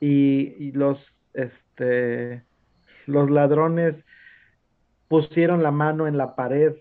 y, 0.00 0.72
los 0.72 0.98
este 1.34 2.42
los 3.06 3.30
ladrones 3.30 3.94
pusieron 5.08 5.62
la 5.62 5.70
mano 5.70 6.06
en 6.06 6.16
la 6.16 6.34
pared 6.34 6.74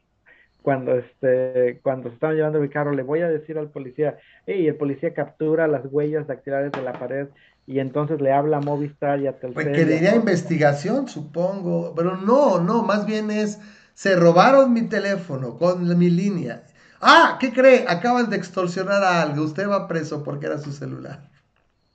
cuando 0.61 0.95
este 0.95 1.79
cuando 1.81 2.09
se 2.09 2.15
estaban 2.15 2.35
llevando 2.35 2.59
mi 2.59 2.69
carro 2.69 2.91
le 2.91 3.03
voy 3.03 3.21
a 3.21 3.29
decir 3.29 3.57
al 3.57 3.69
policía 3.69 4.17
y 4.45 4.67
el 4.67 4.75
policía 4.75 5.13
captura 5.13 5.67
las 5.67 5.83
huellas 5.89 6.27
dactilares 6.27 6.71
de 6.71 6.81
la 6.81 6.93
pared 6.93 7.27
y 7.67 7.79
entonces 7.79 8.21
le 8.21 8.31
habla 8.31 8.57
a 8.57 8.61
Movistar 8.61 9.19
y 9.19 9.27
a 9.27 9.39
Telcel 9.39 9.53
pues 9.53 9.67
que 9.67 9.85
diría 9.85 10.15
investigación 10.15 11.07
supongo 11.07 11.93
pero 11.95 12.17
no 12.17 12.59
no 12.59 12.83
más 12.83 13.05
bien 13.05 13.31
es 13.31 13.59
se 14.01 14.15
robaron 14.15 14.73
mi 14.73 14.83
teléfono 14.83 15.59
con 15.59 15.97
mi 15.97 16.09
línea. 16.09 16.63
Ah, 17.01 17.37
¿qué 17.39 17.53
cree? 17.53 17.85
Acaban 17.87 18.31
de 18.31 18.37
extorsionar 18.37 19.03
a 19.03 19.21
algo. 19.21 19.43
Usted 19.43 19.69
va 19.69 19.87
preso 19.87 20.23
porque 20.23 20.47
era 20.47 20.57
su 20.57 20.71
celular. 20.71 21.29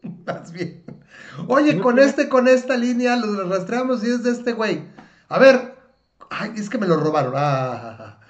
Más 0.25 0.53
bien. 0.53 0.85
Oye, 1.49 1.81
con 1.81 1.99
este, 1.99 2.29
con 2.29 2.47
esta 2.47 2.77
línea 2.77 3.17
lo 3.17 3.49
rastreamos 3.49 4.05
y 4.05 4.11
es 4.11 4.23
de 4.23 4.31
este 4.31 4.53
güey. 4.53 4.85
A 5.29 5.41
ver, 5.41 5.75
ay, 6.31 6.53
es 6.57 6.71
que 6.71 6.79
me 6.79 6.87
lo 6.87 6.97
robaron. 6.97 7.35
Ah, 7.37 8.21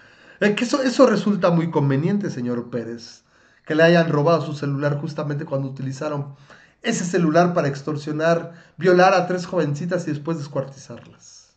es 0.40 0.54
que 0.54 0.64
eso, 0.64 0.82
eso 0.82 1.06
resulta 1.06 1.50
muy 1.50 1.70
conveniente, 1.70 2.30
señor 2.30 2.70
Pérez. 2.70 3.24
Que 3.64 3.74
le 3.74 3.82
hayan 3.82 4.08
robado 4.08 4.42
su 4.42 4.54
celular 4.54 4.98
justamente 5.00 5.44
cuando 5.44 5.68
utilizaron 5.68 6.36
ese 6.82 7.04
celular 7.04 7.52
para 7.52 7.68
extorsionar, 7.68 8.52
violar 8.76 9.12
a 9.14 9.26
tres 9.26 9.46
jovencitas 9.46 10.06
y 10.06 10.10
después 10.10 10.38
descuartizarlas. 10.38 11.56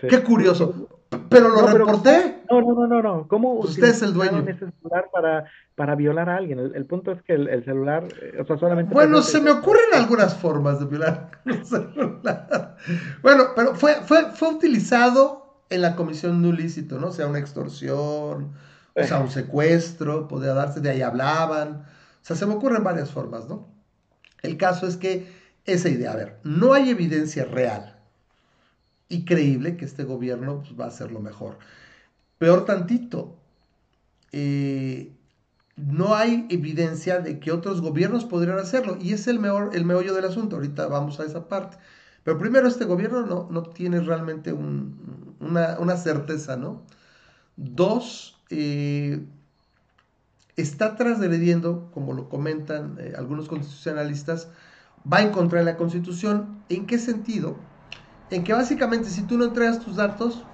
Qué 0.00 0.22
curioso. 0.22 0.88
Pero 1.28 1.48
lo 1.48 1.66
reporté. 1.66 2.42
no, 2.50 2.60
no, 2.60 2.74
no, 2.74 2.86
no, 2.86 3.02
no. 3.02 3.28
¿Cómo 3.28 3.52
usted 3.54 3.88
es 3.88 4.02
el 4.02 4.14
dueño 4.14 4.40
ese 4.40 4.70
celular 4.70 5.08
para, 5.12 5.44
para 5.74 5.94
violar 5.94 6.28
a 6.28 6.36
alguien? 6.36 6.58
El, 6.58 6.86
punto 6.86 7.12
es 7.12 7.22
que 7.22 7.34
el, 7.34 7.64
celular, 7.64 8.04
eh, 8.20 8.38
o 8.40 8.44
sea, 8.44 8.56
solamente. 8.56 8.92
Bueno, 8.92 9.22
se 9.22 9.40
me 9.40 9.50
ocurren 9.50 9.94
algunas 9.94 10.36
formas 10.36 10.80
de 10.80 10.86
violar 10.86 11.30
el 11.44 11.64
celular. 11.64 12.76
Bueno, 13.22 13.44
pero 13.54 13.74
fue, 13.74 13.94
fue, 14.02 14.30
fue 14.32 14.48
utilizado 14.48 15.43
en 15.74 15.82
la 15.82 15.96
comisión 15.96 16.42
de 16.42 16.48
un 16.48 16.54
ilícito, 16.54 16.98
¿no? 16.98 17.08
O 17.08 17.12
sea, 17.12 17.26
una 17.26 17.38
extorsión, 17.38 18.52
o 18.94 19.02
sea, 19.02 19.20
un 19.20 19.30
secuestro, 19.30 20.28
podía 20.28 20.54
darse, 20.54 20.80
de 20.80 20.90
ahí 20.90 21.02
hablaban. 21.02 21.84
O 22.22 22.24
sea, 22.26 22.36
se 22.36 22.46
me 22.46 22.54
ocurren 22.54 22.84
varias 22.84 23.10
formas, 23.10 23.48
¿no? 23.48 23.68
El 24.42 24.56
caso 24.56 24.86
es 24.86 24.96
que 24.96 25.26
esa 25.64 25.88
idea, 25.88 26.12
a 26.12 26.16
ver, 26.16 26.38
no 26.44 26.74
hay 26.74 26.90
evidencia 26.90 27.44
real 27.44 27.98
y 29.08 29.24
creíble 29.24 29.76
que 29.76 29.84
este 29.84 30.04
gobierno 30.04 30.60
pues, 30.60 30.78
va 30.78 30.84
a 30.86 30.88
hacer 30.88 31.10
lo 31.10 31.20
mejor. 31.20 31.58
Peor 32.38 32.64
tantito, 32.64 33.36
eh, 34.32 35.12
no 35.76 36.14
hay 36.14 36.46
evidencia 36.50 37.20
de 37.20 37.40
que 37.40 37.52
otros 37.52 37.80
gobiernos 37.80 38.24
podrían 38.24 38.58
hacerlo 38.58 38.96
y 39.00 39.12
es 39.12 39.26
el, 39.26 39.38
mejor, 39.38 39.70
el 39.74 39.84
meollo 39.84 40.14
del 40.14 40.24
asunto. 40.26 40.56
Ahorita 40.56 40.86
vamos 40.86 41.20
a 41.20 41.24
esa 41.24 41.48
parte. 41.48 41.78
Pero 42.22 42.38
primero, 42.38 42.68
este 42.68 42.84
gobierno 42.84 43.26
no, 43.26 43.48
no 43.50 43.62
tiene 43.62 44.00
realmente 44.00 44.52
una, 45.40 45.96
certeza, 45.96 46.56
¿no? 46.56 46.82
Dos, 47.56 48.36
eh, 48.50 49.24
está 50.56 50.96
transgrediendo, 50.96 51.90
como 51.92 52.12
lo 52.12 52.28
comentan 52.28 52.96
eh, 52.98 53.14
algunos 53.16 53.48
constitucionalistas, 53.48 54.48
va 55.10 55.22
en 55.22 55.30
contra 55.30 55.58
de 55.58 55.64
la 55.64 55.76
Constitución. 55.76 56.62
¿En 56.68 56.86
qué 56.86 56.98
sentido? 56.98 57.56
En 58.30 58.44
que 58.44 58.52
básicamente 58.52 59.10
si 59.10 59.22
tú 59.22 59.36
no 59.36 59.44
entregas 59.44 59.80
tus 59.80 59.96
datos, 59.96 60.44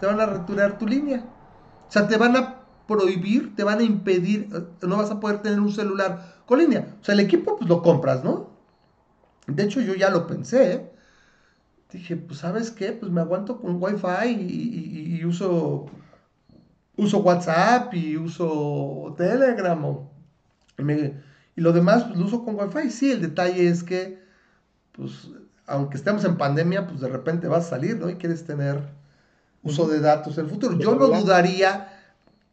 te 0.00 0.06
van 0.06 0.20
a 0.20 0.26
retirar 0.26 0.78
tu 0.78 0.86
línea. 0.86 1.24
O 1.88 1.90
sea, 1.90 2.06
te 2.06 2.16
van 2.16 2.36
a 2.36 2.60
prohibir, 2.86 3.54
te 3.54 3.64
van 3.64 3.80
a 3.80 3.82
impedir, 3.82 4.48
eh, 4.52 4.86
no 4.86 4.96
vas 4.96 5.10
a 5.10 5.20
poder 5.20 5.42
tener 5.42 5.60
un 5.60 5.72
celular 5.72 6.36
con 6.46 6.58
línea. 6.58 6.96
O 7.00 7.04
sea, 7.04 7.14
el 7.14 7.20
equipo 7.20 7.56
pues 7.56 7.68
lo 7.68 7.82
compras, 7.82 8.24
¿no? 8.24 8.50
De 9.46 9.62
hecho, 9.62 9.80
yo 9.80 9.94
ya 9.94 10.10
lo 10.10 10.26
pensé. 10.26 10.72
¿eh? 10.72 10.92
Dije, 11.90 12.16
pues 12.16 12.40
sabes 12.40 12.70
qué, 12.70 12.92
pues 12.92 13.10
me 13.10 13.20
aguanto 13.20 13.60
con 13.60 13.82
Wi-Fi 13.82 14.28
y, 14.28 15.24
uso, 15.24 15.86
uso 16.96 17.18
WhatsApp 17.20 17.94
y 17.94 18.16
uso 18.16 19.14
Telegram. 19.16 19.82
y 20.78 20.82
me, 20.82 21.14
y 21.56 21.60
lo 21.60 21.72
demás, 21.72 22.04
pues 22.04 22.18
lo 22.18 22.26
uso 22.26 22.44
con 22.44 22.56
Wi-Fi. 22.56 22.90
Sí, 22.90 23.10
el 23.10 23.22
detalle 23.22 23.68
es 23.68 23.82
que, 23.82 24.22
pues, 24.92 25.30
aunque 25.66 25.96
estemos 25.96 26.24
en 26.24 26.36
pandemia, 26.36 26.86
pues 26.86 27.00
de 27.00 27.08
repente 27.08 27.48
vas 27.48 27.66
a 27.66 27.70
salir, 27.70 27.96
¿no? 27.98 28.10
Y 28.10 28.16
quieres 28.16 28.44
tener 28.44 28.80
uso 29.62 29.88
de 29.88 30.00
datos 30.00 30.36
en 30.38 30.44
el 30.44 30.50
futuro. 30.50 30.78
Yo 30.78 30.94
no 30.94 31.08
dudaría 31.08 31.97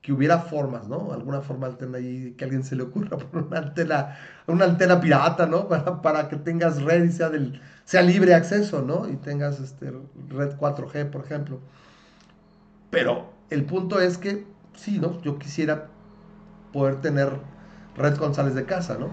que 0.05 0.13
hubiera 0.13 0.37
formas, 0.37 0.87
¿no? 0.87 1.11
Alguna 1.11 1.41
forma 1.41 1.65
alterna 1.65 1.97
ahí, 1.97 2.35
que 2.37 2.43
alguien 2.43 2.63
se 2.63 2.75
le 2.75 2.83
ocurra 2.83 3.17
por 3.17 3.41
una 3.41 3.57
antena, 3.57 4.15
una 4.45 4.65
antena 4.65 5.01
pirata, 5.01 5.47
¿no? 5.47 5.67
Para, 5.67 5.99
para 6.03 6.29
que 6.29 6.35
tengas 6.35 6.79
red 6.83 7.05
y 7.05 7.11
sea, 7.11 7.31
del, 7.31 7.59
sea 7.85 8.03
libre 8.03 8.35
acceso, 8.35 8.83
¿no? 8.83 9.09
Y 9.09 9.15
tengas 9.15 9.59
este, 9.59 9.91
red 10.29 10.55
4G, 10.59 11.09
por 11.09 11.25
ejemplo. 11.25 11.59
Pero 12.91 13.33
el 13.49 13.65
punto 13.65 13.99
es 13.99 14.19
que, 14.19 14.45
sí, 14.75 14.99
¿no? 14.99 15.19
Yo 15.23 15.39
quisiera 15.39 15.87
poder 16.71 17.01
tener 17.01 17.31
Red 17.97 18.19
González 18.19 18.53
de 18.53 18.65
casa, 18.65 18.97
¿no? 18.99 19.09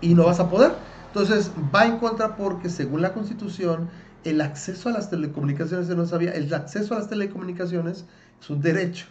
Y 0.00 0.14
no 0.14 0.26
vas 0.26 0.38
a 0.38 0.48
poder. 0.48 0.74
Entonces 1.08 1.50
va 1.74 1.86
en 1.86 1.98
contra 1.98 2.36
porque 2.36 2.68
según 2.68 3.02
la 3.02 3.12
constitución 3.12 3.90
el 4.22 4.40
acceso 4.42 4.90
a 4.90 4.92
las 4.92 5.10
telecomunicaciones, 5.10 5.88
se 5.88 5.96
no 5.96 6.06
sabía, 6.06 6.30
el 6.34 6.54
acceso 6.54 6.94
a 6.94 6.98
las 6.98 7.08
telecomunicaciones 7.08 8.04
es 8.40 8.48
un 8.48 8.60
derecho. 8.60 9.06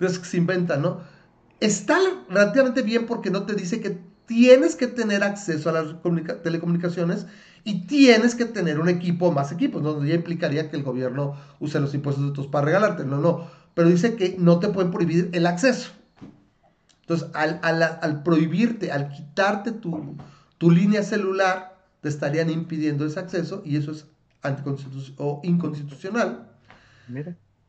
Entonces 0.00 0.26
se 0.26 0.36
inventa, 0.36 0.76
¿no? 0.76 1.00
Está 1.60 1.98
relativamente 2.28 2.82
bien 2.82 3.06
porque 3.06 3.30
no 3.30 3.44
te 3.44 3.54
dice 3.54 3.80
que 3.80 4.00
tienes 4.26 4.76
que 4.76 4.86
tener 4.86 5.24
acceso 5.24 5.70
a 5.70 5.72
las 5.72 5.94
telecomunicaciones 6.42 7.26
y 7.64 7.86
tienes 7.86 8.34
que 8.34 8.44
tener 8.44 8.78
un 8.78 8.88
equipo 8.88 9.26
o 9.26 9.32
más 9.32 9.50
equipos, 9.50 9.82
donde 9.82 10.08
ya 10.08 10.14
implicaría 10.14 10.70
que 10.70 10.76
el 10.76 10.84
gobierno 10.84 11.34
use 11.58 11.80
los 11.80 11.94
impuestos 11.94 12.26
de 12.26 12.32
tus 12.32 12.46
para 12.46 12.66
regalarte, 12.66 13.04
no, 13.04 13.18
no, 13.18 13.48
pero 13.74 13.88
dice 13.88 14.14
que 14.14 14.36
no 14.38 14.60
te 14.60 14.68
pueden 14.68 14.90
prohibir 14.90 15.30
el 15.32 15.46
acceso. 15.46 15.90
Entonces, 17.00 17.28
al, 17.32 18.22
prohibirte, 18.22 18.92
al 18.92 19.08
quitarte 19.08 19.72
tu, 19.72 20.70
línea 20.70 21.02
celular, 21.02 21.78
te 22.02 22.08
estarían 22.08 22.50
impidiendo 22.50 23.06
ese 23.06 23.18
acceso 23.18 23.62
y 23.64 23.76
eso 23.76 23.92
es 23.92 24.06
o 25.16 25.40
inconstitucional. 25.42 26.48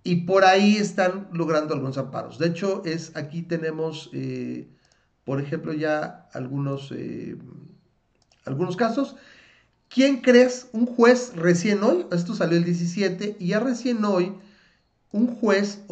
Y 0.04 0.18
por 0.18 0.46
ahí 0.46 0.78
están 0.78 1.28
logrando 1.34 1.74
algunos 1.74 1.98
amparos. 1.98 2.40
De 2.40 2.48
hecho, 2.48 2.84
es 2.86 3.16
aquí 3.16 3.42
tenemos, 3.42 4.10
eh, 4.14 4.70
por 5.26 5.42
ejemplo, 5.42 5.74
ya 5.74 6.30
algunos, 6.34 6.92
eh, 6.92 7.38
algunos 8.46 8.76
casos. 8.78 9.16
¿Quién 9.90 10.22
crees? 10.22 10.70
Un 10.72 10.86
juez 10.86 11.34
recién 11.36 11.84
hoy, 11.84 12.06
esto 12.12 12.36
salió 12.36 12.58
el 12.58 12.64
17, 12.64 13.38
y 13.40 13.48
ya 13.48 13.60
recién 13.60 14.06
hoy, 14.06 14.36
un 15.12 15.36
juez 15.36 15.84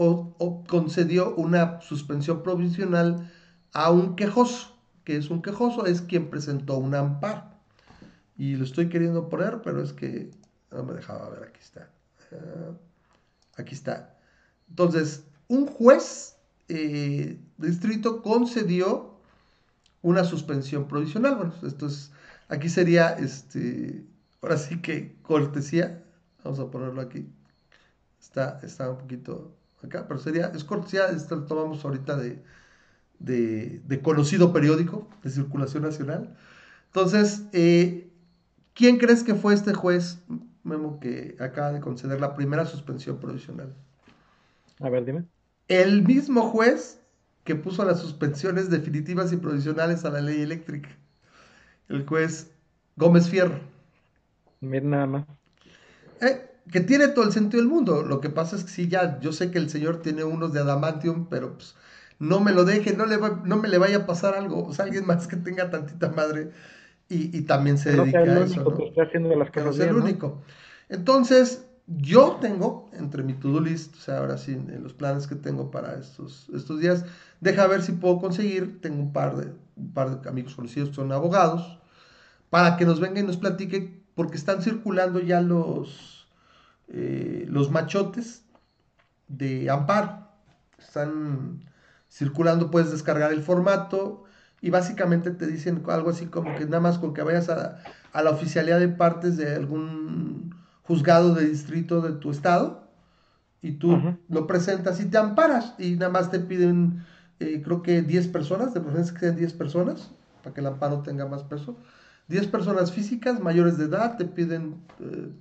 concedió 0.67 1.33
una 1.35 1.81
suspensión 1.81 2.43
provisional 2.43 3.31
a 3.73 3.91
un 3.91 4.15
quejoso, 4.15 4.77
que 5.03 5.17
es 5.17 5.29
un 5.31 5.41
quejoso, 5.41 5.87
es 5.87 6.01
quien 6.01 6.29
presentó 6.29 6.77
un 6.77 6.93
amparo. 6.93 7.43
Y 8.37 8.55
lo 8.55 8.63
estoy 8.63 8.89
queriendo 8.89 9.29
poner, 9.29 9.61
pero 9.63 9.81
es 9.81 9.93
que 9.93 10.29
no 10.71 10.83
me 10.83 10.93
dejaba 10.93 11.29
ver, 11.29 11.43
aquí 11.49 11.59
está. 11.59 11.89
Ah, 12.31 12.73
aquí 13.57 13.73
está. 13.73 14.15
Entonces, 14.69 15.23
un 15.47 15.67
juez 15.67 16.35
eh, 16.69 17.39
distrito 17.57 18.21
concedió 18.21 19.17
una 20.01 20.23
suspensión 20.23 20.87
provisional. 20.87 21.35
Bueno, 21.35 21.53
esto 21.65 21.87
es, 21.87 22.11
aquí 22.49 22.69
sería, 22.69 23.09
este, 23.11 24.05
ahora 24.41 24.57
sí 24.57 24.81
que 24.81 25.15
cortesía, 25.21 26.03
vamos 26.43 26.59
a 26.59 26.69
ponerlo 26.69 27.01
aquí. 27.01 27.27
Está, 28.19 28.59
está 28.63 28.89
un 28.89 28.97
poquito 28.97 29.53
acá, 29.83 30.07
pero 30.07 30.19
sería, 30.19 30.47
es 30.47 30.63
cortesía, 30.63 31.07
esto 31.07 31.35
lo 31.35 31.43
tomamos 31.43 31.83
ahorita 31.85 32.17
de, 32.17 32.41
de, 33.19 34.01
conocido 34.01 34.53
periódico 34.53 35.07
de 35.23 35.29
circulación 35.29 35.83
nacional. 35.83 36.35
Entonces, 36.87 37.43
eh, 37.53 38.09
¿quién 38.73 38.97
crees 38.97 39.23
que 39.23 39.35
fue 39.35 39.53
este 39.53 39.73
juez, 39.73 40.19
Memo, 40.67 40.99
que 40.99 41.35
acaba 41.39 41.71
de 41.71 41.79
conceder 41.79 42.19
la 42.19 42.35
primera 42.35 42.65
suspensión 42.65 43.19
provisional? 43.19 43.73
A 44.79 44.89
ver, 44.89 45.05
dime. 45.05 45.25
El 45.67 46.03
mismo 46.03 46.49
juez 46.49 47.01
que 47.43 47.55
puso 47.55 47.83
las 47.85 47.99
suspensiones 47.99 48.69
definitivas 48.69 49.31
y 49.31 49.37
provisionales 49.37 50.05
a 50.05 50.09
la 50.09 50.21
ley 50.21 50.41
eléctrica. 50.41 50.89
El 51.87 52.05
juez 52.05 52.51
Gómez 52.95 53.29
Fierro. 53.29 53.59
Mira 54.59 54.85
nada 54.85 55.05
más. 55.05 55.25
Eh, 56.21 56.49
que 56.71 56.81
tiene 56.81 57.07
todo 57.07 57.25
el 57.25 57.31
sentido 57.31 57.61
del 57.61 57.69
mundo. 57.69 58.03
Lo 58.03 58.19
que 58.19 58.29
pasa 58.29 58.55
es 58.55 58.63
que 58.63 58.69
sí, 58.69 58.87
ya, 58.87 59.19
yo 59.19 59.31
sé 59.31 59.51
que 59.51 59.57
el 59.57 59.69
señor 59.69 60.01
tiene 60.01 60.23
unos 60.23 60.51
de 60.53 60.59
adamantium, 60.59 61.27
pero 61.29 61.53
pues 61.53 61.75
no 62.19 62.39
me 62.39 62.51
lo 62.51 62.65
deje, 62.65 62.95
no, 62.95 63.05
le 63.05 63.17
no 63.17 63.57
me 63.57 63.67
le 63.67 63.77
vaya 63.77 63.99
a 63.99 64.05
pasar 64.05 64.35
algo, 64.35 64.65
o 64.65 64.73
sea, 64.73 64.85
alguien 64.85 65.05
más 65.05 65.27
que 65.27 65.37
tenga 65.37 65.69
tantita 65.69 66.09
madre 66.09 66.51
y, 67.09 67.41
también 67.41 67.77
se 67.77 67.91
dedica 67.91 68.19
a 68.19 68.39
eso. 68.43 68.63
¿no? 68.63 68.75
Que 68.93 69.01
haciendo 69.01 69.35
las 69.35 69.51
cosas 69.51 69.79
el 69.79 69.95
único. 69.95 70.41
Entonces, 70.89 71.65
yo 71.87 72.37
tengo 72.41 72.89
entre 72.93 73.23
mi 73.23 73.33
to-do 73.33 73.61
list, 73.61 73.95
o 73.95 73.99
sea, 73.99 74.19
ahora 74.19 74.37
sí, 74.37 74.53
en 74.53 74.83
los 74.83 74.93
planes 74.93 75.25
que 75.25 75.35
tengo 75.35 75.71
para 75.71 75.97
estos, 75.97 76.49
estos 76.53 76.79
días, 76.81 77.05
deja 77.39 77.65
ver 77.67 77.81
si 77.81 77.93
puedo 77.93 78.19
conseguir, 78.19 78.81
tengo 78.81 79.01
un 79.01 79.13
par 79.13 79.37
de, 79.37 79.53
un 79.77 79.93
par 79.93 80.21
de 80.21 80.29
amigos 80.29 80.55
conocidos 80.55 80.89
que 80.89 80.95
son 80.95 81.11
abogados, 81.11 81.79
para 82.49 82.75
que 82.75 82.85
nos 82.85 82.99
vengan 82.99 83.23
y 83.23 83.27
nos 83.27 83.37
platiquen, 83.37 84.03
porque 84.15 84.35
están 84.35 84.61
circulando 84.61 85.19
ya 85.21 85.39
los, 85.41 86.27
eh, 86.89 87.45
los 87.49 87.71
machotes 87.71 88.43
de 89.27 89.69
amparo. 89.69 90.27
Están 90.77 91.63
circulando, 92.09 92.71
puedes 92.71 92.91
descargar 92.91 93.31
el 93.31 93.43
formato 93.43 94.26
y 94.61 94.69
básicamente 94.69 95.31
te 95.31 95.47
dicen 95.47 95.83
algo 95.87 96.09
así 96.09 96.25
como 96.25 96.55
que 96.55 96.65
nada 96.65 96.79
más 96.79 96.97
con 96.97 97.13
que 97.13 97.21
vayas 97.21 97.49
a, 97.49 97.79
la 98.13 98.31
oficialidad 98.31 98.79
de 98.79 98.87
partes 98.87 99.37
de 99.37 99.55
algún 99.55 100.55
juzgado 100.83 101.35
de 101.35 101.47
distrito 101.47 102.01
de 102.01 102.13
tu 102.13 102.31
estado 102.31 102.87
y 103.61 103.73
tú 103.73 103.99
lo 104.29 104.47
presentas 104.47 104.99
y 104.99 105.05
te 105.05 105.17
amparas 105.17 105.75
y 105.77 105.91
nada 105.91 106.11
más 106.11 106.31
te 106.31 106.39
piden 106.39 107.03
eh, 107.39 107.61
creo 107.63 107.83
que 107.83 108.01
10 108.01 108.29
personas, 108.29 108.73
de 108.73 108.81
preferencia 108.81 109.13
que 109.13 109.19
sean 109.19 109.35
10 109.35 109.53
personas 109.53 110.09
para 110.41 110.53
que 110.53 110.61
el 110.61 110.67
amparo 110.67 111.03
tenga 111.03 111.27
más 111.27 111.43
peso. 111.43 111.77
10 112.29 112.47
personas 112.47 112.91
físicas 112.91 113.39
mayores 113.39 113.77
de 113.77 113.85
edad 113.85 114.17
te 114.17 114.25
piden 114.25 114.81
eh, 114.99 115.31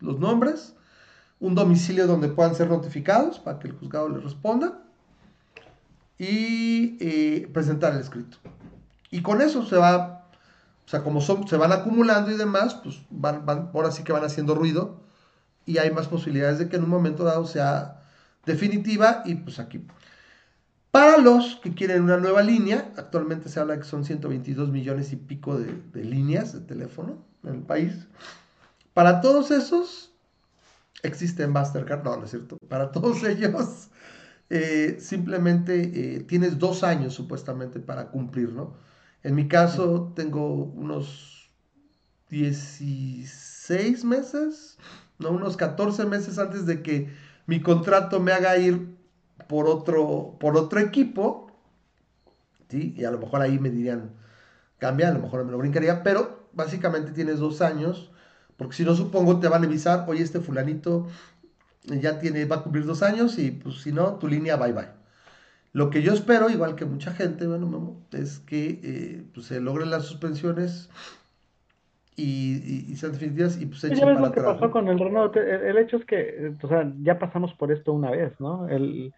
los 0.00 0.18
nombres, 0.18 0.74
un 1.40 1.54
domicilio 1.54 2.06
donde 2.06 2.28
puedan 2.28 2.54
ser 2.54 2.68
notificados 2.70 3.38
para 3.38 3.58
que 3.58 3.68
el 3.68 3.74
juzgado 3.74 4.08
les 4.08 4.24
responda 4.24 4.83
y 6.18 6.96
eh, 7.00 7.48
presentar 7.52 7.94
el 7.94 8.00
escrito. 8.00 8.38
Y 9.10 9.22
con 9.22 9.40
eso 9.40 9.64
se 9.66 9.76
va, 9.76 10.28
o 10.86 10.88
sea, 10.88 11.02
como 11.02 11.20
son, 11.20 11.46
se 11.48 11.56
van 11.56 11.72
acumulando 11.72 12.30
y 12.30 12.36
demás, 12.36 12.74
pues 12.82 13.00
van, 13.10 13.46
van, 13.46 13.70
ahora 13.74 13.90
sí 13.90 14.02
que 14.02 14.12
van 14.12 14.24
haciendo 14.24 14.54
ruido 14.54 15.00
y 15.66 15.78
hay 15.78 15.90
más 15.90 16.08
posibilidades 16.08 16.58
de 16.58 16.68
que 16.68 16.76
en 16.76 16.84
un 16.84 16.90
momento 16.90 17.24
dado 17.24 17.46
sea 17.46 18.02
definitiva 18.44 19.22
y 19.24 19.36
pues 19.36 19.58
aquí. 19.58 19.84
Para 20.90 21.18
los 21.18 21.56
que 21.56 21.74
quieren 21.74 22.04
una 22.04 22.18
nueva 22.18 22.42
línea, 22.42 22.92
actualmente 22.96 23.48
se 23.48 23.58
habla 23.58 23.76
que 23.76 23.84
son 23.84 24.04
122 24.04 24.70
millones 24.70 25.12
y 25.12 25.16
pico 25.16 25.58
de, 25.58 26.04
líneas 26.04 26.52
de 26.52 26.60
teléfono 26.60 27.18
en 27.42 27.54
el 27.54 27.62
país. 27.62 28.06
Para 28.92 29.20
todos 29.20 29.50
esos 29.50 30.12
existe 31.02 31.48
Mastercard, 31.48 32.04
no, 32.04 32.16
no 32.16 32.24
es 32.24 32.30
cierto. 32.30 32.56
Para 32.68 32.92
todos 32.92 33.24
ellos 33.24 33.88
eh, 34.50 34.96
simplemente 35.00 36.16
eh, 36.16 36.20
tienes 36.20 36.58
dos 36.58 36.84
años 36.84 37.14
supuestamente 37.14 37.80
para 37.80 38.10
cumplir, 38.10 38.52
¿no? 38.52 38.74
En 39.22 39.34
mi 39.34 39.48
caso 39.48 40.12
tengo 40.14 40.64
unos 40.64 41.50
16 42.28 44.04
meses, 44.04 44.78
no, 45.18 45.30
unos 45.30 45.56
14 45.56 46.04
meses 46.04 46.38
antes 46.38 46.66
de 46.66 46.82
que 46.82 47.10
mi 47.46 47.60
contrato 47.60 48.20
me 48.20 48.32
haga 48.32 48.56
ir 48.58 48.94
por 49.48 49.66
otro, 49.66 50.36
por 50.38 50.56
otro 50.56 50.80
equipo, 50.80 51.50
¿sí? 52.68 52.94
Y 52.96 53.04
a 53.04 53.10
lo 53.10 53.18
mejor 53.18 53.40
ahí 53.40 53.58
me 53.58 53.70
dirían, 53.70 54.12
cambia, 54.78 55.08
a 55.08 55.12
lo 55.12 55.20
mejor 55.20 55.44
me 55.44 55.52
lo 55.52 55.58
brincaría, 55.58 56.02
pero 56.02 56.48
básicamente 56.52 57.12
tienes 57.12 57.38
dos 57.38 57.62
años, 57.62 58.10
porque 58.56 58.76
si 58.76 58.84
no 58.84 58.94
supongo 58.94 59.40
te 59.40 59.48
van 59.48 59.62
a 59.62 59.66
avisar, 59.66 60.04
oye, 60.08 60.22
este 60.22 60.40
fulanito 60.40 61.08
ya 61.84 62.18
tiene, 62.18 62.44
va 62.44 62.56
a 62.56 62.62
cumplir 62.62 62.84
dos 62.86 63.02
años 63.02 63.38
y 63.38 63.50
pues 63.50 63.82
si 63.82 63.92
no, 63.92 64.14
tu 64.14 64.28
línea 64.28 64.56
bye 64.56 64.72
bye. 64.72 64.88
Lo 65.72 65.90
que 65.90 66.02
yo 66.02 66.12
espero, 66.12 66.50
igual 66.50 66.76
que 66.76 66.84
mucha 66.84 67.12
gente, 67.12 67.46
bueno, 67.46 67.96
es 68.12 68.38
que 68.38 68.80
eh, 68.82 69.24
pues, 69.34 69.46
se 69.46 69.60
logren 69.60 69.90
las 69.90 70.04
suspensiones 70.04 70.88
y, 72.14 72.86
y, 72.88 72.94
sean 72.94 73.10
definitivas 73.10 73.60
y 73.60 73.66
pues 73.66 73.80
se 73.80 73.88
echen 73.88 74.00
para 74.00 74.20
lo 74.20 74.30
que 74.30 74.40
pasó 74.40 74.70
con 74.70 74.86
el 74.86 75.00
Renault? 75.00 75.36
El, 75.36 75.76
hecho 75.78 75.96
es 75.96 76.04
que, 76.04 76.54
o 76.62 76.68
sea, 76.68 76.92
ya 77.02 77.18
pasamos 77.18 77.52
por 77.54 77.72
esto 77.72 77.92
una 77.92 78.12
vez, 78.12 78.32
¿no? 78.38 78.68
El, 78.68 79.12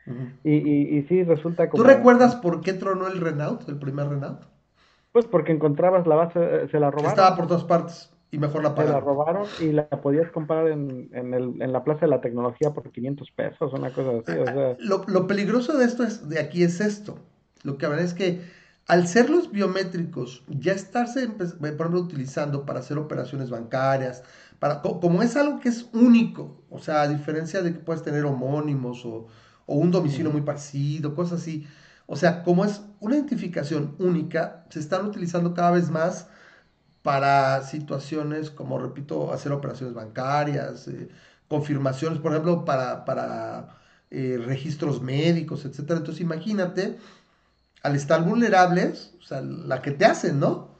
y, 0.44 0.50
y, 0.50 0.96
y, 0.96 1.02
sí 1.02 1.22
resulta 1.24 1.68
como... 1.68 1.82
¿Tú 1.82 1.86
recuerdas 1.86 2.36
por 2.36 2.62
qué 2.62 2.72
tronó 2.72 3.06
el 3.06 3.20
Renault, 3.20 3.68
el 3.68 3.78
primer 3.78 4.08
Renault? 4.08 4.40
Pues 5.12 5.26
porque 5.26 5.52
encontrabas 5.52 6.06
la 6.06 6.14
base, 6.14 6.40
eh, 6.42 6.68
se 6.70 6.80
la 6.80 6.90
robaron. 6.90 7.10
Estaba 7.10 7.36
por 7.36 7.46
todas 7.46 7.64
partes 7.64 8.15
y 8.36 8.38
mejor 8.38 8.62
la 8.62 8.74
pagaron. 8.74 9.00
Se 9.00 9.00
la 9.00 9.00
robaron 9.00 9.46
y 9.60 9.72
la 9.72 9.88
podías 9.88 10.30
comprar 10.30 10.68
en, 10.68 11.08
en, 11.12 11.32
el, 11.32 11.62
en 11.62 11.72
la 11.72 11.82
Plaza 11.82 12.02
de 12.02 12.08
la 12.08 12.20
Tecnología 12.20 12.70
por 12.74 12.92
500 12.92 13.30
pesos, 13.30 13.72
una 13.72 13.90
cosa 13.90 14.10
así. 14.10 14.38
O 14.38 14.44
sea... 14.44 14.76
lo, 14.78 15.04
lo, 15.06 15.26
peligroso 15.26 15.76
de 15.78 15.86
esto 15.86 16.04
es, 16.04 16.28
de 16.28 16.38
aquí 16.38 16.62
es 16.62 16.80
esto. 16.80 17.18
Lo 17.62 17.78
que 17.78 17.86
habrá 17.86 18.02
es 18.02 18.12
que 18.12 18.42
al 18.88 19.08
ser 19.08 19.30
los 19.30 19.50
biométricos, 19.50 20.44
ya 20.48 20.72
estarse, 20.72 21.28
por 21.28 21.66
ejemplo, 21.66 21.98
utilizando 21.98 22.66
para 22.66 22.80
hacer 22.80 22.98
operaciones 22.98 23.48
bancarias, 23.48 24.22
para, 24.58 24.82
como 24.82 25.22
es 25.22 25.34
algo 25.36 25.58
que 25.58 25.70
es 25.70 25.88
único, 25.94 26.62
o 26.68 26.78
sea, 26.78 27.02
a 27.02 27.08
diferencia 27.08 27.62
de 27.62 27.72
que 27.72 27.78
puedes 27.78 28.02
tener 28.02 28.26
homónimos 28.26 29.06
o, 29.06 29.28
o 29.64 29.76
un 29.76 29.90
domicilio 29.90 30.30
muy 30.30 30.42
parecido, 30.42 31.14
cosas 31.14 31.40
así, 31.40 31.66
o 32.04 32.16
sea, 32.16 32.42
como 32.42 32.66
es 32.66 32.82
una 33.00 33.16
identificación 33.16 33.96
única, 33.98 34.66
se 34.68 34.78
están 34.78 35.06
utilizando 35.06 35.54
cada 35.54 35.70
vez 35.70 35.90
más 35.90 36.28
para 37.06 37.62
situaciones 37.62 38.50
como, 38.50 38.80
repito, 38.80 39.32
hacer 39.32 39.52
operaciones 39.52 39.94
bancarias, 39.94 40.88
eh, 40.88 41.08
confirmaciones, 41.46 42.18
por 42.18 42.32
ejemplo, 42.32 42.64
para, 42.64 43.04
para 43.04 43.76
eh, 44.10 44.42
registros 44.44 45.00
médicos, 45.00 45.64
etc. 45.64 45.78
Entonces, 45.90 46.20
imagínate 46.20 46.98
al 47.84 47.94
estar 47.94 48.24
vulnerables, 48.24 49.14
o 49.20 49.22
sea, 49.22 49.40
la 49.40 49.82
que 49.82 49.92
te 49.92 50.04
hacen, 50.04 50.40
¿no? 50.40 50.70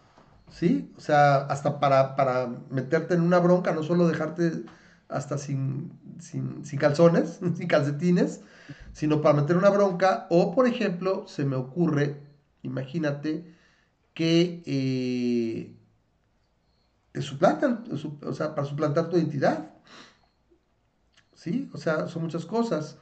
¿Sí? 0.51 0.93
O 0.97 1.01
sea, 1.01 1.37
hasta 1.37 1.79
para, 1.79 2.17
para 2.17 2.49
meterte 2.71 3.15
en 3.15 3.21
una 3.21 3.39
bronca, 3.39 3.71
no 3.73 3.85
solo 3.85 4.09
dejarte 4.09 4.65
hasta 5.09 5.39
sin, 5.39 5.93
sin, 6.19 6.65
calzones, 6.77 7.39
sin 7.57 7.69
calcetines, 7.69 8.41
sino 8.93 9.23
para 9.23 9.41
meter 9.41 9.57
una 9.57 9.71
bronca, 9.71 10.27
o 10.31 10.53
por 10.57 10.67
ejemplo, 10.67 11.29
se 11.29 11.45
me 11.45 11.55
ocurre, 11.55 12.21
imagínate, 12.65 13.55
que 14.13 14.65
eh, 14.67 15.76
suplantan, 17.23 17.85
o 18.23 18.33
sea, 18.33 18.55
para 18.55 18.67
suplantar 18.67 19.09
tu 19.09 19.17
identidad. 19.17 19.71
¿Sí? 21.35 21.71
O 21.73 21.79
sea, 21.79 22.09
son 22.09 22.23
muchas 22.23 22.45
cosas. 22.47 22.99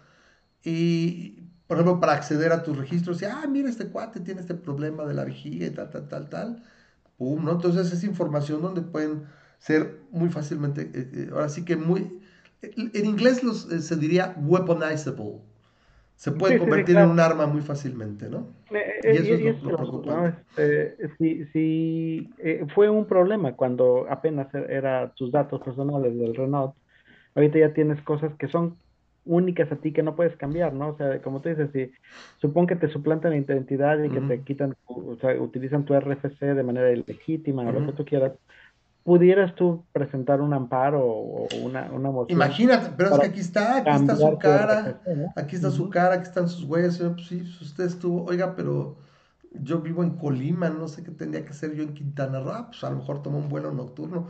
Y 0.63 1.45
por 1.67 1.79
ejemplo, 1.79 2.01
para 2.01 2.13
acceder 2.13 2.53
a 2.53 2.63
tus 2.63 2.77
registros, 2.77 3.23
y, 3.23 3.25
ah, 3.25 3.47
mira, 3.49 3.69
este 3.69 3.89
cuate 3.89 4.21
tiene 4.21 4.41
este 4.41 4.55
problema 4.55 5.05
de 5.05 5.15
la 5.15 5.25
vejiga 5.25 5.67
y 5.67 5.71
tal, 5.71 5.91
tal, 5.91 6.09
tal, 6.09 6.29
tal, 6.29 6.63
pum, 7.17 7.45
¿no? 7.45 7.53
Entonces 7.53 7.91
es 7.93 8.05
información 8.05 8.61
donde 8.61 8.83
pueden 8.83 9.27
ser 9.59 10.03
muy 10.11 10.29
fácilmente, 10.29 10.83
eh, 10.95 11.11
eh, 11.13 11.29
ahora 11.33 11.49
sí 11.49 11.65
que 11.65 11.77
muy, 11.77 12.21
en 12.61 13.07
inglés 13.07 13.43
los, 13.43 13.71
eh, 13.73 13.81
se 13.81 13.97
diría 13.97 14.35
weaponizable, 14.39 15.41
se 16.17 16.33
puede 16.33 16.59
convertir 16.59 16.97
en 16.97 17.11
un 17.11 17.21
arma 17.21 17.47
muy 17.47 17.61
fácilmente, 17.61 18.29
¿no? 18.29 18.49
y 18.71 19.07
eso 19.07 19.35
es 19.35 19.63
lo, 19.63 19.77
preocupante. 19.77 20.97
si, 21.53 22.31
fue 22.75 22.89
un 22.89 23.07
problema 23.07 23.53
cuando 23.55 24.07
apenas 24.09 24.53
era 24.55 25.13
tus 25.15 25.33
datos 25.33 25.61
personales 25.63 26.17
del 26.17 26.35
Renault, 26.35 26.75
ahorita 27.35 27.59
ya 27.59 27.75
tienes 27.75 28.01
cosas 28.03 28.33
que 28.39 28.49
son 28.49 28.77
únicas 29.27 29.71
a 29.73 29.77
ti 29.77 29.93
que 29.93 30.03
no 30.03 30.17
puedes 30.17 30.37
cambiar, 30.37 30.73
¿no? 30.75 30.89
O 30.89 30.97
sea, 30.97 31.21
como 31.23 31.41
tú 31.41 31.49
dices, 31.49 31.71
si 31.73 31.91
supón 32.41 32.67
que 32.67 32.77
te 32.77 32.89
suplantan 32.89 33.33
la 33.33 33.39
identidad 33.39 34.03
y 34.03 34.11
que 34.11 34.21
te 34.21 34.41
quitan, 34.43 34.77
o 34.87 35.17
sea, 35.17 35.41
utilizan 35.41 35.85
tu 35.85 35.99
RFC 35.99 36.41
de 36.41 36.63
manera 36.63 36.93
ilegítima 36.93 37.63
o 37.63 37.73
lo 37.73 37.87
que 37.87 37.93
tú 37.93 38.05
quieras, 38.05 38.33
¿pudieras 39.05 39.55
tú 39.55 39.85
presentar 39.93 40.41
un 40.41 40.53
amparo 40.55 41.07
o 41.07 41.49
una, 41.63 41.91
una 41.93 42.11
moción? 42.11 42.37
Imagínate, 42.37 42.91
pero 42.97 43.11
es 43.15 43.21
que 43.21 43.27
aquí 43.27 43.41
está, 43.41 43.77
aquí 43.77 43.91
está 43.91 44.17
su 44.17 44.39
cara, 44.39 45.01
aquí 45.37 45.57
está 45.57 45.71
su 45.71 45.91
cara, 45.91 46.15
aquí 46.15 46.25
están 46.25 46.49
sus 46.49 46.65
huellas, 46.65 46.99
pues 46.99 47.27
sí, 47.29 47.43
usted 47.61 47.85
estuvo, 47.85 48.25
oiga, 48.25 48.57
pero 48.57 48.97
yo 49.53 49.81
vivo 49.81 50.03
en 50.03 50.17
Colima, 50.17 50.71
no 50.71 50.89
sé 50.89 51.05
qué 51.05 51.11
tendría 51.11 51.45
que 51.45 51.51
hacer 51.51 51.75
yo 51.75 51.83
en 51.83 51.93
Quintana 51.93 52.41
Roo, 52.41 52.67
pues 52.69 52.83
a 52.83 52.91
lo 52.91 52.97
mejor 52.97 53.23
tomo 53.23 53.39
un 53.39 53.49
vuelo 53.49 53.71
nocturno, 53.73 54.27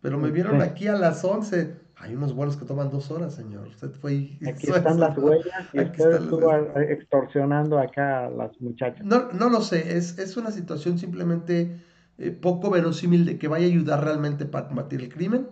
pero 0.00 0.18
me 0.18 0.30
vieron 0.30 0.60
aquí 0.60 0.86
a 0.86 0.94
las 0.94 1.24
11, 1.24 1.74
hay 1.96 2.14
unos 2.14 2.34
vuelos 2.34 2.56
que 2.56 2.64
toman 2.64 2.90
dos 2.90 3.10
horas, 3.10 3.34
señor. 3.34 3.66
Usted 3.66 3.90
fue 3.90 4.38
Aquí 4.46 4.70
están 4.70 5.00
las 5.00 5.18
huellas 5.18 5.68
y 5.72 5.80
usted 5.80 6.12
estuvo 6.12 6.52
extorsionando 6.76 7.78
acá 7.78 8.26
a 8.26 8.30
las 8.30 8.60
muchachas. 8.60 9.04
No, 9.04 9.32
no 9.32 9.48
lo 9.48 9.60
sé, 9.62 9.96
es, 9.96 10.16
es 10.18 10.36
una 10.36 10.52
situación 10.52 10.98
simplemente 10.98 11.80
eh, 12.18 12.30
poco 12.30 12.70
verosímil 12.70 13.24
de 13.24 13.38
que 13.38 13.48
vaya 13.48 13.66
a 13.66 13.70
ayudar 13.70 14.04
realmente 14.04 14.44
para 14.44 14.68
combatir 14.68 15.00
el 15.00 15.08
crimen. 15.08 15.48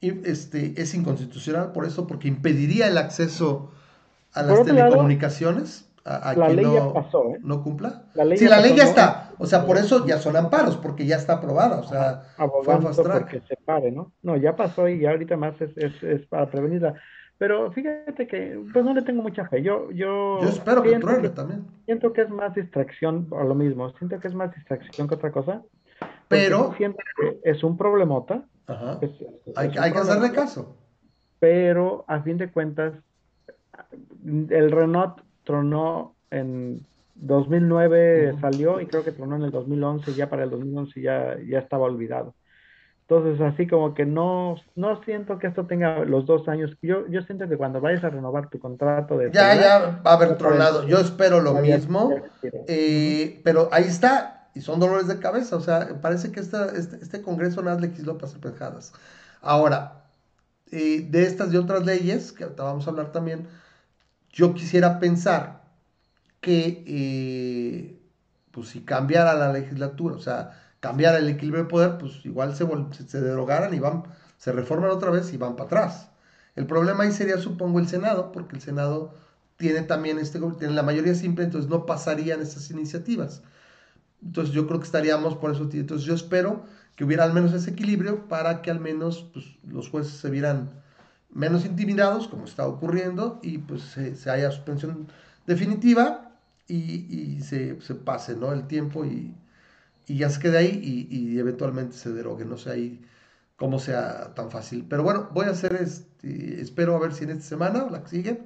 Y 0.00 0.28
este, 0.28 0.80
es 0.80 0.94
inconstitucional 0.94 1.72
por 1.72 1.84
eso, 1.84 2.06
porque 2.06 2.28
impediría 2.28 2.88
el 2.88 2.98
acceso 2.98 3.70
a 4.32 4.42
las 4.42 4.64
telecomunicaciones 4.64 5.92
la 6.04 6.48
ley 6.48 6.64
no, 6.64 6.74
ya 6.74 6.92
pasó, 6.92 7.30
¿eh? 7.30 7.38
no 7.42 7.62
cumpla. 7.62 8.02
La 8.14 8.24
ley 8.24 8.38
la 8.38 8.60
ley 8.60 8.74
ya 8.74 8.84
está. 8.84 9.30
O 9.38 9.46
sea, 9.46 9.64
por 9.64 9.76
eso 9.76 10.04
ya 10.06 10.18
son 10.18 10.36
amparos, 10.36 10.76
porque 10.76 11.06
ya 11.06 11.16
está 11.16 11.34
aprobada. 11.34 11.78
O 11.78 11.84
sea, 11.84 12.22
fue 12.36 12.80
fast 12.80 13.00
porque 13.02 13.40
se 13.40 13.56
pare, 13.56 13.92
¿no? 13.92 14.12
No, 14.22 14.36
ya 14.36 14.56
pasó 14.56 14.88
y 14.88 15.00
ya 15.00 15.10
ahorita 15.10 15.36
más 15.36 15.60
es, 15.60 15.76
es, 15.76 16.02
es, 16.02 16.26
para 16.26 16.50
prevenirla. 16.50 16.94
Pero 17.42 17.72
fíjate 17.72 18.28
que, 18.28 18.56
pues 18.72 18.84
no 18.84 18.94
le 18.94 19.02
tengo 19.02 19.20
mucha 19.20 19.48
fe. 19.48 19.64
Yo, 19.64 19.90
yo, 19.90 20.40
yo 20.40 20.48
espero 20.48 20.80
que 20.80 20.96
truene 21.00 21.28
también. 21.30 21.66
Siento 21.86 22.12
que 22.12 22.20
es 22.20 22.30
más 22.30 22.54
distracción, 22.54 23.26
o 23.30 23.42
lo 23.42 23.56
mismo, 23.56 23.90
siento 23.98 24.20
que 24.20 24.28
es 24.28 24.34
más 24.34 24.54
distracción 24.54 25.08
que 25.08 25.16
otra 25.16 25.32
cosa. 25.32 25.60
Pero. 26.28 26.72
Siento 26.76 26.98
que 27.16 27.40
es 27.42 27.64
un 27.64 27.76
problemota. 27.76 28.44
Ajá. 28.68 29.00
hay, 29.56 29.72
hay 29.76 29.92
que 29.92 29.98
hacerle 29.98 30.30
caso. 30.30 30.76
Pero 31.40 32.04
a 32.06 32.20
fin 32.20 32.38
de 32.38 32.48
cuentas, 32.48 32.94
el 34.24 34.70
Renault 34.70 35.20
tronó 35.42 36.14
en 36.30 36.86
2009 37.16 38.36
salió 38.40 38.80
y 38.80 38.86
creo 38.86 39.02
que 39.02 39.10
tronó 39.10 39.34
en 39.34 39.42
el 39.42 39.50
2011, 39.50 40.14
ya 40.14 40.30
para 40.30 40.44
el 40.44 40.50
2011 40.50 41.00
ya, 41.00 41.36
ya 41.44 41.58
estaba 41.58 41.86
olvidado. 41.86 42.36
Entonces, 43.08 43.40
así 43.40 43.66
como 43.66 43.94
que 43.94 44.06
no, 44.06 44.56
no 44.74 45.02
siento 45.04 45.38
que 45.38 45.48
esto 45.48 45.66
tenga 45.66 46.04
los 46.04 46.24
dos 46.24 46.48
años. 46.48 46.76
Yo, 46.80 47.06
yo 47.08 47.22
siento 47.22 47.48
que 47.48 47.56
cuando 47.56 47.80
vayas 47.80 48.04
a 48.04 48.10
renovar 48.10 48.48
tu 48.48 48.58
contrato 48.58 49.18
de... 49.18 49.30
Ya, 49.32 49.54
ya 49.54 50.00
va 50.06 50.12
a 50.12 50.14
haber 50.14 50.38
tronado. 50.38 50.86
Yo 50.86 50.98
espero 50.98 51.40
lo 51.40 51.54
mismo. 51.54 52.10
Eh, 52.68 53.40
pero 53.44 53.68
ahí 53.72 53.84
está. 53.84 54.48
Y 54.54 54.60
son 54.60 54.80
dolores 54.80 55.08
de 55.08 55.18
cabeza. 55.18 55.56
O 55.56 55.60
sea, 55.60 56.00
parece 56.00 56.32
que 56.32 56.40
esta, 56.40 56.66
este, 56.66 56.96
este 57.02 57.22
Congreso 57.22 57.62
nada 57.62 57.78
para 57.78 58.26
hacer 58.26 58.40
penjadas. 58.40 58.94
Ahora, 59.42 60.04
eh, 60.70 61.06
de 61.10 61.24
estas 61.24 61.52
y 61.52 61.56
otras 61.58 61.84
leyes, 61.84 62.32
que 62.32 62.44
ahorita 62.44 62.62
vamos 62.62 62.86
a 62.86 62.90
hablar 62.90 63.12
también, 63.12 63.46
yo 64.30 64.54
quisiera 64.54 65.00
pensar 65.00 65.60
que, 66.40 66.82
eh, 66.86 68.00
pues 68.52 68.68
si 68.68 68.80
cambiara 68.80 69.34
la 69.34 69.52
legislatura, 69.52 70.16
o 70.16 70.20
sea, 70.20 70.61
cambiara 70.82 71.18
el 71.18 71.28
equilibrio 71.28 71.62
de 71.62 71.70
poder, 71.70 71.96
pues 71.96 72.26
igual 72.26 72.56
se, 72.56 72.66
se 73.06 73.20
derogaran 73.20 73.72
y 73.72 73.78
van, 73.78 74.02
se 74.36 74.50
reforman 74.50 74.90
otra 74.90 75.12
vez 75.12 75.32
y 75.32 75.36
van 75.36 75.54
para 75.54 75.66
atrás. 75.66 76.08
El 76.56 76.66
problema 76.66 77.04
ahí 77.04 77.12
sería, 77.12 77.38
supongo, 77.38 77.78
el 77.78 77.86
Senado, 77.86 78.32
porque 78.32 78.56
el 78.56 78.62
Senado 78.62 79.14
tiene 79.56 79.82
también 79.82 80.18
este, 80.18 80.40
tiene 80.58 80.74
la 80.74 80.82
mayoría 80.82 81.14
simple, 81.14 81.44
entonces 81.44 81.70
no 81.70 81.86
pasarían 81.86 82.42
estas 82.42 82.68
iniciativas. 82.72 83.42
Entonces 84.24 84.52
yo 84.52 84.66
creo 84.66 84.80
que 84.80 84.86
estaríamos 84.86 85.36
por 85.36 85.52
eso. 85.52 85.68
Entonces 85.72 86.04
yo 86.04 86.14
espero 86.14 86.64
que 86.96 87.04
hubiera 87.04 87.22
al 87.22 87.32
menos 87.32 87.52
ese 87.52 87.70
equilibrio 87.70 88.26
para 88.26 88.60
que 88.60 88.72
al 88.72 88.80
menos 88.80 89.30
pues, 89.32 89.46
los 89.68 89.88
jueces 89.88 90.14
se 90.14 90.30
vieran 90.30 90.70
menos 91.30 91.64
intimidados, 91.64 92.26
como 92.26 92.44
está 92.44 92.66
ocurriendo, 92.66 93.38
y 93.40 93.58
pues 93.58 93.82
se, 93.82 94.30
haya 94.30 94.50
suspensión 94.50 95.06
definitiva 95.46 96.32
y, 96.66 97.40
se, 97.42 97.76
pase 98.04 98.34
¿no? 98.34 98.52
el 98.52 98.66
tiempo 98.66 99.04
y, 99.04 99.32
ya 100.06 100.30
se 100.30 100.40
quede 100.40 100.58
ahí 100.58 101.08
y, 101.10 101.38
eventualmente 101.38 101.96
se 101.96 102.12
derogue, 102.12 102.44
no 102.44 102.58
sé 102.58 102.70
ahí 102.70 103.00
cómo 103.56 103.78
sea 103.78 104.34
tan 104.34 104.50
fácil. 104.50 104.86
Pero 104.88 105.02
bueno, 105.02 105.28
voy 105.32 105.46
a 105.46 105.50
hacer, 105.50 105.74
este, 105.74 106.60
espero 106.60 106.96
a 106.96 107.00
ver 107.00 107.14
si 107.14 107.24
en 107.24 107.30
esta 107.30 107.44
semana 107.44 107.84
o 107.84 107.90
la 107.90 108.02
que 108.02 108.08
sigue, 108.08 108.42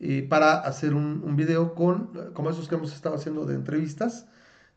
eh, 0.00 0.26
para 0.28 0.54
hacer 0.60 0.94
un, 0.94 1.22
un, 1.24 1.36
video 1.36 1.74
con, 1.74 2.32
como 2.34 2.50
esos 2.50 2.68
que 2.68 2.74
hemos 2.76 2.92
estado 2.94 3.16
haciendo 3.16 3.46
de 3.46 3.54
entrevistas, 3.54 4.26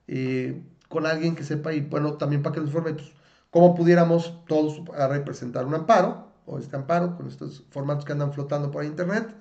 eh, 0.07 0.61
con 0.89 1.05
alguien 1.05 1.36
que 1.36 1.43
sepa 1.43 1.73
y 1.73 1.81
bueno, 1.81 2.13
también 2.13 2.43
para 2.43 2.53
que 2.53 2.59
nos 2.61 2.69
informe 2.69 2.93
pues, 2.93 3.11
cómo 3.49 3.75
pudiéramos 3.75 4.45
todos 4.47 4.81
representar 5.09 5.65
un 5.65 5.73
amparo 5.75 6.27
o 6.45 6.59
este 6.59 6.75
amparo 6.75 7.15
con 7.15 7.27
estos 7.27 7.63
formatos 7.71 8.05
que 8.05 8.11
andan 8.11 8.33
flotando 8.33 8.71
por 8.71 8.83
internet, 8.83 9.33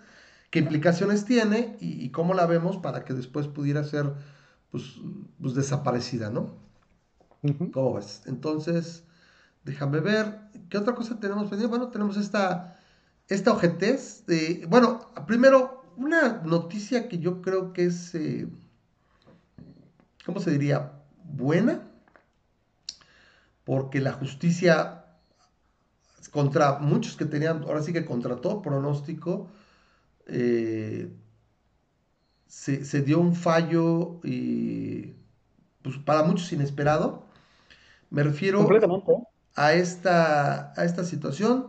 qué 0.51 0.61
implicaciones 0.61 1.25
tiene 1.25 1.77
y, 1.81 2.11
cómo 2.11 2.35
la 2.35 2.47
vemos 2.47 2.77
para 2.79 3.05
que 3.05 3.13
después 3.13 3.49
pudiera 3.49 3.85
ser 3.85 4.13
pues, 4.75 4.97
pues 5.41 5.55
desaparecida, 5.55 6.31
¿no? 6.31 6.57
¿Cómo 7.73 7.95
ves? 7.95 8.23
Entonces, 8.27 9.05
déjame 9.63 10.01
ver, 10.01 10.51
¿qué 10.69 10.79
otra 10.79 10.97
cosa 10.97 11.21
tenemos 11.21 11.45
pendiente? 11.45 11.69
Bueno, 11.69 11.91
tenemos 11.91 12.17
esta, 12.17 12.77
esta 13.29 13.53
ojetez 13.53 14.27
de, 14.27 14.67
bueno, 14.69 15.13
primero, 15.29 15.85
una 15.97 16.43
noticia 16.43 17.09
que 17.09 17.21
yo 17.21 17.41
creo 17.41 17.73
que 17.73 17.85
es, 17.85 18.17
eh, 18.17 18.49
¿cómo 20.27 20.41
se 20.41 20.51
diría? 20.51 20.91
Buena, 21.23 21.85
porque 23.63 24.01
la 24.01 24.15
justicia 24.15 25.05
contra 26.33 26.81
muchos 26.81 27.15
que 27.15 27.27
tenían, 27.27 27.63
ahora 27.63 27.81
sí 27.81 27.93
que 27.93 28.05
contra 28.05 28.41
todo 28.41 28.61
pronóstico, 28.61 29.53
eh, 30.27 31.15
se, 32.55 33.03
dio 33.03 33.21
un 33.21 33.35
fallo 33.35 34.21
y, 34.23 35.13
pues, 35.83 35.99
para 35.99 36.23
muchos 36.23 36.53
inesperado. 36.53 37.25
Me 38.11 38.23
refiero 38.23 38.67
a 39.57 39.73
esta, 39.73 40.73
a 40.77 40.85
esta 40.85 41.05
situación 41.05 41.69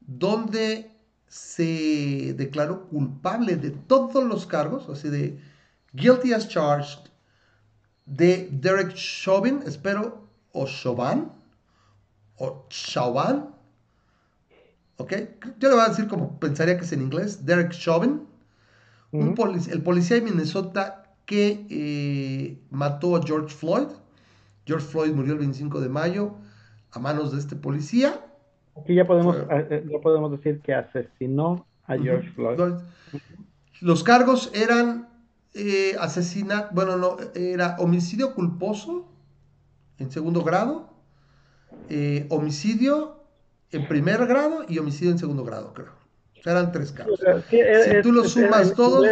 donde 0.00 0.92
se 1.26 2.34
declaró 2.36 2.88
culpable 2.88 3.56
de 3.56 3.70
todos 3.70 4.22
los 4.24 4.46
cargos, 4.46 4.88
así 4.88 5.08
de 5.08 5.40
guilty 5.92 6.32
as 6.32 6.48
charged, 6.48 7.10
de 8.06 8.48
Derek 8.52 8.94
Chauvin, 8.94 9.62
espero, 9.66 10.28
o 10.52 10.66
Chauvin, 10.66 11.28
o 12.36 12.66
Chauvin, 12.68 13.46
¿ok? 14.98 15.12
Yo 15.58 15.68
le 15.68 15.74
voy 15.74 15.84
a 15.84 15.88
decir 15.88 16.06
como 16.06 16.38
pensaría 16.38 16.78
que 16.78 16.84
es 16.84 16.92
en 16.92 17.02
inglés, 17.02 17.44
Derek 17.44 17.72
Chauvin, 17.72 18.27
el 19.12 19.82
policía 19.82 20.16
de 20.16 20.22
Minnesota 20.22 21.04
que 21.24 21.66
eh, 21.70 22.58
mató 22.70 23.16
a 23.16 23.22
George 23.22 23.54
Floyd. 23.54 23.88
George 24.66 24.86
Floyd 24.86 25.12
murió 25.12 25.32
el 25.32 25.38
25 25.38 25.80
de 25.80 25.88
mayo 25.88 26.34
a 26.92 26.98
manos 26.98 27.32
de 27.32 27.38
este 27.38 27.56
policía. 27.56 28.20
Aquí 28.82 28.94
ya 28.94 29.06
podemos, 29.06 29.36
eh, 29.36 29.66
eh, 29.70 30.00
podemos 30.02 30.30
decir 30.30 30.60
que 30.60 30.74
asesinó 30.74 31.66
a 31.86 31.96
George 31.96 32.30
Floyd. 32.30 32.74
Los 33.80 34.04
cargos 34.04 34.50
eran 34.54 35.08
eh, 35.54 35.96
asesinato, 35.98 36.74
bueno, 36.74 36.96
no, 36.96 37.16
era 37.34 37.76
homicidio 37.78 38.34
culposo 38.34 39.08
en 39.98 40.10
segundo 40.10 40.42
grado, 40.42 40.90
homicidio 42.28 43.24
en 43.70 43.88
primer 43.88 44.26
grado 44.26 44.64
y 44.68 44.78
homicidio 44.78 45.10
en 45.12 45.18
segundo 45.18 45.44
grado, 45.44 45.72
creo. 45.72 45.97
Eran 46.44 46.72
tres 46.72 46.92
casos. 46.92 47.20
si 47.48 48.02
tú 48.02 48.12
los 48.12 48.32
sumas 48.32 48.74
todos. 48.74 49.06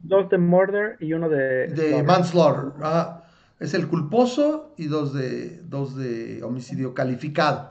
Dos 0.00 0.30
de 0.30 0.38
murder 0.38 0.96
y 1.00 1.12
uno 1.12 1.28
de. 1.28 1.68
De 1.68 2.02
manslaughter. 2.02 2.72
Ah, 2.82 3.24
es 3.58 3.74
el 3.74 3.88
culposo 3.88 4.74
y 4.76 4.86
dos 4.86 5.14
de, 5.14 5.60
dos 5.62 5.96
de 5.96 6.42
homicidio 6.42 6.94
calificado. 6.94 7.70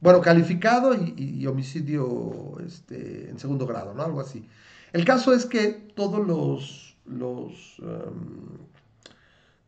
Bueno, 0.00 0.20
calificado 0.20 0.94
y, 0.94 1.44
homicidio 1.46 2.58
este, 2.64 3.28
en 3.30 3.38
segundo 3.38 3.66
grado, 3.66 3.94
¿no? 3.94 4.02
Algo 4.02 4.20
así. 4.20 4.48
El 4.92 5.04
caso 5.04 5.32
es 5.32 5.46
que 5.46 5.88
todos 5.94 6.24
los, 6.26 6.96
los, 7.06 7.78
um, 7.80 8.58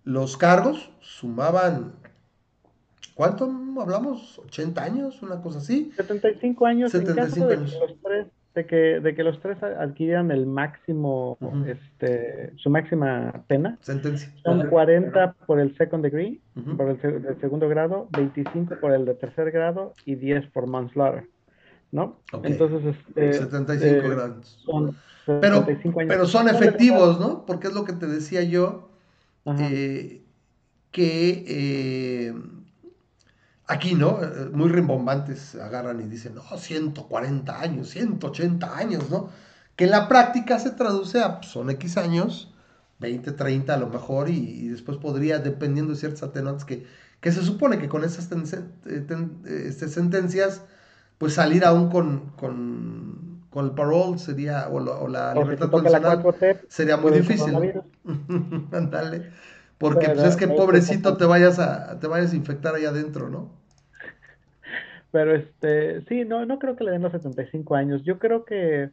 los 0.05 0.37
cargos 0.37 0.91
sumaban 1.01 1.95
¿Cuánto 3.21 3.53
hablamos? 3.79 4.41
¿80 4.47 4.79
años? 4.79 5.23
¿Una 5.23 5.43
cosa 5.43 5.59
así? 5.59 5.93
75 5.95 6.65
años. 6.65 6.91
75 6.91 7.51
en 7.53 7.67
caso 7.67 7.77
de, 7.77 7.79
los 7.79 8.01
tres, 8.03 8.27
de, 8.55 8.67
que, 8.67 9.01
de 9.01 9.15
que 9.15 9.23
los 9.23 9.41
tres 9.41 9.63
adquirieran 9.63 10.31
el 10.31 10.47
máximo, 10.47 11.39
este, 11.67 12.53
su 12.57 12.71
máxima 12.71 13.45
pena. 13.47 13.79
Sentencia. 13.81 14.33
Son 14.45 14.69
40 14.69 15.35
por 15.47 15.61
el 15.61 15.77
second 15.77 16.03
degree, 16.03 16.41
por 16.77 16.91
el, 16.91 17.41
segundo 17.41 17.69
grado, 17.69 18.09
25 18.13 18.77
por 18.81 18.93
el 18.93 19.05
de 19.05 19.15
tercer 19.15 19.51
grado 19.51 19.95
y 20.05 20.17
10 20.17 20.47
por 20.49 20.67
manslaughter. 20.67 21.29
¿No? 21.93 22.21
Entonces, 22.45 22.95
este, 23.09 23.33
75 23.33 23.85
eh, 23.85 24.09
grados. 24.09 24.63
Son 24.65 24.95
pero, 25.41 25.67
pero 25.95 26.27
son 26.27 26.49
efectivos, 26.49 27.21
¿no? 27.21 27.45
Porque 27.47 27.69
es 27.69 27.75
lo 27.75 27.85
que 27.85 27.93
te 27.93 28.07
decía 28.07 28.43
yo, 28.43 28.89
eh, 29.47 30.23
que 30.91 31.45
eh, 31.47 32.35
Aquí, 33.71 33.95
¿no? 33.95 34.19
Eh, 34.21 34.51
muy 34.53 34.69
rimbombantes 34.69 35.55
agarran 35.55 36.01
y 36.01 36.03
dicen, 36.03 36.35
no, 36.35 36.43
140 36.43 37.61
años, 37.61 37.91
180 37.91 38.77
años, 38.77 39.09
¿no? 39.11 39.31
Que 39.77 39.85
en 39.85 39.93
la 39.93 40.09
práctica 40.09 40.59
se 40.59 40.71
traduce 40.71 41.23
a, 41.23 41.39
pues, 41.39 41.53
son 41.53 41.71
X 41.71 41.97
años, 41.97 42.53
20, 42.99 43.31
30 43.31 43.73
a 43.73 43.77
lo 43.77 43.89
mejor, 43.89 44.29
y, 44.29 44.67
después 44.67 44.99
podría, 44.99 45.39
dependiendo 45.39 45.93
de 45.93 46.01
ciertas 46.01 46.25
atenuantes, 46.25 46.65
que, 46.65 46.85
que 47.21 47.31
se 47.31 47.45
supone 47.45 47.79
que 47.79 47.89
con 47.89 48.03
esas 48.03 48.29
eh, 48.33 49.07
este, 49.47 49.89
sentencias, 49.89 50.63
pues 51.19 51.35
salir 51.35 51.65
aún 51.65 51.91
con, 51.91 52.31
con, 52.31 53.45
con 53.51 53.67
el 53.67 53.71
parole 53.71 54.19
sería, 54.19 54.69
o, 54.69 55.07
la 55.07 55.33
libertad 55.33 55.71
condicional, 55.71 56.25
sería 56.67 56.97
muy 56.97 57.13
difícil. 57.13 57.55
Ándale. 58.73 59.31
Porque 59.79 60.09
pues 60.09 60.25
es 60.25 60.37
que 60.37 60.49
pobrecito 60.49 61.17
te 61.17 61.25
vayas 61.25 61.61
a, 61.61 62.01
te 62.01 62.09
vayas 62.09 62.33
a 62.33 62.37
infectar 62.37 62.75
ahí 62.75 62.85
adentro, 62.85 63.31
¿no? 63.31 63.60
Pero 65.13 65.35
este, 65.35 66.03
sí, 66.03 66.25
no, 66.25 66.47
no 66.47 66.59
creo 66.59 66.77
que 66.77 66.85
le 66.85 66.93
den 66.93 67.03
los 67.03 67.13
75 67.13 67.75
años. 67.75 68.03
Yo 68.05 68.19
creo 68.19 68.45
que 68.45 68.91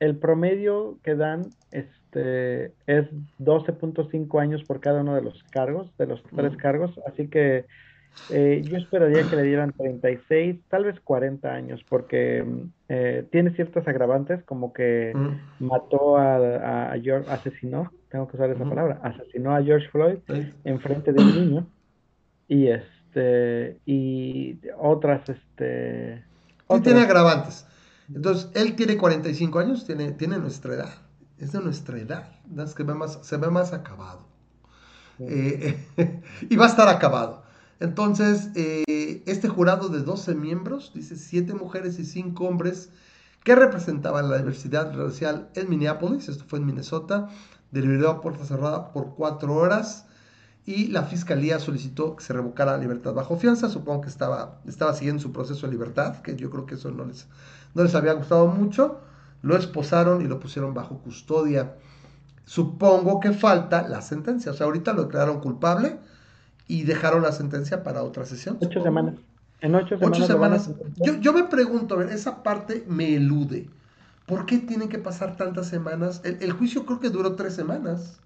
el 0.00 0.16
promedio 0.16 0.98
que 1.02 1.14
dan 1.14 1.46
este, 1.70 2.72
es 2.86 3.06
12.5 3.38 4.40
años 4.40 4.62
por 4.64 4.80
cada 4.80 5.00
uno 5.00 5.14
de 5.14 5.22
los 5.22 5.42
cargos, 5.44 5.96
de 5.96 6.06
los 6.06 6.22
tres 6.24 6.56
cargos. 6.56 6.98
Así 7.06 7.28
que 7.28 7.64
eh, 8.30 8.62
yo 8.64 8.76
esperaría 8.76 9.28
que 9.28 9.36
le 9.36 9.42
dieran 9.44 9.72
36, 9.72 10.60
tal 10.68 10.84
vez 10.84 11.00
40 11.00 11.48
años, 11.50 11.84
porque 11.88 12.44
eh, 12.88 13.24
tiene 13.30 13.50
ciertos 13.52 13.86
agravantes, 13.86 14.42
como 14.44 14.72
que 14.72 15.12
mató 15.60 16.16
a, 16.16 16.92
a, 16.92 17.00
George, 17.00 17.30
asesinó, 17.30 17.92
tengo 18.10 18.28
que 18.28 18.36
usar 18.36 18.50
esa 18.50 18.64
palabra, 18.64 19.00
asesinó 19.02 19.54
a 19.54 19.62
George 19.62 19.88
Floyd 19.88 20.18
en 20.64 20.80
frente 20.80 21.12
de 21.12 21.22
un 21.22 21.34
niño. 21.34 21.66
Y 22.48 22.68
es 22.68 22.82
este, 23.08 23.80
y 23.86 24.58
otras, 24.78 25.28
este... 25.28 26.24
tiene 26.82 27.00
agravantes. 27.00 27.66
Entonces, 28.14 28.50
él 28.54 28.74
tiene 28.74 28.96
45 28.96 29.58
años, 29.58 29.86
tiene, 29.86 30.12
tiene 30.12 30.38
nuestra 30.38 30.74
edad, 30.74 30.94
es 31.38 31.52
de 31.52 31.60
nuestra 31.60 31.98
edad, 31.98 32.32
es 32.56 32.74
que 32.74 32.84
más, 32.84 33.18
se 33.22 33.36
ve 33.36 33.50
más 33.50 33.72
acabado. 33.72 34.26
Eh, 35.20 35.78
y 36.48 36.56
va 36.56 36.66
a 36.66 36.68
estar 36.68 36.88
acabado. 36.88 37.42
Entonces, 37.80 38.50
eh, 38.54 39.22
este 39.26 39.48
jurado 39.48 39.88
de 39.88 40.00
12 40.00 40.34
miembros, 40.34 40.92
dice 40.94 41.16
7 41.16 41.54
mujeres 41.54 41.98
y 41.98 42.04
5 42.04 42.44
hombres, 42.44 42.90
que 43.44 43.54
representaban 43.54 44.30
la 44.30 44.38
diversidad 44.38 44.94
racial 44.96 45.50
en 45.54 45.68
Minneapolis, 45.68 46.28
esto 46.28 46.44
fue 46.46 46.58
en 46.58 46.66
Minnesota, 46.66 47.28
deliberó 47.70 48.10
a 48.10 48.20
puerta 48.20 48.44
cerrada 48.44 48.92
por 48.92 49.14
4 49.14 49.54
horas 49.54 50.07
y 50.68 50.88
la 50.88 51.04
fiscalía 51.04 51.58
solicitó 51.60 52.14
que 52.14 52.22
se 52.22 52.34
revocara 52.34 52.72
la 52.72 52.78
libertad 52.78 53.14
bajo 53.14 53.38
fianza. 53.38 53.70
Supongo 53.70 54.02
que 54.02 54.10
estaba, 54.10 54.58
estaba 54.66 54.92
siguiendo 54.92 55.22
su 55.22 55.32
proceso 55.32 55.66
de 55.66 55.72
libertad, 55.72 56.20
que 56.20 56.36
yo 56.36 56.50
creo 56.50 56.66
que 56.66 56.74
eso 56.74 56.90
no 56.90 57.06
les, 57.06 57.26
no 57.74 57.84
les 57.84 57.94
había 57.94 58.12
gustado 58.12 58.48
mucho. 58.48 59.00
Lo 59.40 59.56
esposaron 59.56 60.20
y 60.20 60.26
lo 60.26 60.38
pusieron 60.38 60.74
bajo 60.74 60.98
custodia. 60.98 61.76
Supongo 62.44 63.18
que 63.18 63.32
falta 63.32 63.88
la 63.88 64.02
sentencia. 64.02 64.52
O 64.52 64.54
sea, 64.54 64.66
ahorita 64.66 64.92
lo 64.92 65.04
declararon 65.04 65.40
culpable 65.40 66.00
y 66.66 66.82
dejaron 66.82 67.22
la 67.22 67.32
sentencia 67.32 67.82
para 67.82 68.02
otra 68.02 68.26
sesión. 68.26 68.58
Ocho 68.60 68.82
semanas. 68.82 69.14
En 69.62 69.74
ocho 69.74 69.96
semanas. 70.26 70.70
Yo, 70.96 71.14
yo, 71.14 71.32
me 71.32 71.44
pregunto, 71.44 71.94
a 71.94 71.98
ver, 71.98 72.10
esa 72.10 72.42
parte 72.42 72.84
me 72.86 73.14
elude. 73.14 73.70
¿Por 74.26 74.44
qué 74.44 74.58
tienen 74.58 74.90
que 74.90 74.98
pasar 74.98 75.38
tantas 75.38 75.66
semanas? 75.66 76.20
El, 76.24 76.42
el 76.42 76.52
juicio 76.52 76.84
creo 76.84 77.00
que 77.00 77.08
duró 77.08 77.36
tres 77.36 77.54
semanas. 77.54 78.20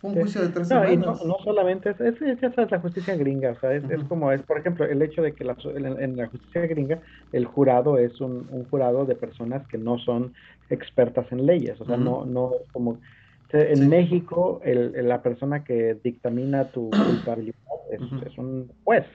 Fue 0.00 0.10
un 0.10 0.20
juicio 0.20 0.42
de 0.42 0.48
tres 0.48 0.70
no, 0.70 0.82
semanas. 0.82 1.20
Y 1.22 1.26
no, 1.26 1.36
solamente 1.42 1.90
es, 1.90 2.00
es, 2.00 2.40
ya 2.40 2.52
sabes, 2.52 2.70
la 2.70 2.80
justicia 2.80 3.16
gringa, 3.16 3.50
o 3.50 3.60
sea, 3.60 3.72
es, 3.72 3.82
como, 4.08 4.30
es 4.30 4.42
por 4.42 4.58
ejemplo, 4.58 4.84
el 4.84 5.02
hecho 5.02 5.22
de 5.22 5.32
que 5.32 5.44
la, 5.44 5.56
en, 5.74 6.16
la 6.16 6.28
justicia 6.28 6.66
gringa 6.66 7.00
el 7.32 7.46
jurado 7.46 7.98
es 7.98 8.20
un, 8.20 8.46
un, 8.50 8.64
jurado 8.68 9.06
de 9.06 9.16
personas 9.16 9.66
que 9.66 9.76
no 9.76 9.98
son 9.98 10.34
expertas 10.70 11.26
en 11.32 11.46
leyes, 11.46 11.80
o 11.80 11.84
sea, 11.84 11.96
no, 11.96 12.24
no 12.24 12.52
es 12.54 12.72
como... 12.72 12.98
En 13.50 13.88
México, 13.88 14.60
el, 14.62 15.08
la 15.08 15.22
persona 15.22 15.64
que 15.64 15.96
dictamina 16.04 16.64
tu 16.64 16.90
culpabilidad 16.90 17.56
es, 17.90 18.00
es 18.26 18.36
un 18.36 18.70
juez, 18.84 19.06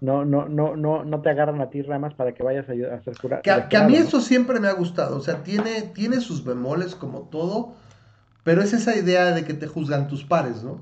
no, 0.00 0.24
no, 0.24 0.48
no, 0.48 0.76
no, 0.76 1.04
no 1.04 1.20
te 1.20 1.30
agarran 1.30 1.60
a 1.60 1.70
ti 1.70 1.82
ramas 1.82 2.14
para 2.14 2.32
que 2.32 2.42
vayas 2.42 2.66
a, 2.68 2.72
a 2.72 2.96
hacer 2.96 3.16
jurado. 3.18 3.42
Que, 3.42 3.76
a, 3.76 3.86
mí 3.88 3.96
eso 3.96 4.20
siempre 4.20 4.60
me 4.60 4.68
ha 4.68 4.72
gustado, 4.72 5.16
o 5.16 5.20
sea, 5.20 5.42
tiene, 5.42 5.82
tiene 5.94 6.20
sus 6.20 6.44
bemoles 6.44 6.94
como 6.94 7.22
todo, 7.22 7.74
pero 8.44 8.62
es 8.62 8.72
esa 8.72 8.96
idea 8.96 9.32
de 9.32 9.44
que 9.44 9.54
te 9.54 9.66
juzgan 9.66 10.08
tus 10.08 10.24
pares, 10.24 10.62
¿no? 10.62 10.78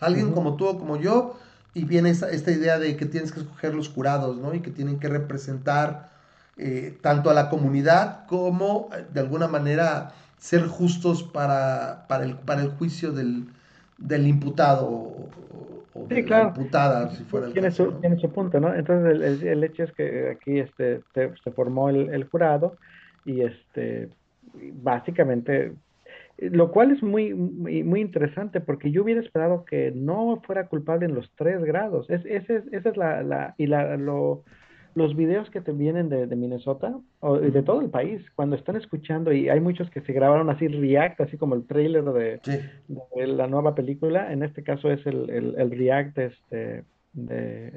alguien 0.00 0.32
como 0.32 0.56
tú 0.56 0.66
o 0.66 0.78
como 0.78 0.98
yo, 0.98 1.38
y 1.72 1.84
viene 1.84 2.10
esta, 2.10 2.30
esta, 2.30 2.50
idea 2.50 2.78
de 2.78 2.96
que 2.96 3.06
tienes 3.06 3.32
que 3.32 3.40
escoger 3.40 3.74
los 3.74 3.88
jurados, 3.88 4.36
¿no? 4.36 4.54
Y 4.54 4.60
que 4.60 4.70
tienen 4.70 4.98
que 4.98 5.08
representar 5.08 6.10
eh, 6.58 6.98
tanto 7.00 7.30
a 7.30 7.34
la 7.34 7.48
comunidad 7.48 8.26
como, 8.26 8.90
eh, 8.94 9.06
de 9.12 9.20
alguna 9.20 9.48
manera, 9.48 10.12
ser 10.38 10.66
justos 10.66 11.22
para, 11.22 12.06
para, 12.08 12.24
el, 12.24 12.36
para 12.36 12.60
el 12.62 12.70
juicio 12.70 13.12
del, 13.12 13.46
del 13.98 14.26
imputado 14.26 15.28
sí, 16.10 16.24
claro. 16.24 16.52
si 17.10 17.24
fuera 17.24 17.46
el 17.46 17.52
tiene, 17.52 17.70
su, 17.70 17.92
tiene 18.00 18.18
su 18.18 18.30
punto, 18.30 18.60
¿no? 18.60 18.74
Entonces 18.74 19.42
el, 19.42 19.64
hecho 19.64 19.84
es 19.84 19.92
que 19.92 20.30
aquí 20.30 20.58
este, 20.58 21.02
se, 21.14 21.50
formó 21.52 21.88
el, 21.88 22.24
jurado 22.24 22.76
y 23.24 23.42
este 23.42 24.08
básicamente 24.82 25.72
lo 26.38 26.70
cual 26.70 26.90
es 26.90 27.02
muy, 27.02 27.32
muy, 27.34 28.00
interesante 28.00 28.60
porque 28.60 28.90
yo 28.90 29.02
hubiera 29.02 29.20
esperado 29.20 29.64
que 29.64 29.92
no 29.94 30.42
fuera 30.44 30.68
culpable 30.68 31.06
en 31.06 31.14
los 31.14 31.30
tres 31.36 31.62
grados. 31.64 32.10
Es, 32.10 32.24
esa 32.26 32.62
es 32.70 32.96
la, 32.96 33.22
la 33.22 33.54
y 33.56 33.66
la, 33.66 33.96
lo, 33.96 34.44
los 34.96 35.14
videos 35.14 35.50
que 35.50 35.60
te 35.60 35.72
vienen 35.72 36.08
de, 36.08 36.26
Minnesota 36.36 36.98
o 37.20 37.38
de 37.38 37.62
todo 37.62 37.82
el 37.82 37.90
país, 37.90 38.22
cuando 38.34 38.56
están 38.56 38.76
escuchando, 38.76 39.30
y 39.30 39.50
hay 39.50 39.60
muchos 39.60 39.90
que 39.90 40.00
se 40.00 40.14
grabaron 40.14 40.48
así 40.48 40.68
react, 40.68 41.20
así 41.20 41.36
como 41.36 41.54
el 41.54 41.66
trailer 41.66 42.02
de, 42.04 42.40
la 43.26 43.46
nueva 43.46 43.74
película, 43.74 44.32
en 44.32 44.42
este 44.42 44.62
caso 44.62 44.90
es 44.90 45.06
el, 45.06 45.28
el, 45.28 45.70
react 45.70 46.16
este, 46.16 46.84
de 47.12 47.72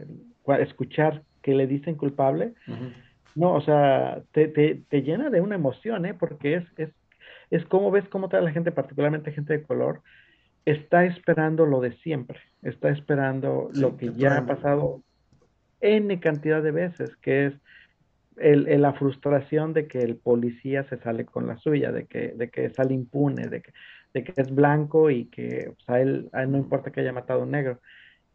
escuchar 0.61 1.23
que 1.41 1.53
le 1.53 1.67
dicen 1.67 1.95
culpable. 1.95 2.53
No, 3.35 3.53
o 3.53 3.61
sea, 3.61 4.21
te, 4.31 4.47
te, 4.47 4.81
te, 4.87 5.01
llena 5.01 5.29
de 5.29 5.41
una 5.41 5.55
emoción, 5.55 6.05
¿eh? 6.05 6.13
Porque 6.13 6.55
es, 6.55 6.63
es, 6.77 6.89
es 7.49 7.65
como 7.65 7.91
ves 7.91 8.07
cómo 8.09 8.29
toda 8.29 8.41
la 8.41 8.51
gente, 8.51 8.71
particularmente 8.71 9.31
gente 9.31 9.53
de 9.53 9.63
color, 9.63 10.01
está 10.65 11.05
esperando 11.05 11.65
lo 11.65 11.81
de 11.81 11.93
siempre, 11.97 12.39
está 12.61 12.89
esperando 12.89 13.69
lo 13.73 13.97
que 13.97 14.13
ya 14.13 14.37
ha 14.37 14.45
pasado 14.45 15.01
N 15.81 16.19
cantidad 16.19 16.61
de 16.61 16.71
veces, 16.71 17.15
que 17.17 17.47
es 17.47 17.53
el, 18.37 18.81
la 18.81 18.93
frustración 18.93 19.73
de 19.73 19.87
que 19.87 19.99
el 19.99 20.15
policía 20.15 20.83
se 20.85 20.97
sale 20.97 21.25
con 21.25 21.47
la 21.47 21.57
suya, 21.57 21.91
de 21.91 22.05
que, 22.05 22.33
de 22.35 22.49
que 22.49 22.69
sale 22.69 22.93
impune, 22.93 23.47
de 23.47 23.61
que, 23.61 23.73
de 24.13 24.23
que 24.23 24.41
es 24.41 24.53
blanco 24.53 25.09
y 25.09 25.25
que 25.25 25.73
a, 25.87 25.99
él, 25.99 26.29
no 26.47 26.57
importa 26.57 26.91
que 26.91 27.01
haya 27.01 27.13
matado 27.13 27.41
a 27.41 27.43
un 27.43 27.51
negro. 27.51 27.79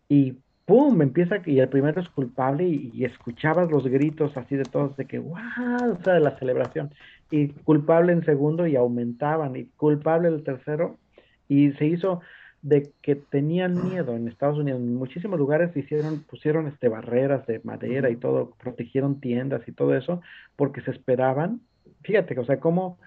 Y 0.09 0.39
¡pum! 0.67 1.01
empieza 1.03 1.37
y 1.45 1.59
el 1.59 1.69
primero 1.69 2.01
es 2.01 2.09
culpable 2.09 2.65
y, 2.65 3.05
escuchabas 3.05 3.71
los 3.71 3.87
gritos 3.87 4.37
así 4.37 4.57
de 4.57 4.65
todos 4.65 4.97
de 4.97 5.07
que 5.07 5.19
¡wow! 5.19 5.93
o 5.93 6.03
sea, 6.03 6.15
de 6.15 6.21
la 6.21 6.39
celebración. 6.39 6.91
Y 7.31 7.49
culpable 7.49 8.13
en 8.13 8.25
segundo 8.25 8.67
y 8.67 8.77
aumentaban 8.77 9.57
y 9.57 9.65
culpable 9.77 10.29
el 10.29 10.45
tercero 10.45 10.99
y 11.49 11.73
se 11.73 11.87
hizo 11.87 12.21
de 12.65 12.91
que 13.03 13.15
tenían 13.15 13.91
miedo 13.91 14.17
en 14.17 14.27
Estados 14.27 14.59
Unidos. 14.59 14.81
En 14.81 14.95
muchísimos 14.95 15.39
lugares 15.39 15.77
hicieron, 15.77 16.23
pusieron 16.23 16.67
este, 16.67 16.89
barreras 16.89 17.47
de 17.47 17.61
madera 17.63 18.09
y 18.09 18.17
todo, 18.17 18.55
protegieron 18.59 19.21
tiendas 19.21 19.69
y 19.69 19.73
todo 19.73 19.95
eso, 19.95 20.23
porque 20.57 20.81
se 20.81 20.91
esperaban, 20.91 21.61
fíjate, 22.03 22.39
o 22.39 22.45
sea, 22.47 22.61
cómo, 22.61 22.99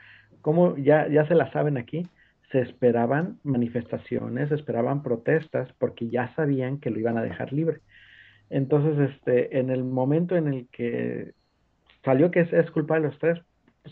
cómo 0.42 0.78
ya, 0.78 1.08
ya 1.08 1.28
se 1.28 1.34
la 1.34 1.52
saben 1.52 1.78
aquí, 1.78 2.08
se 2.52 2.62
esperaban 2.62 3.40
manifestaciones, 3.44 4.50
se 4.50 4.56
esperaban 4.56 5.02
protestas, 5.02 5.74
porque 5.80 6.08
ya 6.08 6.34
sabían 6.36 6.80
que 6.80 6.92
lo 6.92 7.00
iban 7.00 7.18
a 7.18 7.24
dejar 7.24 7.52
libre. 7.52 7.80
Entonces, 8.52 9.10
este, 9.10 9.58
en 9.58 9.72
el 9.72 9.84
momento 9.84 10.36
en 10.36 10.54
el 10.54 10.68
que 10.68 11.34
salió 12.06 12.30
que 12.30 12.42
es, 12.42 12.54
es 12.54 12.70
culpable 12.70 13.08
de 13.08 13.10
los 13.10 13.20
tres, 13.20 13.40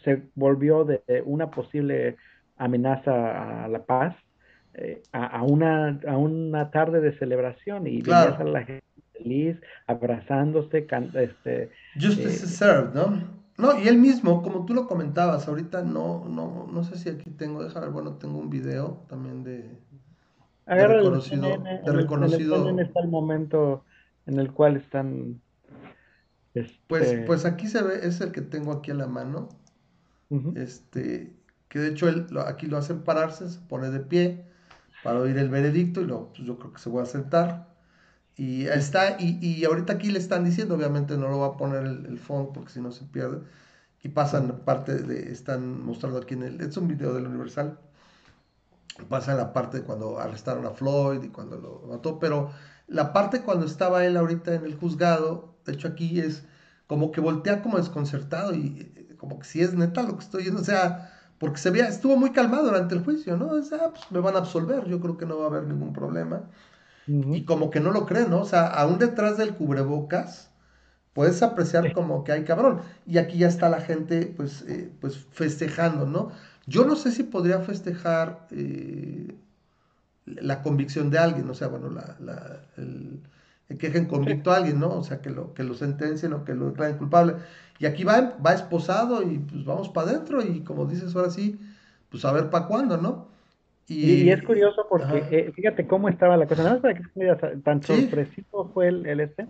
se 0.03 0.23
volvió 0.35 0.83
de 0.85 1.01
una 1.25 1.51
posible 1.51 2.17
amenaza 2.57 3.63
a 3.63 3.67
la 3.67 3.83
paz 3.83 4.15
eh, 4.77 5.01
a, 5.13 5.41
una, 5.43 6.01
a 6.05 6.17
una 6.17 6.69
tarde 6.69 6.99
de 6.99 7.17
celebración 7.17 7.87
y 7.87 8.01
veías 8.01 8.37
a 8.37 8.43
la 8.43 8.65
gente 8.65 8.83
feliz, 9.13 9.57
abrazándose, 9.87 10.85
este... 11.13 11.71
Justice 11.93 12.43
eh, 12.43 12.47
served, 12.47 12.93
¿no? 12.93 13.23
No, 13.57 13.79
y 13.79 13.87
él 13.87 13.97
mismo, 13.97 14.41
como 14.41 14.65
tú 14.65 14.73
lo 14.73 14.85
comentabas, 14.85 15.47
ahorita 15.47 15.81
no, 15.81 16.25
no, 16.27 16.67
no 16.69 16.83
sé 16.83 16.97
si 16.97 17.07
aquí 17.07 17.29
tengo, 17.31 17.63
déjame 17.63 17.85
ver, 17.85 17.93
bueno, 17.93 18.15
tengo 18.15 18.37
un 18.37 18.49
video 18.49 19.05
también 19.07 19.45
de, 19.45 19.79
de 20.67 20.87
reconocido, 20.87 21.47
de 21.85 21.91
reconocido. 21.93 22.67
En 22.67 22.79
está 22.79 22.99
el 22.99 23.07
momento 23.07 23.85
en 24.25 24.39
el 24.39 24.51
cual 24.51 24.75
están. 24.75 25.39
Pues, 26.53 26.73
este 26.89 27.23
pues 27.25 27.45
aquí 27.45 27.67
se 27.67 27.81
ve, 27.81 27.99
es 28.03 28.19
el 28.19 28.33
que 28.33 28.41
tengo 28.41 28.73
aquí 28.73 28.91
a 28.91 28.95
la 28.95 29.07
mano. 29.07 29.47
Este, 30.55 31.35
que 31.69 31.79
de 31.79 31.89
hecho 31.89 32.09
él 32.09 32.27
aquí 32.45 32.67
lo 32.67 32.77
hacen 32.77 33.03
pararse, 33.03 33.49
se 33.49 33.59
pone 33.59 33.89
de 33.89 33.99
pie, 33.99 34.45
para 35.03 35.19
oír 35.19 35.37
el 35.37 35.49
veredicto 35.49 36.01
y 36.01 36.05
luego 36.05 36.29
pues, 36.29 36.47
yo 36.47 36.57
creo 36.57 36.73
que 36.73 36.79
se 36.79 36.89
va 36.89 37.03
a 37.03 37.05
sentar. 37.05 37.75
Y 38.35 38.65
está, 38.65 39.17
y, 39.19 39.37
y, 39.39 39.63
ahorita 39.63 39.93
aquí 39.93 40.11
le 40.11 40.19
están 40.19 40.43
diciendo, 40.43 40.75
obviamente 40.75 41.15
no 41.15 41.29
lo 41.29 41.39
va 41.39 41.47
a 41.47 41.57
poner 41.57 41.83
el, 41.83 42.05
el 42.07 42.19
porque 42.19 42.69
si 42.69 42.81
no 42.81 42.91
se 42.91 43.05
pierde. 43.05 43.41
Y 44.03 44.09
pasan 44.09 44.61
parte 44.65 44.95
de, 44.95 45.31
están 45.31 45.85
mostrando 45.85 46.19
aquí 46.19 46.33
en 46.33 46.43
el, 46.43 46.61
es 46.61 46.75
un 46.75 46.87
video 46.87 47.13
del 47.13 47.27
Universal. 47.27 47.79
Pasa 49.09 49.35
la 49.35 49.53
parte 49.53 49.79
de 49.79 49.83
cuando 49.83 50.19
arrestaron 50.19 50.65
a 50.65 50.71
Floyd 50.71 51.23
y 51.23 51.29
cuando 51.29 51.57
lo 51.57 51.87
mató, 51.87 52.17
pero 52.19 52.51
la 52.87 53.13
parte 53.13 53.41
cuando 53.41 53.65
estaba 53.65 54.05
él 54.05 54.17
ahorita 54.17 54.55
en 54.55 54.65
el 54.65 54.75
juzgado, 54.75 55.55
de 55.65 55.73
hecho 55.73 55.87
aquí 55.87 56.19
es 56.19 56.45
como 56.87 57.11
que 57.11 57.21
voltea 57.21 57.61
como 57.61 57.77
desconcertado 57.77 58.53
y 58.53 59.04
como 59.25 59.39
que 59.39 59.47
si 59.47 59.61
es 59.61 59.73
neta 59.73 60.03
lo 60.03 60.17
que 60.17 60.23
estoy 60.23 60.43
viendo, 60.43 60.61
o 60.61 60.65
sea, 60.65 61.11
porque 61.39 61.57
se 61.57 61.71
veía, 61.71 61.87
estuvo 61.87 62.15
muy 62.15 62.31
calmado 62.31 62.65
durante 62.65 62.95
el 62.95 63.03
juicio, 63.03 63.37
¿no? 63.37 63.47
O 63.47 63.61
sea, 63.63 63.89
pues 63.89 64.03
me 64.11 64.19
van 64.19 64.35
a 64.35 64.39
absolver, 64.39 64.85
yo 64.85 64.99
creo 64.99 65.17
que 65.17 65.25
no 65.25 65.37
va 65.39 65.45
a 65.45 65.47
haber 65.47 65.63
ningún 65.63 65.93
problema. 65.93 66.43
Y 67.07 67.45
como 67.45 67.69
que 67.69 67.79
no 67.79 67.91
lo 67.91 68.05
creen, 68.07 68.31
¿no? 68.31 68.41
O 68.41 68.45
sea, 68.45 68.65
aún 68.67 68.97
detrás 68.97 69.37
del 69.37 69.53
cubrebocas, 69.53 70.49
puedes 71.13 71.43
apreciar 71.43 71.93
como 71.93 72.23
que 72.23 72.31
hay 72.31 72.43
cabrón. 72.43 72.81
Y 73.05 73.19
aquí 73.19 73.39
ya 73.39 73.47
está 73.47 73.69
la 73.69 73.81
gente, 73.81 74.33
pues, 74.35 74.63
eh, 74.67 74.91
pues 75.01 75.17
festejando, 75.31 76.05
¿no? 76.05 76.31
Yo 76.67 76.85
no 76.85 76.95
sé 76.95 77.11
si 77.11 77.23
podría 77.23 77.59
festejar 77.59 78.47
eh, 78.51 79.35
la 80.25 80.63
convicción 80.63 81.09
de 81.11 81.19
alguien, 81.19 81.49
o 81.49 81.53
sea, 81.53 81.67
bueno, 81.67 81.89
la, 81.89 82.15
la, 82.19 82.61
el, 82.77 83.21
que 83.67 83.87
dejen 83.87 84.05
convicto 84.05 84.51
a 84.51 84.57
alguien, 84.57 84.79
¿no? 84.79 84.89
O 84.89 85.03
sea, 85.03 85.21
que 85.21 85.29
lo, 85.29 85.53
que 85.53 85.63
lo 85.63 85.73
sentencien 85.73 86.33
o 86.33 86.43
que 86.43 86.53
lo 86.53 86.69
declaren 86.69 86.97
culpable. 86.97 87.35
Y 87.79 87.85
aquí 87.85 88.03
va, 88.03 88.37
va 88.45 88.53
esposado 88.53 89.23
y 89.23 89.39
pues 89.39 89.65
vamos 89.65 89.89
para 89.89 90.11
adentro 90.11 90.41
y 90.41 90.61
como 90.61 90.85
dices 90.85 91.15
ahora 91.15 91.29
sí, 91.29 91.59
pues 92.09 92.23
a 92.25 92.31
ver 92.31 92.49
para 92.49 92.67
cuándo, 92.67 92.97
¿no? 92.97 93.27
Y, 93.87 94.29
es 94.29 94.41
curioso 94.41 94.87
porque 94.89 95.27
eh, 95.29 95.51
fíjate 95.51 95.85
cómo 95.85 96.09
estaba 96.09 96.37
la 96.37 96.47
cosa, 96.47 96.63
nada 96.63 96.75
más 96.75 96.81
para 96.81 96.95
que 96.95 97.03
se 97.03 97.57
tan 97.57 97.83
sorpresivo 97.83 98.71
fue 98.73 98.87
el, 98.87 99.05
el 99.05 99.19
este 99.19 99.45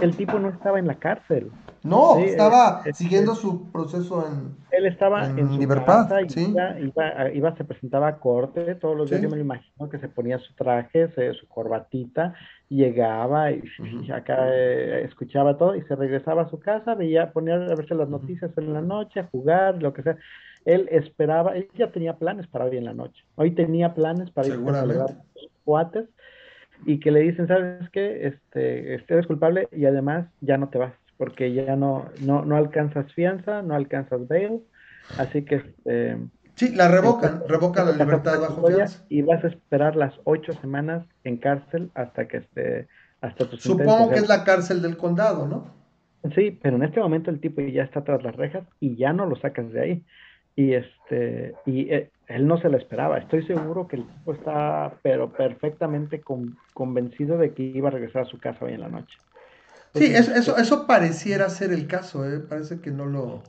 el 0.00 0.16
tipo 0.16 0.38
no 0.38 0.48
estaba 0.48 0.78
en 0.78 0.86
la 0.86 0.96
cárcel. 0.96 1.50
No, 1.82 2.18
estaba 2.18 2.82
siguiendo 2.92 3.34
su 3.34 3.70
proceso 3.70 4.26
en. 4.26 4.54
Él 4.70 4.86
estaba 4.86 5.26
en, 5.26 5.48
su 5.48 5.58
libertad, 5.58 6.08
casa, 6.08 6.20
iba, 6.78 7.30
iba, 7.32 7.56
se 7.56 7.64
presentaba 7.64 8.08
a 8.08 8.18
corte 8.18 8.74
todos 8.74 8.96
los 8.96 9.08
días. 9.08 9.22
Yo 9.22 9.30
me 9.30 9.36
lo 9.36 9.42
imagino 9.42 9.88
que 9.88 9.98
se 9.98 10.08
ponía 10.08 10.38
su 10.38 10.52
traje, 10.54 11.08
su 11.32 11.48
corbatita, 11.48 12.34
llegaba 12.68 13.50
y, 13.50 13.62
acá 14.14 14.48
eh, 14.52 15.04
escuchaba 15.04 15.56
todo 15.56 15.74
y 15.74 15.82
se 15.82 15.96
regresaba 15.96 16.42
a 16.42 16.50
su 16.50 16.60
casa, 16.60 16.94
veía, 16.94 17.32
ponía 17.32 17.54
a 17.54 17.74
verse 17.74 17.94
las 17.94 18.10
noticias 18.10 18.50
en 18.58 18.74
la 18.74 18.82
noche, 18.82 19.20
a 19.20 19.28
jugar, 19.28 19.82
lo 19.82 19.94
que 19.94 20.02
sea. 20.02 20.16
Él 20.66 20.86
esperaba, 20.90 21.56
él 21.56 21.68
ya 21.74 21.90
tenía 21.90 22.18
planes 22.18 22.46
para 22.46 22.66
hoy 22.66 22.76
en 22.76 22.84
la 22.84 22.92
noche. 22.92 23.24
Hoy 23.36 23.52
tenía 23.52 23.94
planes 23.94 24.30
para 24.30 24.48
ir 24.48 24.54
a 24.54 24.80
celebrar 24.82 25.16
cuates 25.64 26.10
y 26.86 27.00
que 27.00 27.10
le 27.10 27.20
dicen, 27.20 27.48
¿sabes 27.48 27.88
qué? 27.90 28.26
Este, 28.26 28.94
este, 28.94 29.14
eres 29.14 29.26
culpable 29.26 29.68
y 29.72 29.84
además 29.86 30.26
ya 30.40 30.56
no 30.56 30.68
te 30.68 30.78
vas, 30.78 30.94
porque 31.16 31.52
ya 31.52 31.76
no, 31.76 32.08
no, 32.20 32.44
no 32.44 32.56
alcanzas 32.56 33.12
fianza, 33.12 33.62
no 33.62 33.74
alcanzas 33.74 34.26
bail, 34.28 34.60
así 35.18 35.44
que... 35.44 35.62
Eh, 35.84 36.16
sí, 36.54 36.74
la 36.74 36.88
revocan, 36.88 37.42
revocan 37.48 37.86
la 37.86 37.92
libertad 37.92 38.40
bajo 38.40 38.66
fianza. 38.66 39.04
Y 39.08 39.22
vas 39.22 39.44
a 39.44 39.48
esperar 39.48 39.96
las 39.96 40.14
ocho 40.24 40.52
semanas 40.54 41.04
en 41.24 41.36
cárcel 41.36 41.90
hasta 41.94 42.28
que 42.28 42.38
esté, 42.38 42.88
hasta 43.20 43.48
tu 43.48 43.56
Supongo 43.56 44.10
que 44.10 44.16
es 44.16 44.28
la 44.28 44.44
cárcel 44.44 44.82
del 44.82 44.96
condado, 44.96 45.46
¿no? 45.46 45.80
Sí, 46.34 46.58
pero 46.62 46.76
en 46.76 46.82
este 46.82 47.00
momento 47.00 47.30
el 47.30 47.40
tipo 47.40 47.62
ya 47.62 47.82
está 47.82 48.04
tras 48.04 48.22
las 48.22 48.36
rejas 48.36 48.64
y 48.78 48.96
ya 48.96 49.12
no 49.12 49.26
lo 49.26 49.36
sacas 49.36 49.72
de 49.72 49.80
ahí. 49.80 50.04
Y 50.54 50.74
este, 50.74 51.54
y 51.64 51.92
eh, 51.92 52.10
él 52.30 52.46
no 52.46 52.58
se 52.58 52.68
lo 52.68 52.78
esperaba. 52.78 53.18
Estoy 53.18 53.44
seguro 53.44 53.88
que 53.88 53.96
el 53.96 54.06
tipo 54.06 54.32
está, 54.32 54.94
pero 55.02 55.32
perfectamente 55.32 56.22
convencido 56.72 57.36
de 57.36 57.52
que 57.52 57.64
iba 57.64 57.88
a 57.88 57.92
regresar 57.92 58.22
a 58.22 58.26
su 58.26 58.38
casa 58.38 58.64
hoy 58.64 58.74
en 58.74 58.82
la 58.82 58.88
noche. 58.88 59.18
Sí, 59.94 60.06
eso, 60.14 60.32
eso, 60.32 60.56
eso 60.56 60.86
pareciera 60.86 61.48
ser 61.48 61.72
el 61.72 61.88
caso, 61.88 62.24
¿eh? 62.24 62.38
parece 62.38 62.80
que 62.80 62.92
no 62.92 63.06
lo, 63.06 63.42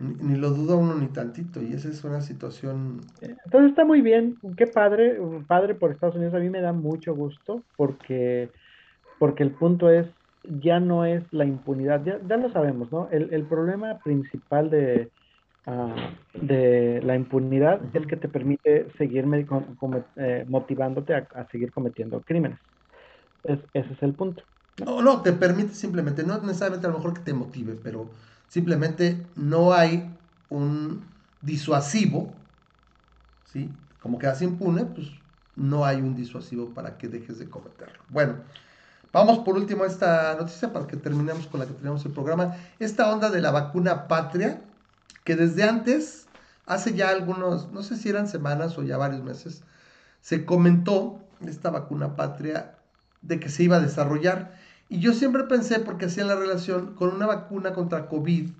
ni, 0.00 0.36
lo 0.36 0.50
duda 0.50 0.76
uno 0.76 0.94
ni 0.94 1.08
tantito, 1.08 1.60
y 1.62 1.74
esa 1.74 1.90
es 1.90 2.02
una 2.04 2.22
situación... 2.22 3.02
Entonces 3.20 3.70
está 3.70 3.84
muy 3.84 4.00
bien, 4.00 4.38
qué 4.56 4.66
padre, 4.66 5.18
padre 5.46 5.74
por 5.74 5.90
Estados 5.90 6.16
Unidos, 6.16 6.32
a 6.32 6.38
mí 6.38 6.48
me 6.48 6.62
da 6.62 6.72
mucho 6.72 7.14
gusto, 7.14 7.62
porque, 7.76 8.48
porque 9.18 9.42
el 9.42 9.50
punto 9.50 9.90
es, 9.90 10.06
ya 10.44 10.80
no 10.80 11.04
es 11.04 11.22
la 11.30 11.44
impunidad, 11.44 12.02
ya, 12.02 12.18
ya 12.26 12.38
lo 12.38 12.50
sabemos, 12.50 12.90
¿no? 12.90 13.10
El, 13.10 13.34
el 13.34 13.42
problema 13.42 13.98
principal 13.98 14.70
de, 14.70 15.10
Ah, 15.70 16.14
de 16.32 17.02
la 17.04 17.14
impunidad 17.14 17.78
es 17.94 18.06
que 18.06 18.16
te 18.16 18.26
permite 18.26 18.90
seguir 18.96 19.26
eh, 20.16 20.46
motivándote 20.48 21.14
a, 21.14 21.46
seguir 21.52 21.72
cometiendo 21.72 22.22
crímenes. 22.22 22.58
ese 23.44 23.92
es 23.92 24.02
el 24.02 24.14
punto. 24.14 24.42
¿no? 24.78 25.02
¿no? 25.02 25.20
te 25.20 25.34
permite 25.34 25.74
simplemente, 25.74 26.24
no 26.24 26.38
necesariamente 26.38 26.86
a 26.86 26.90
lo 26.90 26.96
mejor 26.96 27.12
que 27.12 27.20
te 27.20 27.34
motive, 27.34 27.78
pero 27.82 28.08
simplemente 28.48 29.26
no 29.36 29.74
hay 29.74 30.10
un 30.48 31.04
disuasivo, 31.42 32.32
¿sí? 33.52 33.70
Como 34.00 34.18
quedas 34.18 34.40
impune, 34.40 34.86
pues 34.86 35.08
no 35.54 35.84
hay 35.84 35.96
un 35.96 36.16
disuasivo 36.16 36.70
para 36.70 36.96
que 36.96 37.08
dejes 37.08 37.38
de 37.38 37.50
cometerlo. 37.50 37.98
Bueno, 38.08 38.36
vamos 39.12 39.40
por 39.40 39.54
último 39.56 39.84
a 39.84 39.86
esta 39.86 40.34
noticia 40.34 40.72
para 40.72 40.86
que 40.86 40.96
terminemos 40.96 41.46
con 41.46 41.60
la 41.60 41.66
que 41.66 41.74
tenemos 41.74 42.06
el 42.06 42.12
programa. 42.12 42.56
Esta 42.78 43.12
onda 43.12 43.28
de 43.28 43.42
la 43.42 43.50
vacuna 43.50 44.08
patria, 44.08 44.62
que 45.28 45.36
desde 45.36 45.62
antes, 45.62 46.26
hace 46.64 46.94
ya 46.94 47.10
algunos, 47.10 47.70
no 47.70 47.82
sé 47.82 47.96
si 47.96 48.08
eran 48.08 48.28
semanas 48.28 48.78
o 48.78 48.82
ya 48.82 48.96
varios 48.96 49.22
meses, 49.22 49.62
se 50.22 50.46
comentó 50.46 51.20
esta 51.46 51.68
vacuna 51.68 52.16
patria 52.16 52.78
de 53.20 53.38
que 53.38 53.50
se 53.50 53.64
iba 53.64 53.76
a 53.76 53.80
desarrollar. 53.80 54.54
Y 54.88 55.00
yo 55.00 55.12
siempre 55.12 55.44
pensé, 55.44 55.80
porque 55.80 56.06
hacía 56.06 56.24
la 56.24 56.34
relación 56.34 56.94
con 56.94 57.14
una 57.14 57.26
vacuna 57.26 57.74
contra 57.74 58.08
COVID 58.08 58.52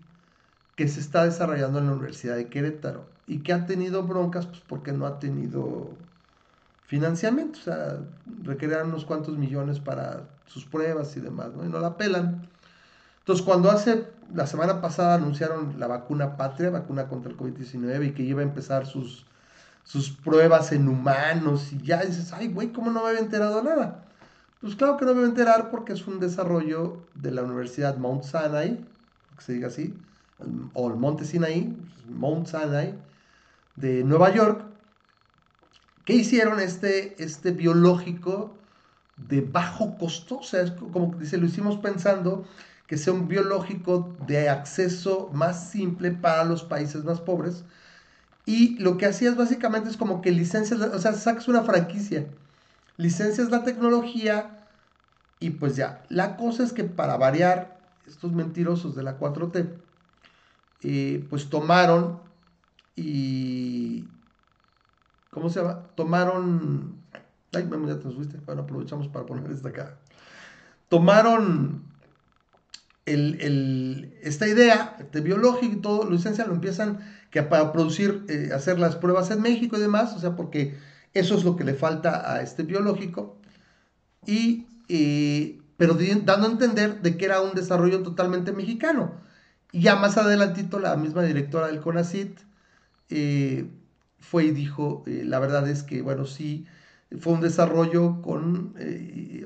que 0.77 0.89
se 0.89 1.01
está 1.01 1.25
desarrollando 1.25 1.79
en 1.79 1.87
la 1.87 1.93
Universidad 1.93 2.37
de 2.37 2.51
Querétaro 2.51 3.07
y 3.27 3.39
que 3.39 3.55
ha 3.55 3.65
tenido 3.65 4.03
broncas 4.03 4.45
pues 4.45 4.61
porque 4.69 4.93
no 4.93 5.07
ha 5.07 5.19
tenido 5.19 5.89
financiamiento, 6.87 7.61
o 7.61 7.63
sea, 7.63 7.97
requerían 8.43 8.89
unos 8.89 9.07
cuantos 9.07 9.39
millones 9.39 9.81
para 9.81 10.25
sus 10.45 10.67
pruebas 10.67 11.17
y 11.17 11.21
demás, 11.21 11.55
¿no? 11.57 11.65
Y 11.65 11.71
no 11.71 11.81
la 11.81 11.97
pelan. 11.97 12.47
Entonces, 13.21 13.43
cuando 13.43 13.71
hace 13.71 14.18
la 14.35 14.47
semana 14.47 14.81
pasada 14.81 15.15
anunciaron 15.15 15.79
la 15.79 15.87
vacuna 15.87 16.37
patria, 16.37 16.71
vacuna 16.71 17.09
contra 17.09 17.31
el 17.31 17.37
COVID-19 17.37 18.09
y 18.09 18.13
que 18.13 18.23
iba 18.23 18.41
a 18.41 18.45
empezar 18.45 18.87
sus, 18.87 19.25
sus 19.85 20.11
pruebas 20.11 20.73
en 20.73 20.89
humanos 20.89 21.73
y 21.73 21.79
ya 21.83 22.03
dices, 22.05 22.33
ay, 22.33 22.49
güey, 22.49 22.73
¿cómo 22.73 22.91
no 22.91 23.03
me 23.03 23.09
había 23.09 23.21
enterado 23.21 23.63
nada? 23.63 24.05
Pues 24.61 24.75
claro 24.75 24.97
que 24.97 25.05
no 25.05 25.13
me 25.13 25.21
voy 25.21 25.27
a 25.27 25.31
enterar 25.31 25.71
porque 25.71 25.93
es 25.93 26.07
un 26.07 26.19
desarrollo 26.21 26.99
de 27.15 27.31
la 27.31 27.43
Universidad 27.43 27.97
Mount 27.97 28.25
Sinai, 28.25 28.85
que 29.37 29.43
se 29.43 29.53
diga 29.53 29.69
así, 29.69 29.95
o 30.75 30.89
el 30.89 30.97
Monte 30.97 31.25
Sinai, 31.25 31.77
Mount 32.09 32.47
Sinai, 32.47 32.95
de 33.77 34.03
Nueva 34.03 34.35
York, 34.35 34.63
que 36.05 36.15
hicieron 36.15 36.59
este, 36.59 37.23
este 37.23 37.53
biológico 37.53 38.55
de 39.17 39.41
bajo 39.41 39.97
costo, 39.99 40.39
o 40.39 40.43
sea, 40.43 40.63
es 40.63 40.71
como 40.71 41.15
dice, 41.19 41.39
lo 41.39 41.47
hicimos 41.47 41.77
pensando 41.79 42.45
que 42.89 42.97
sea 42.97 43.13
un 43.13 43.29
biológico 43.29 44.17
de 44.27 44.49
acceso 44.49 45.31
más 45.33 45.71
simple 45.71 46.11
para 46.11 46.45
los 46.45 46.65
países 46.65 47.05
más 47.05 47.21
pobres. 47.21 47.65
Y 48.47 48.79
lo 48.79 48.97
que 48.97 49.05
hacías 49.05 49.37
básicamente 49.37 49.91
es 49.91 49.99
como 49.99 50.23
que 50.23 50.33
licencias, 50.33 50.81
o 50.81 50.99
sea, 50.99 51.13
sacas 51.13 51.49
una 51.49 51.63
franquicia, 51.63 52.27
licencias 52.97 53.51
la 53.51 53.63
tecnología 53.63 54.67
y 55.39 55.51
pues 55.51 55.77
ya. 55.77 56.03
La 56.09 56.39
cosa 56.39 56.65
es 56.65 56.73
que 56.73 56.83
para 56.85 57.19
variar 57.19 57.79
estos 58.07 58.33
mentirosos 58.33 58.97
de 58.97 59.03
la 59.03 59.19
4T, 59.19 59.69
eh, 60.83 61.27
pues 61.29 61.51
tomaron 61.51 62.21
y... 62.97 64.09
¿Cómo 65.31 65.51
se 65.51 65.61
llama? 65.61 65.83
Tomaron... 65.95 66.97
Ay, 67.53 67.69
ya 67.87 67.99
te 67.99 68.11
fuiste. 68.11 68.39
Bueno, 68.47 68.63
aprovechamos 68.63 69.09
para 69.09 69.27
poner 69.27 69.51
esta 69.51 69.69
acá. 69.69 69.99
Tomaron 70.89 71.88
esta 74.23 74.47
idea 74.47 74.97
de 75.13 75.21
biológico 75.21 75.75
y 75.75 75.81
todo, 75.81 76.11
licencia 76.11 76.47
lo 76.47 76.55
empiezan 76.55 77.01
que 77.31 77.43
para 77.43 77.73
producir, 77.73 78.25
eh, 78.29 78.51
hacer 78.55 78.79
las 78.79 78.97
pruebas 78.97 79.31
en 79.31 79.43
México 79.43 79.77
y 79.77 79.81
demás, 79.81 80.15
o 80.15 80.19
sea, 80.19 80.37
porque 80.37 80.77
eso 81.15 81.37
es 81.37 81.45
lo 81.45 81.57
que 81.57 81.65
le 81.65 81.75
falta 81.75 82.33
a 82.33 82.43
este 82.43 82.63
biológico, 82.63 83.39
y, 84.27 84.67
eh, 84.89 85.61
pero 85.77 85.95
dando 86.25 86.49
a 86.49 86.51
entender 86.51 87.03
de 87.03 87.17
que 87.17 87.25
era 87.25 87.41
un 87.41 87.55
desarrollo 87.55 88.03
totalmente 88.03 88.53
mexicano. 88.53 89.13
Y 89.73 89.83
ya 89.83 89.97
más 89.97 90.17
adelantito 90.17 90.79
la 90.79 90.97
misma 90.97 91.23
directora 91.23 91.67
del 91.67 91.81
CONACIT 91.81 92.39
eh, 93.11 93.71
fue 94.19 94.47
y 94.47 94.51
dijo, 94.51 95.05
la 95.07 95.39
verdad 95.39 95.69
es 95.69 95.83
que, 95.83 96.03
bueno, 96.03 96.25
sí, 96.25 96.67
fue 97.21 97.35
un 97.35 97.41
desarrollo 97.41 98.21
con, 98.23 98.75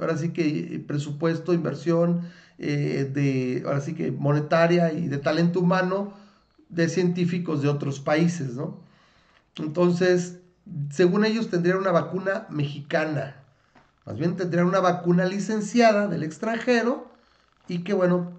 ahora 0.00 0.16
sí 0.16 0.30
que 0.30 0.82
presupuesto, 0.86 1.52
inversión, 1.52 2.22
eh, 2.62 3.10
de, 3.12 3.64
ahora 3.66 3.80
sí 3.80 3.94
que 3.94 4.12
monetaria 4.12 4.92
y 4.92 5.08
de 5.08 5.18
talento 5.18 5.58
humano 5.58 6.14
de 6.68 6.88
científicos 6.88 7.60
de 7.60 7.68
otros 7.68 7.98
países, 7.98 8.54
¿no? 8.54 8.78
Entonces, 9.56 10.38
según 10.90 11.24
ellos 11.24 11.50
tendrían 11.50 11.78
una 11.78 11.90
vacuna 11.90 12.46
mexicana, 12.50 13.36
más 14.06 14.16
bien 14.16 14.36
tendrían 14.36 14.66
una 14.66 14.78
vacuna 14.78 15.24
licenciada 15.24 16.06
del 16.06 16.22
extranjero 16.22 17.08
y 17.66 17.84
que, 17.84 17.94
bueno, 17.94 18.30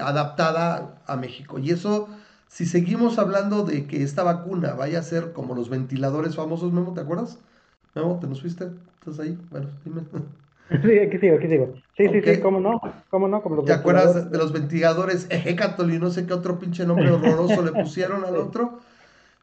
adaptada 0.00 1.02
a 1.06 1.16
México. 1.16 1.58
Y 1.58 1.70
eso, 1.70 2.08
si 2.48 2.66
seguimos 2.66 3.18
hablando 3.18 3.64
de 3.64 3.86
que 3.86 4.02
esta 4.02 4.22
vacuna 4.22 4.74
vaya 4.74 5.00
a 5.00 5.02
ser 5.02 5.32
como 5.32 5.54
los 5.54 5.70
ventiladores 5.70 6.36
famosos, 6.36 6.72
Memo, 6.72 6.92
¿te 6.92 7.00
acuerdas? 7.00 7.38
Memo, 7.94 8.18
¿te 8.20 8.26
nos 8.26 8.42
fuiste? 8.42 8.70
¿Estás 9.00 9.18
ahí? 9.18 9.38
Bueno, 9.50 9.68
dime. 9.84 10.02
Sí, 10.82 10.98
aquí 10.98 11.18
sigo, 11.18 11.36
aquí 11.36 11.48
sigo. 11.48 11.74
Sí, 11.96 12.08
sí, 12.08 12.20
sí, 12.22 12.40
cómo 12.40 12.60
no, 12.60 12.80
cómo 13.08 13.28
no, 13.28 13.40
como 13.40 13.56
los 13.56 13.64
¿Te 13.64 13.72
acuerdas 13.72 14.30
de 14.30 14.38
los 14.38 14.52
ventiladores 14.52 15.26
Ejecatol 15.30 15.92
y 15.92 15.98
no 15.98 16.10
sé 16.10 16.26
qué 16.26 16.34
otro 16.34 16.58
pinche 16.58 16.84
nombre 16.84 17.10
horroroso 17.10 17.62
le 17.62 17.72
pusieron 17.72 18.24
al 18.24 18.36
otro? 18.36 18.80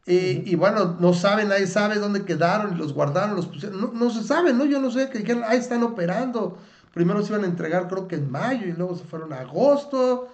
Y, 0.06 0.54
bueno, 0.56 0.98
no 1.00 1.14
sabe, 1.14 1.46
nadie 1.46 1.66
sabe 1.66 1.96
dónde 1.96 2.26
quedaron 2.26 2.76
los 2.76 2.92
guardaron, 2.92 3.36
los 3.36 3.46
pusieron. 3.46 3.80
No, 3.80 3.90
no 3.94 4.10
se 4.10 4.22
sabe, 4.22 4.52
¿no? 4.52 4.66
Yo 4.66 4.78
no 4.78 4.90
sé, 4.90 5.08
que 5.08 5.18
dijeron, 5.18 5.44
ahí 5.46 5.58
están 5.58 5.82
operando. 5.82 6.58
Primero 6.92 7.22
se 7.22 7.32
iban 7.32 7.44
a 7.44 7.48
entregar, 7.48 7.88
creo 7.88 8.06
que 8.06 8.16
en 8.16 8.30
mayo, 8.30 8.66
y 8.66 8.72
luego 8.72 8.96
se 8.96 9.04
fueron 9.04 9.32
a 9.32 9.40
agosto. 9.40 10.28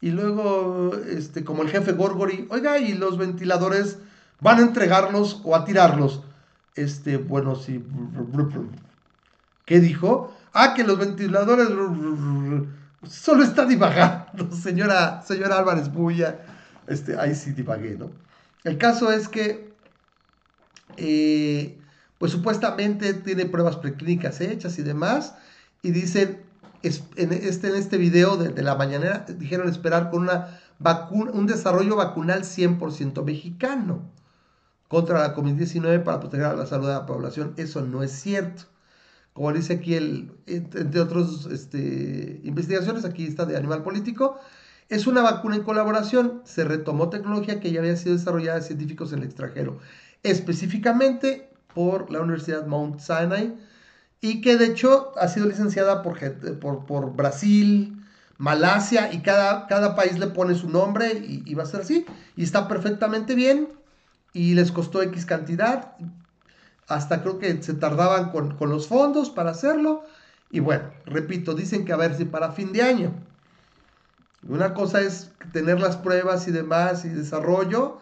Y 0.00 0.10
luego, 0.10 0.92
este, 1.06 1.44
como 1.44 1.62
el 1.62 1.68
jefe 1.68 1.92
Gorgori, 1.92 2.46
oiga, 2.48 2.78
y 2.78 2.94
los 2.94 3.18
ventiladores 3.18 3.98
van 4.40 4.58
a 4.58 4.62
entregarlos 4.62 5.42
o 5.44 5.54
a 5.54 5.66
tirarlos. 5.66 6.22
Este, 6.74 7.18
bueno, 7.18 7.56
sí. 7.56 7.84
¿Qué 9.70 9.78
dijo? 9.78 10.34
Ah, 10.52 10.74
que 10.74 10.82
los 10.82 10.98
ventiladores 10.98 11.68
solo 13.08 13.44
está 13.44 13.66
divagando, 13.66 14.50
señora, 14.56 15.22
señora 15.22 15.60
Álvarez 15.60 15.92
Bulla. 15.92 16.40
Este, 16.88 17.16
ahí 17.16 17.36
sí 17.36 17.52
divagué, 17.52 17.96
¿no? 17.96 18.10
El 18.64 18.78
caso 18.78 19.12
es 19.12 19.28
que, 19.28 19.72
eh, 20.96 21.78
pues 22.18 22.32
supuestamente 22.32 23.14
tiene 23.14 23.46
pruebas 23.46 23.76
preclínicas 23.76 24.40
hechas 24.40 24.76
y 24.80 24.82
demás, 24.82 25.36
y 25.82 25.92
dicen, 25.92 26.42
en 26.82 27.32
este, 27.32 27.68
en 27.68 27.76
este 27.76 27.96
video 27.96 28.36
de, 28.38 28.60
la 28.64 28.74
mañanera, 28.74 29.24
dijeron 29.28 29.68
esperar 29.68 30.10
con 30.10 30.22
una 30.22 30.58
vacuna, 30.80 31.30
un 31.30 31.46
desarrollo 31.46 31.94
vacunal 31.94 32.42
100% 32.42 33.22
mexicano 33.22 34.02
contra 34.88 35.20
la 35.20 35.36
COVID-19 35.36 36.02
para 36.02 36.18
proteger 36.18 36.58
la 36.58 36.66
salud 36.66 36.88
de 36.88 36.94
la 36.94 37.06
población. 37.06 37.54
Eso 37.56 37.82
no 37.82 38.02
es 38.02 38.10
cierto 38.10 38.64
como 39.32 39.52
dice 39.52 39.74
aquí, 39.74 39.94
el, 39.94 40.32
entre 40.46 41.00
otras 41.00 41.46
este, 41.46 42.40
investigaciones, 42.44 43.04
aquí 43.04 43.26
está 43.26 43.46
de 43.46 43.56
animal 43.56 43.82
político, 43.82 44.38
es 44.88 45.06
una 45.06 45.22
vacuna 45.22 45.56
en 45.56 45.62
colaboración, 45.62 46.42
se 46.44 46.64
retomó 46.64 47.10
tecnología 47.10 47.60
que 47.60 47.70
ya 47.70 47.80
había 47.80 47.96
sido 47.96 48.16
desarrollada 48.16 48.58
de 48.58 48.66
científicos 48.66 49.12
en 49.12 49.20
el 49.20 49.26
extranjero, 49.26 49.78
específicamente 50.24 51.50
por 51.74 52.10
la 52.10 52.20
Universidad 52.20 52.66
Mount 52.66 52.98
Sinai, 52.98 53.54
y 54.20 54.40
que 54.40 54.56
de 54.56 54.66
hecho 54.66 55.12
ha 55.16 55.28
sido 55.28 55.46
licenciada 55.46 56.02
por, 56.02 56.18
por, 56.58 56.84
por 56.86 57.14
Brasil, 57.14 57.96
Malasia, 58.36 59.12
y 59.12 59.22
cada, 59.22 59.66
cada 59.68 59.94
país 59.94 60.18
le 60.18 60.26
pone 60.26 60.54
su 60.54 60.68
nombre 60.68 61.12
y, 61.12 61.42
y 61.46 61.54
va 61.54 61.62
a 61.62 61.66
ser 61.66 61.82
así, 61.82 62.04
y 62.36 62.42
está 62.42 62.66
perfectamente 62.66 63.34
bien, 63.34 63.68
y 64.32 64.54
les 64.54 64.72
costó 64.72 65.02
X 65.02 65.24
cantidad, 65.24 65.96
hasta 66.90 67.22
creo 67.22 67.38
que 67.38 67.62
se 67.62 67.74
tardaban 67.74 68.30
con, 68.30 68.56
los 68.68 68.88
fondos 68.88 69.30
para 69.30 69.52
hacerlo. 69.52 70.04
Y 70.50 70.58
bueno, 70.58 70.90
repito, 71.06 71.54
dicen 71.54 71.84
que 71.84 71.92
a 71.92 71.96
ver 71.96 72.16
si 72.16 72.24
para 72.24 72.50
fin 72.50 72.72
de 72.72 72.82
año. 72.82 73.12
Una 74.48 74.74
cosa 74.74 75.00
es 75.00 75.30
tener 75.52 75.80
las 75.80 75.96
pruebas 75.96 76.48
y 76.48 76.50
demás 76.50 77.04
y 77.04 77.08
desarrollo. 77.10 77.98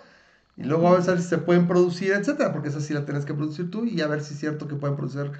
y 0.57 0.64
luego 0.64 0.89
a 0.89 0.99
ver 0.99 1.20
si 1.20 1.28
se 1.28 1.39
pueden 1.39 1.68
producir, 1.68 2.12
etcétera, 2.12 2.53
porque 2.53 2.68
esa 2.68 2.80
sí 2.80 2.95
la 2.95 3.05
tienes 3.05 3.24
que 3.24 3.34
producir 3.34 3.70
tú 3.70 3.84
y 3.84 4.01
a 4.01 4.07
ver 4.09 4.22
si 4.22 4.34
es 4.34 4.41
cierto 4.41 4.66
que 4.66 4.74
pueden 4.74 4.97
producir 4.97 5.30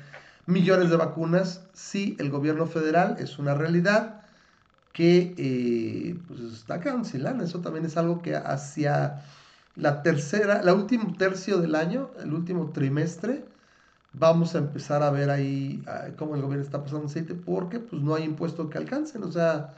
millones 0.47 0.91
de 0.91 0.97
vacunas. 0.97 1.63
Sí, 1.73 2.17
el 2.21 2.31
gobierno 2.31 2.67
federal 2.67 3.17
es 3.19 3.39
una 3.39 3.55
realidad 3.55 4.23
que 4.93 5.35
eh, 5.39 6.19
pues 6.29 6.41
está 6.53 6.81
cancelando. 6.81 7.45
Eso 7.45 7.61
también 7.61 7.87
es 7.87 7.97
algo 7.97 8.21
que 8.21 8.37
hacia 8.37 9.23
la 9.79 10.03
tercera, 10.03 10.63
la 10.63 10.75
último 10.75 11.15
tercio 11.17 11.59
del 11.59 11.77
año, 11.77 12.11
el 12.21 12.35
último 12.35 12.71
trimestre, 12.71 13.45
vamos 14.13 14.55
a 14.55 14.59
empezar 14.59 15.05
a 15.05 15.11
ver 15.11 15.31
ahí 15.31 15.83
cómo 16.17 16.35
el 16.35 16.43
gobierno 16.43 16.65
está 16.65 16.83
pasando 16.83 17.07
aceite, 17.07 17.35
porque 17.35 17.79
pues 17.79 18.03
no 18.03 18.15
hay 18.15 18.25
impuesto 18.25 18.69
que 18.69 18.79
alcancen, 18.79 19.23
o 19.23 19.31
sea, 19.31 19.75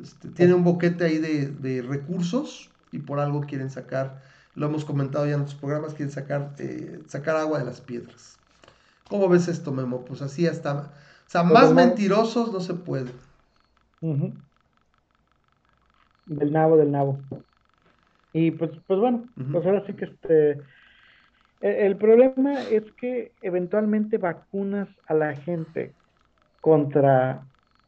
este, 0.00 0.28
tiene 0.28 0.54
un 0.54 0.62
boquete 0.62 1.04
ahí 1.04 1.18
de, 1.18 1.82
recursos 1.82 2.70
y 2.92 3.00
por 3.00 3.18
algo 3.18 3.40
quieren 3.40 3.70
sacar, 3.70 4.22
lo 4.54 4.66
hemos 4.66 4.84
comentado 4.84 5.26
ya 5.26 5.34
en 5.34 5.40
otros 5.40 5.56
programas, 5.56 5.94
quieren 5.94 6.12
sacar, 6.12 6.54
eh, 6.58 7.02
sacar 7.08 7.36
agua 7.36 7.58
de 7.58 7.64
las 7.64 7.80
piedras. 7.80 8.38
¿Cómo 9.08 9.28
ves 9.28 9.48
esto, 9.48 9.72
Memo? 9.72 10.04
Pues 10.04 10.22
así 10.22 10.46
está. 10.46 10.92
O 11.26 11.30
sea, 11.30 11.42
más 11.42 11.72
mentirosos 11.72 12.52
no 12.52 12.60
se 12.60 12.74
puede. 12.74 13.10
Del 16.26 16.52
nabo, 16.52 16.76
del 16.76 16.92
nabo. 16.92 17.18
Y 18.34 18.50
pues, 18.50 18.72
pues 18.86 19.00
bueno, 19.00 19.24
pues 19.52 19.64
ahora 19.64 19.86
sí 19.86 19.94
que 19.94 20.06
este 20.06 20.50
e, 21.60 21.86
el 21.86 21.96
problema 21.96 22.62
es 22.64 22.82
que 23.00 23.30
eventualmente 23.40 24.18
vacunas 24.18 24.88
a 25.06 25.14
la 25.14 25.34
gente 25.36 25.92
contra 26.60 27.46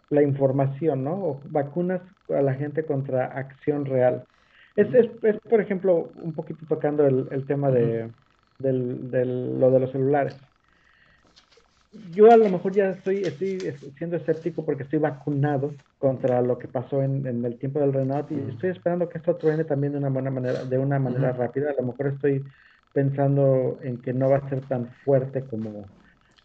la 0.09 0.23
información, 0.23 1.03
¿no? 1.03 1.15
O 1.15 1.41
vacunas 1.51 2.01
a 2.29 2.41
la 2.43 2.55
gente 2.55 2.85
contra 2.85 3.27
acción 3.27 3.85
real. 3.85 4.25
Es, 4.77 4.93
es, 4.95 5.11
es 5.23 5.41
por 5.41 5.61
ejemplo, 5.61 6.11
un 6.23 6.33
poquito 6.33 6.65
tocando 6.69 7.05
el, 7.07 7.27
el 7.33 7.45
tema 7.45 7.71
de, 7.71 8.09
del, 8.61 9.11
del, 9.11 9.59
lo 9.59 9.71
de 9.73 9.81
los 9.81 9.91
celulares. 9.91 10.37
Yo 12.13 12.31
a 12.31 12.37
lo 12.37 12.49
mejor 12.49 12.73
ya 12.73 12.91
estoy, 12.91 13.23
estoy 13.23 13.59
siendo 13.99 14.17
escéptico 14.17 14.65
porque 14.65 14.85
estoy 14.85 15.01
vacunado 15.01 15.73
contra 15.99 16.43
lo 16.43 16.59
que 16.59 16.69
pasó 16.69 17.03
en, 17.03 17.27
en 17.27 17.45
el 17.45 17.59
tiempo 17.59 17.81
del 17.81 17.93
Renault 17.93 18.31
y 18.31 18.51
estoy 18.51 18.71
esperando 18.71 19.09
que 19.09 19.19
esto 19.19 19.37
truene 19.37 19.65
también 19.65 19.93
de 19.93 19.99
una 19.99 20.11
buena 20.11 20.31
manera, 20.31 20.65
de 20.65 20.79
una 20.79 20.99
manera 20.99 21.33
rápida. 21.33 21.71
A 21.71 21.81
lo 21.81 21.89
mejor 21.89 22.09
estoy 22.09 22.45
pensando 22.93 23.79
en 23.83 23.99
que 23.99 24.13
no 24.13 24.31
va 24.31 24.39
a 24.39 24.49
ser 24.49 24.61
tan 24.63 24.89
fuerte 25.05 25.43
como, 25.43 25.87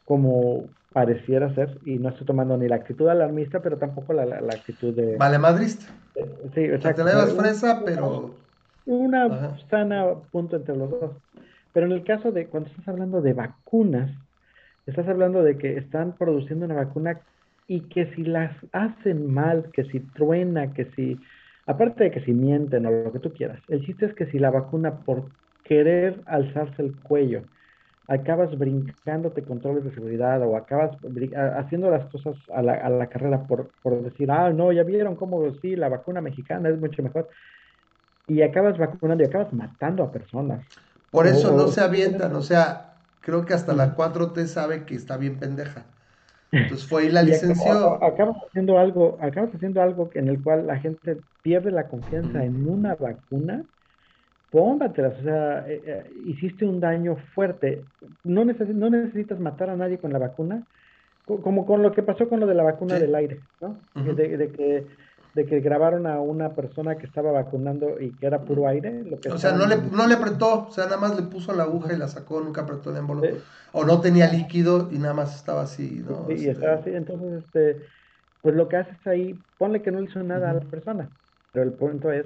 como 0.06 0.66
pareciera 0.93 1.54
ser, 1.56 1.78
y 1.86 1.97
no 1.97 2.10
estoy 2.10 2.26
tomando 2.26 2.58
ni 2.58 2.68
la 2.68 2.76
actitud 2.76 3.08
alarmista, 3.08 3.62
pero 3.62 3.78
tampoco 3.78 4.14
la, 4.14 4.26
la, 4.26 4.54
actitud 4.54 4.93
de... 4.93 5.16
Vale, 5.16 5.38
madrista. 5.38 5.86
sí, 6.54 6.62
exacto. 6.62 7.06
Te 7.06 7.12
fresa, 7.12 7.82
pero... 7.86 8.36
Una 8.86 9.58
sana 9.70 10.08
punto 10.32 10.58
entre 10.58 10.76
los 10.76 10.89
dos. 10.89 11.12
Pero 11.72 11.86
en 11.86 11.93
el 11.93 12.04
caso 12.04 12.32
de 12.32 12.47
cuando 12.47 12.70
estás 12.70 12.88
hablando 12.88 13.22
de 13.22 13.34
vacunas, 13.34 14.12
estás 14.86 15.08
hablando 15.08 15.43
de 15.43 15.58
que 15.58 15.78
están 15.78 16.14
produciendo 16.14 16.66
una 16.66 16.76
vacuna 16.76 17.22
y 17.68 17.82
que 17.82 18.14
si 18.16 18.24
las 18.24 18.55
hacen 18.74 19.34
mal, 19.34 19.70
que 19.72 19.86
si 19.86 19.99
truena, 19.99 20.74
que 20.74 20.86
si, 20.95 21.20
aparte 21.66 22.05
de 22.05 22.12
que 22.12 22.22
si 22.22 22.34
mienten 22.34 22.86
o 22.86 22.91
lo 22.91 23.12
que 23.12 23.20
tú 23.20 23.34
quieras, 23.34 23.59
el 23.68 23.86
chiste 23.86 24.05
es 24.05 24.14
que 24.14 24.26
si 24.28 24.39
la 24.39 24.49
vacuna 24.49 24.99
por 24.99 25.26
querer 25.64 26.22
alzarse 26.26 26.82
el 26.82 26.93
cuello, 26.95 27.43
acabas 28.07 28.57
brincándote 28.57 29.43
controles 29.43 29.86
de 29.86 29.93
seguridad 29.93 30.41
o 30.41 30.57
acabas 30.57 30.91
haciendo 31.57 31.89
las 31.89 32.05
cosas 32.12 32.36
a 32.53 32.62
la, 32.62 32.74
a 32.74 32.89
la 32.89 33.07
carrera 33.07 33.43
por, 33.47 33.70
por, 33.82 34.03
decir, 34.03 34.30
ah, 34.32 34.51
no, 34.51 34.72
ya 34.74 34.84
vieron 34.84 35.16
cómo 35.16 35.41
sí, 35.62 35.78
la 35.78 35.88
vacuna 35.88 36.20
mexicana 36.20 36.70
es 36.70 36.78
mucho 36.78 37.01
mejor. 37.01 37.30
Y 38.28 38.41
acabas 38.41 38.78
vacunando 38.78 39.24
y 39.24 39.28
acabas 39.28 39.53
matando 39.53 40.03
a 40.03 40.12
personas. 40.12 40.66
Por 41.09 41.28
eso 41.28 41.55
no 41.55 41.68
se 41.68 41.82
avientan, 41.82 42.36
o 42.36 42.41
sea, 42.41 42.95
creo 43.22 43.45
que 43.45 43.53
hasta 43.53 43.74
la 43.74 43.95
4T 43.95 44.45
sabe 44.45 44.86
que 44.86 44.95
está 44.95 45.18
bien 45.18 45.38
pendeja. 45.38 45.86
Entonces 46.52 46.88
fue 46.88 47.06
y 47.06 47.10
la 47.10 47.24
licenció. 47.24 48.04
Acabas 48.04 48.38
haciendo 48.47 48.78
algo, 48.78 49.18
acabas 49.22 49.54
haciendo 49.56 49.82
algo 49.82 50.10
en 50.14 50.28
el 50.28 50.41
cual 50.43 50.68
la 50.68 50.78
gente 50.80 51.18
pierde 51.41 51.72
la 51.72 51.88
confianza 51.88 52.43
en 52.43 52.68
una 52.68 52.95
vacuna 52.95 53.64
pómbatelas, 54.52 55.18
o 55.18 55.24
sea, 55.24 55.66
eh, 55.68 55.82
eh, 55.86 56.12
hiciste 56.26 56.66
un 56.66 56.80
daño 56.80 57.16
fuerte. 57.34 57.84
No, 58.24 58.43
no 58.43 58.89
necesitas 58.89 59.39
matar 59.39 59.70
a 59.70 59.78
nadie 59.78 59.97
con 59.97 60.12
la 60.12 60.20
vacuna, 60.20 60.64
como 61.26 61.66
con 61.66 61.82
lo 61.82 61.93
que 61.93 62.04
pasó 62.04 62.28
con 62.28 62.41
lo 62.41 62.47
de 62.47 62.56
la 62.56 62.64
vacuna 62.64 62.99
del 62.99 63.16
aire, 63.16 63.39
¿no? 63.62 63.78
de, 63.95 64.52
que 64.52 64.86
de 65.34 65.45
que 65.45 65.61
grabaron 65.61 66.07
a 66.07 66.19
una 66.19 66.53
persona 66.53 66.97
que 66.97 67.05
estaba 67.05 67.32
vacunando 67.32 67.99
y 67.99 68.11
que 68.11 68.25
era 68.25 68.41
puro 68.41 68.67
aire. 68.67 69.03
Lo 69.03 69.19
que 69.19 69.29
o 69.29 69.38
sea, 69.38 69.53
no 69.53 69.65
le, 69.65 69.77
no 69.77 70.07
le 70.07 70.15
apretó, 70.15 70.67
o 70.67 70.71
sea, 70.71 70.86
nada 70.86 70.97
más 70.97 71.15
le 71.15 71.23
puso 71.23 71.53
la 71.53 71.63
aguja 71.63 71.93
y 71.93 71.97
la 71.97 72.07
sacó, 72.07 72.41
nunca 72.41 72.61
apretó 72.61 72.91
el 72.91 72.97
émbolo. 72.97 73.21
O 73.71 73.86
no 73.86 74.01
tenía 74.01 74.32
líquido 74.32 74.89
y 74.91 74.97
nada 74.97 75.13
más 75.13 75.36
estaba 75.36 75.61
así, 75.61 76.03
¿no? 76.05 76.25
Sí, 76.27 76.34
y 76.34 76.36
este, 76.36 76.51
estaba 76.51 76.73
así, 76.73 76.89
entonces, 76.89 77.43
este, 77.45 77.86
pues 78.41 78.55
lo 78.55 78.67
que 78.67 78.77
haces 78.77 79.07
ahí, 79.07 79.39
ponle 79.57 79.82
que 79.82 79.91
no 79.91 80.01
le 80.01 80.09
hizo 80.09 80.21
nada 80.21 80.49
a 80.49 80.53
la 80.53 80.61
persona, 80.61 81.09
pero 81.53 81.63
el 81.63 81.73
punto 81.73 82.11
es, 82.11 82.25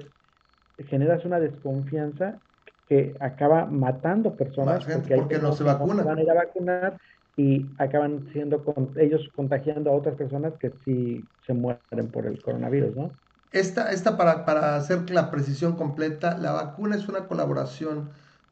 generas 0.88 1.24
una 1.24 1.38
desconfianza 1.38 2.40
que 2.88 3.16
acaba 3.20 3.66
matando 3.66 4.36
personas 4.36 4.84
porque, 4.84 5.38
no 5.38 5.52
se 5.52 5.64
vacunan. 5.64 6.06
Van 6.06 6.18
a 6.18 6.22
ir 6.22 6.30
a 6.30 6.34
vacunar 6.34 6.98
y 7.36 7.66
acaban 7.78 8.28
siendo 8.32 8.64
con, 8.64 8.90
ellos 8.96 9.28
contagiando 9.34 9.90
a 9.90 9.94
otras 9.94 10.14
personas 10.16 10.54
que 10.58 10.72
sí 10.84 11.24
se 11.46 11.52
mueren 11.52 12.08
por 12.10 12.26
el 12.26 12.40
coronavirus, 12.42 12.96
¿no? 12.96 13.10
Esta, 13.52 13.92
esta 13.92 14.16
para, 14.16 14.44
para 14.44 14.76
hacer 14.76 15.08
la 15.10 15.30
precisión 15.30 15.76
completa, 15.76 16.36
la 16.36 16.52
vacuna 16.52 16.96
es 16.96 17.08
una 17.08 17.26
colaboración 17.26 18.08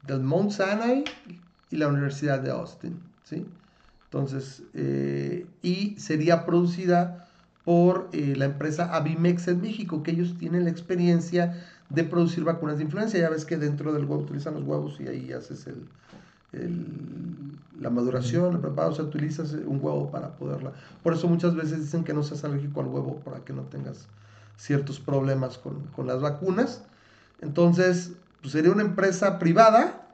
del 0.07 0.21
Mount 0.21 0.53
Sinai 0.53 1.05
y 1.71 1.77
la 1.77 1.89
Universidad 1.89 2.41
de 2.41 2.51
Austin, 2.51 2.99
¿sí? 3.25 3.47
Entonces, 4.05 4.63
eh, 4.75 5.47
y 5.63 5.99
sería 5.99 6.47
producida 6.47 7.27
por 7.65 8.11
eh, 8.13 8.35
la 8.37 8.45
empresa 8.45 8.95
Avimex 8.95 9.49
en 9.49 9.61
México, 9.61 10.03
que 10.03 10.13
ellos 10.13 10.37
tienen 10.39 10.65
la 10.65 10.71
experiencia 10.71 11.65
de 11.89 12.05
producir 12.05 12.45
vacunas 12.45 12.77
de 12.77 12.85
influenza. 12.85 13.19
Ya 13.19 13.31
ves 13.31 13.45
que 13.45 13.57
dentro 13.57 13.93
del 13.93 14.05
huevo 14.05 14.23
utilizan 14.23 14.55
los 14.55 14.65
huevos 14.65 15.01
y 15.01 15.09
ahí 15.09 15.33
haces 15.33 15.67
el, 15.67 15.89
la 17.81 17.91
maduración, 17.91 18.55
el 18.55 18.61
preparado, 18.61 18.93
o 18.93 18.95
sea, 18.95 19.05
utilizas 19.05 19.53
un 19.53 19.79
huevo 19.83 20.11
para 20.11 20.37
poderla. 20.37 20.73
Por 21.03 21.15
eso 21.15 21.29
muchas 21.29 21.55
veces 21.55 21.81
dicen 21.81 22.05
que 22.05 22.15
no 22.15 22.23
seas 22.23 22.45
alérgico 22.45 22.81
al 22.81 22.87
huevo 22.87 23.21
para 23.25 23.41
que 23.41 23.53
no 23.53 23.63
tengas 23.63 24.07
ciertos 24.57 25.01
problemas 25.01 25.59
con, 25.59 26.07
las 26.07 26.21
vacunas. 26.21 26.83
Entonces, 27.41 28.13
pues 28.41 28.53
sería 28.53 28.71
una 28.73 28.83
empresa 28.83 29.39
privada 29.39 30.07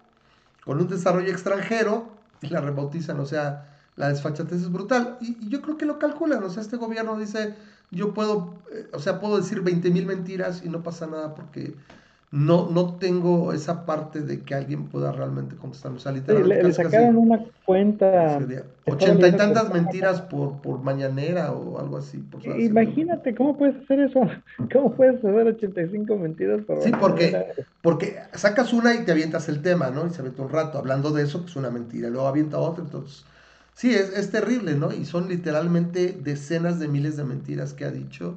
con 0.65 0.79
un 0.79 0.89
desarrollo 0.89 1.31
extranjero 1.31 2.09
y 2.43 2.49
la 2.49 2.61
rebautizan, 2.61 3.21
o 3.21 3.27
sea, 3.27 3.67
la 3.97 4.09
desfachatez 4.09 4.63
es 4.63 4.73
brutal. 4.73 5.19
Y, 5.21 5.37
y, 5.41 5.49
yo 5.49 5.61
creo 5.63 5.77
que 5.77 5.85
lo 5.85 5.99
calculan, 5.99 6.43
o 6.43 6.51
sea, 6.51 6.63
este 6.63 6.77
gobierno 6.77 7.19
dice, 7.19 7.55
yo 7.91 8.15
puedo, 8.15 8.55
eh, 8.73 8.89
o 8.93 8.99
sea, 8.99 9.21
puedo 9.21 9.37
decir 9.37 9.61
20 9.61 9.91
mil 9.91 10.07
mentiras 10.07 10.63
y 10.65 10.69
no 10.69 10.83
pasa 10.83 11.07
nada 11.07 11.35
porque 11.35 11.75
no, 12.33 12.71
no 12.71 12.95
tengo 12.95 13.53
esa 13.53 13.85
parte 13.87 14.21
de 14.21 14.43
que 14.43 14.55
alguien 14.55 14.87
pueda 14.87 15.11
realmente 15.11 15.57
contestar. 15.57 15.91
O 15.93 15.99
sea, 15.99 16.13
literalmente. 16.13 16.63
le, 16.63 16.73
sacaron 16.73 17.17
una 17.17 17.45
cuenta. 17.65 18.39
Ochenta 18.87 19.27
y 19.27 19.33
tantas 19.33 19.73
mentiras 19.73 20.21
por, 20.21 20.61
por 20.63 20.81
mañanera 20.81 21.53
o 21.53 21.81
algo 21.81 21.99
así. 21.99 22.23
Imagínate, 22.59 23.35
¿cómo 23.35 23.59
puedes 23.59 23.83
hacer 23.83 24.01
eso? 24.01 24.21
¿Cómo 24.73 24.93
puedes 24.95 25.17
hacer 25.17 25.47
85 25.47 26.17
mentiras 26.17 26.61
por 26.65 26.81
Sí, 26.83 26.93
porque, 27.01 27.47
porque 27.83 28.19
sacas 28.35 28.73
una 28.73 28.95
y 28.95 29.05
te 29.05 29.11
avientas 29.11 29.49
el 29.49 29.61
tema, 29.61 29.91
¿no? 29.91 30.07
Y 30.07 30.11
se 30.11 30.21
avienta 30.21 30.43
un 30.43 30.51
rato 30.51 30.79
hablando 30.79 31.11
de 31.11 31.25
eso, 31.25 31.41
que 31.41 31.51
es 31.51 31.57
una 31.57 31.71
mentira. 31.71 32.11
Luego 32.11 32.29
avienta 32.29 32.59
otra, 32.59 32.85
entonces 32.85 33.25
Sí, 33.75 33.95
es, 33.95 34.11
es, 34.11 34.31
terrible, 34.31 34.75
¿no? 34.75 34.93
Y 34.93 35.07
son 35.07 35.29
literalmente 35.29 36.13
decenas 36.23 36.79
de 36.79 36.87
miles 36.87 37.17
de 37.17 37.25
mentiras 37.25 37.73
que 37.73 37.87
ha 37.87 37.91
dicho. 37.91 38.37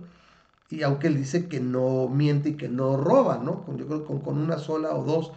Y 0.74 0.82
aunque 0.82 1.06
él 1.06 1.16
dice 1.16 1.48
que 1.48 1.60
no 1.60 2.08
miente 2.08 2.50
y 2.50 2.54
que 2.56 2.68
no 2.68 2.98
roba, 2.98 3.38
¿no? 3.38 3.64
Con, 3.64 3.78
yo 3.78 3.86
creo 3.86 4.08
que 4.08 4.24
con, 4.24 4.40
una 4.40 4.58
sola 4.58 4.96
o 4.96 5.04
dos, 5.04 5.32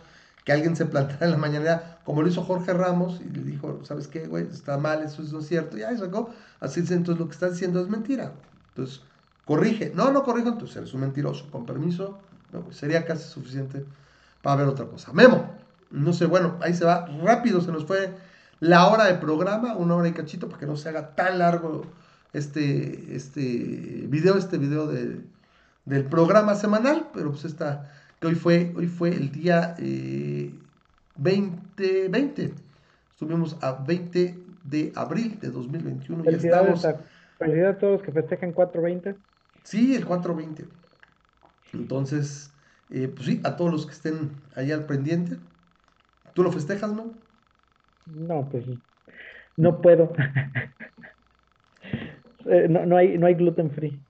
que 0.44 0.52
alguien 0.52 0.76
se 0.76 0.86
plantara 0.86 1.26
en 1.26 1.32
la 1.32 1.36
mañana, 1.36 1.98
como 2.04 2.22
lo 2.22 2.28
hizo 2.28 2.42
Jorge 2.42 2.72
Ramos, 2.72 3.20
y 3.20 3.28
le 3.28 3.42
dijo, 3.42 3.80
¿sabes 3.84 4.08
qué, 4.08 4.26
güey? 4.26 4.46
Está 4.46 4.78
mal, 4.78 5.02
eso 5.02 5.20
es 5.20 5.34
no 5.34 5.42
cierto. 5.42 5.76
Y 5.76 5.82
ahí 5.82 5.98
sacó, 5.98 6.30
así 6.60 6.80
entonces 6.80 7.18
lo 7.18 7.26
que 7.26 7.34
está 7.34 7.50
diciendo 7.50 7.82
es 7.82 7.88
mentira. 7.88 8.32
Entonces, 8.68 9.02
corrige. 9.44 9.92
No, 9.94 10.10
no 10.10 10.22
corrijo, 10.22 10.48
entonces 10.48 10.74
eres 10.78 10.94
un 10.94 11.02
mentiroso. 11.02 11.50
Con 11.50 11.66
permiso, 11.66 12.18
sería 12.70 13.04
casi 13.04 13.28
suficiente 13.28 13.84
para 14.40 14.56
ver 14.56 14.68
otra 14.68 14.86
cosa. 14.86 15.12
Memo, 15.12 15.50
no 15.90 16.14
sé, 16.14 16.24
bueno, 16.24 16.56
ahí 16.62 16.72
se 16.72 16.86
va 16.86 17.04
rápido, 17.22 17.60
se 17.60 17.72
nos 17.72 17.84
fue 17.84 18.14
la 18.60 18.86
hora 18.88 19.04
de 19.04 19.16
programa, 19.16 19.76
una 19.76 19.96
hora 19.96 20.08
y 20.08 20.12
cachito, 20.12 20.48
para 20.48 20.60
que 20.60 20.66
no 20.66 20.76
se 20.76 20.88
haga 20.88 21.14
tan 21.14 21.38
largo 21.38 21.84
este, 22.32 23.16
este 23.16 24.06
video, 24.08 24.36
este 24.36 24.58
video 24.58 24.86
del 25.86 26.04
programa 26.04 26.54
semanal, 26.54 27.08
pero 27.14 27.30
pues 27.30 27.46
esta, 27.46 27.90
que 28.20 28.26
hoy 28.26 28.34
fue, 28.34 28.72
hoy 28.76 28.86
fue 28.86 29.08
el 29.10 29.32
día 29.32 29.74
20, 31.16 32.08
20, 32.08 32.52
estuvimos 33.12 33.56
a 33.62 33.72
20 33.72 34.38
de 34.64 34.92
abril 34.94 35.38
de 35.40 35.48
2021. 35.50 36.24
Felicidades, 36.24 36.84
a, 36.84 37.00
felicidades 37.38 37.76
a 37.76 37.78
todos 37.78 37.92
los 37.94 38.02
que 38.02 38.12
festejan 38.12 38.52
420. 38.52 39.18
Sí, 39.62 39.94
el 39.94 40.04
420. 40.04 40.64
Entonces, 41.72 42.52
eh, 42.90 43.08
pues 43.08 43.26
sí, 43.26 43.40
a 43.44 43.56
todos 43.56 43.72
los 43.72 43.86
que 43.86 43.92
estén 43.92 44.30
ahí 44.54 44.70
al 44.72 44.84
pendiente, 44.84 45.38
¿Tú 46.36 46.42
lo 46.42 46.52
festejas, 46.52 46.92
no? 46.92 47.14
No, 48.04 48.46
pues 48.50 48.66
no 49.56 49.80
puedo. 49.80 50.12
Eh, 52.48 52.68
no, 52.68 52.86
no, 52.86 52.96
hay, 52.96 53.18
no 53.18 53.26
hay 53.26 53.34
gluten 53.34 53.72
free. 53.72 54.00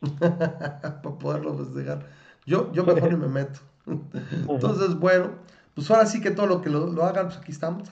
Para 0.18 1.18
poderlo 1.18 1.56
festejar. 1.56 2.06
Yo, 2.44 2.72
yo 2.72 2.84
mejor 2.84 3.10
ni 3.10 3.18
me 3.18 3.28
meto. 3.28 3.60
Entonces, 4.48 4.98
bueno, 4.98 5.30
pues 5.74 5.90
ahora 5.90 6.06
sí 6.06 6.20
que 6.20 6.30
todo 6.30 6.46
lo 6.46 6.62
que 6.62 6.70
lo, 6.70 7.04
hagan, 7.04 7.26
pues 7.26 7.38
aquí 7.38 7.52
estamos. 7.52 7.88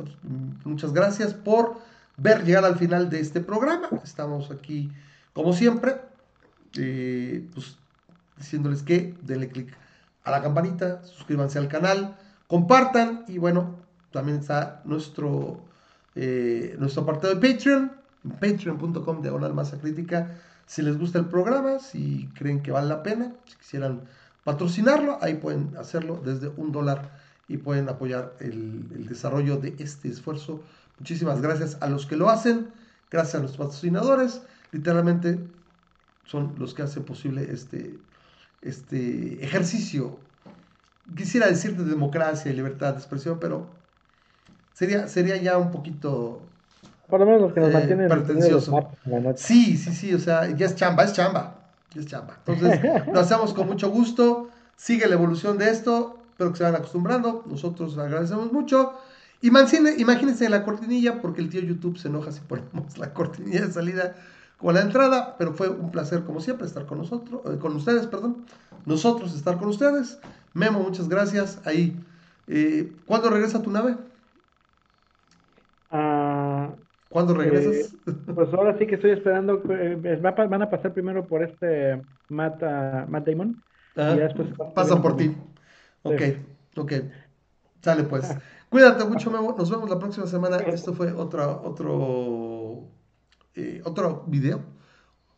Muchas 0.64 0.92
gracias 0.92 1.34
por 1.34 1.76
ver 2.16 2.44
llegar 2.44 2.64
al 2.64 2.76
final 2.76 3.10
de 3.10 3.20
este 3.20 3.40
programa. 3.40 3.88
Estamos 4.02 4.50
aquí, 4.50 4.90
como 5.32 5.52
siempre, 5.52 6.00
eh, 6.78 7.46
pues 7.52 7.76
diciéndoles 8.36 8.82
que 8.82 9.14
denle 9.22 9.48
click 9.48 9.76
a 10.24 10.30
la 10.30 10.42
campanita, 10.42 11.04
suscríbanse 11.04 11.58
al 11.58 11.68
canal, 11.68 12.16
compartan 12.46 13.24
y 13.28 13.38
bueno, 13.38 13.76
también 14.10 14.38
está 14.38 14.80
nuestro, 14.84 15.60
eh, 16.14 16.76
nuestro 16.78 17.02
apartado 17.02 17.34
de 17.34 17.52
Patreon, 17.52 17.92
patreon.com 18.40 19.20
diagonal 19.20 19.52
masa 19.52 19.78
crítica. 19.78 20.38
Si 20.66 20.82
les 20.82 20.98
gusta 20.98 21.18
el 21.18 21.26
programa, 21.26 21.78
si 21.78 22.28
creen 22.34 22.62
que 22.62 22.72
vale 22.72 22.88
la 22.88 23.02
pena, 23.02 23.32
si 23.46 23.56
quisieran 23.56 24.02
patrocinarlo, 24.44 25.18
ahí 25.22 25.34
pueden 25.34 25.76
hacerlo 25.76 26.20
desde 26.24 26.48
un 26.56 26.72
dólar 26.72 27.10
y 27.48 27.58
pueden 27.58 27.88
apoyar 27.88 28.34
el, 28.40 29.06
desarrollo 29.08 29.56
de 29.56 29.74
este 29.78 30.08
esfuerzo. 30.08 30.62
Muchísimas 30.98 31.40
gracias 31.40 31.76
a 31.80 31.88
los 31.88 32.06
que 32.06 32.16
lo 32.16 32.30
hacen, 32.30 32.68
gracias 33.10 33.36
a 33.36 33.42
los 33.42 33.56
patrocinadores, 33.56 34.42
literalmente 34.72 35.38
son 36.26 36.54
los 36.58 36.74
que 36.74 36.82
hacen 36.82 37.04
posible 37.04 37.48
este, 37.50 37.98
este 38.62 39.44
ejercicio. 39.44 40.18
Quisiera 41.14 41.46
decir 41.48 41.76
de 41.76 41.84
democracia 41.84 42.50
y 42.50 42.54
libertad 42.54 42.92
de 42.92 42.98
expresión, 42.98 43.38
pero 43.38 43.66
sería, 44.72 45.08
sería 45.08 45.36
ya 45.36 45.58
un 45.58 45.70
poquito... 45.70 46.42
Por 47.08 47.20
lo 47.20 47.26
menos 47.26 47.42
los 47.42 47.52
que 47.52 47.60
nos 47.60 47.70
eh, 47.70 47.72
mantienen 47.72 48.08
pretencioso. 48.08 48.90
Sí, 49.36 49.76
sí, 49.76 49.92
sí, 49.92 50.14
o 50.14 50.18
sea, 50.18 50.50
ya 50.50 50.66
es 50.66 50.74
chamba, 50.74 51.04
es 51.04 51.12
chamba, 51.12 51.56
es 51.94 52.06
chamba. 52.06 52.38
Entonces, 52.46 52.80
lo 53.12 53.20
hacemos 53.20 53.52
con 53.52 53.66
mucho 53.66 53.90
gusto, 53.90 54.48
sigue 54.76 55.06
la 55.06 55.14
evolución 55.14 55.58
de 55.58 55.70
esto, 55.70 56.18
espero 56.30 56.52
que 56.52 56.58
se 56.58 56.64
vayan 56.64 56.80
acostumbrando, 56.80 57.44
nosotros 57.46 57.96
agradecemos 57.98 58.52
mucho. 58.52 58.94
Imagínense, 59.42 60.00
imagínense 60.00 60.48
la 60.48 60.64
cortinilla, 60.64 61.20
porque 61.20 61.42
el 61.42 61.50
tío 61.50 61.60
YouTube 61.60 61.98
se 61.98 62.08
enoja 62.08 62.32
si 62.32 62.40
ponemos 62.40 62.96
la 62.96 63.12
cortinilla 63.12 63.66
de 63.66 63.72
salida 63.72 64.14
con 64.58 64.74
la 64.74 64.80
entrada, 64.80 65.36
pero 65.36 65.52
fue 65.52 65.68
un 65.68 65.90
placer 65.90 66.24
como 66.24 66.40
siempre 66.40 66.66
estar 66.66 66.86
con 66.86 66.98
nosotros, 66.98 67.42
eh, 67.44 67.58
con 67.58 67.76
ustedes, 67.76 68.06
perdón, 68.06 68.46
nosotros 68.86 69.34
estar 69.34 69.58
con 69.58 69.68
ustedes. 69.68 70.18
Memo, 70.54 70.80
muchas 70.80 71.08
gracias. 71.08 71.58
Ahí, 71.66 71.94
eh, 72.46 72.90
¿cuándo 73.06 73.28
regresa 73.28 73.60
tu 73.60 73.70
nave? 73.70 73.96
Ah, 75.90 76.70
¿Cuándo 77.14 77.32
regresas? 77.32 77.94
Eh, 78.08 78.12
pues 78.34 78.52
ahora 78.52 78.76
sí 78.76 78.88
que 78.88 78.96
estoy 78.96 79.12
esperando, 79.12 79.62
van 79.62 80.62
a 80.62 80.68
pasar 80.68 80.92
primero 80.92 81.24
por 81.24 81.44
este 81.44 82.02
Matt, 82.28 82.60
Matt 83.06 83.28
Damon. 83.28 83.62
y 83.94 84.18
después 84.18 84.48
pasan 84.74 85.00
por 85.00 85.16
ti. 85.16 85.32
Ok, 86.02 86.20
ok. 86.76 86.92
Sale 87.82 88.02
pues. 88.02 88.36
Cuídate 88.68 89.04
mucho, 89.04 89.30
Memo. 89.30 89.54
Nos 89.56 89.70
vemos 89.70 89.88
la 89.88 90.00
próxima 90.00 90.26
semana. 90.26 90.56
Esto 90.56 90.92
fue 90.92 91.12
otra, 91.12 91.46
otro 91.46 92.90
eh, 93.54 93.80
otro 93.84 94.24
video, 94.26 94.62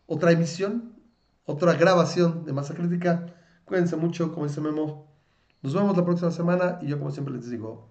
otra 0.07 0.33
emisión, 0.33 0.95
otra 1.45 1.75
grabación 1.75 2.47
de 2.47 2.55
Masa 2.55 2.73
Crítica. 2.73 3.27
Cuídense 3.67 3.97
mucho, 3.97 4.33
como 4.33 4.47
dice 4.47 4.63
Memo. 4.63 5.13
Nos 5.61 5.75
vemos 5.75 5.95
la 5.95 6.07
próxima 6.07 6.31
semana 6.31 6.79
y 6.81 6.87
yo 6.87 6.99
como 6.99 7.11
siempre 7.11 7.35
les 7.35 7.51
digo, 7.51 7.91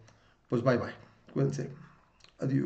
pues 0.49 0.63
bye 0.63 0.77
bye. 0.77 0.95
Cuídense. 1.35 1.69
Adiós. 2.39 2.65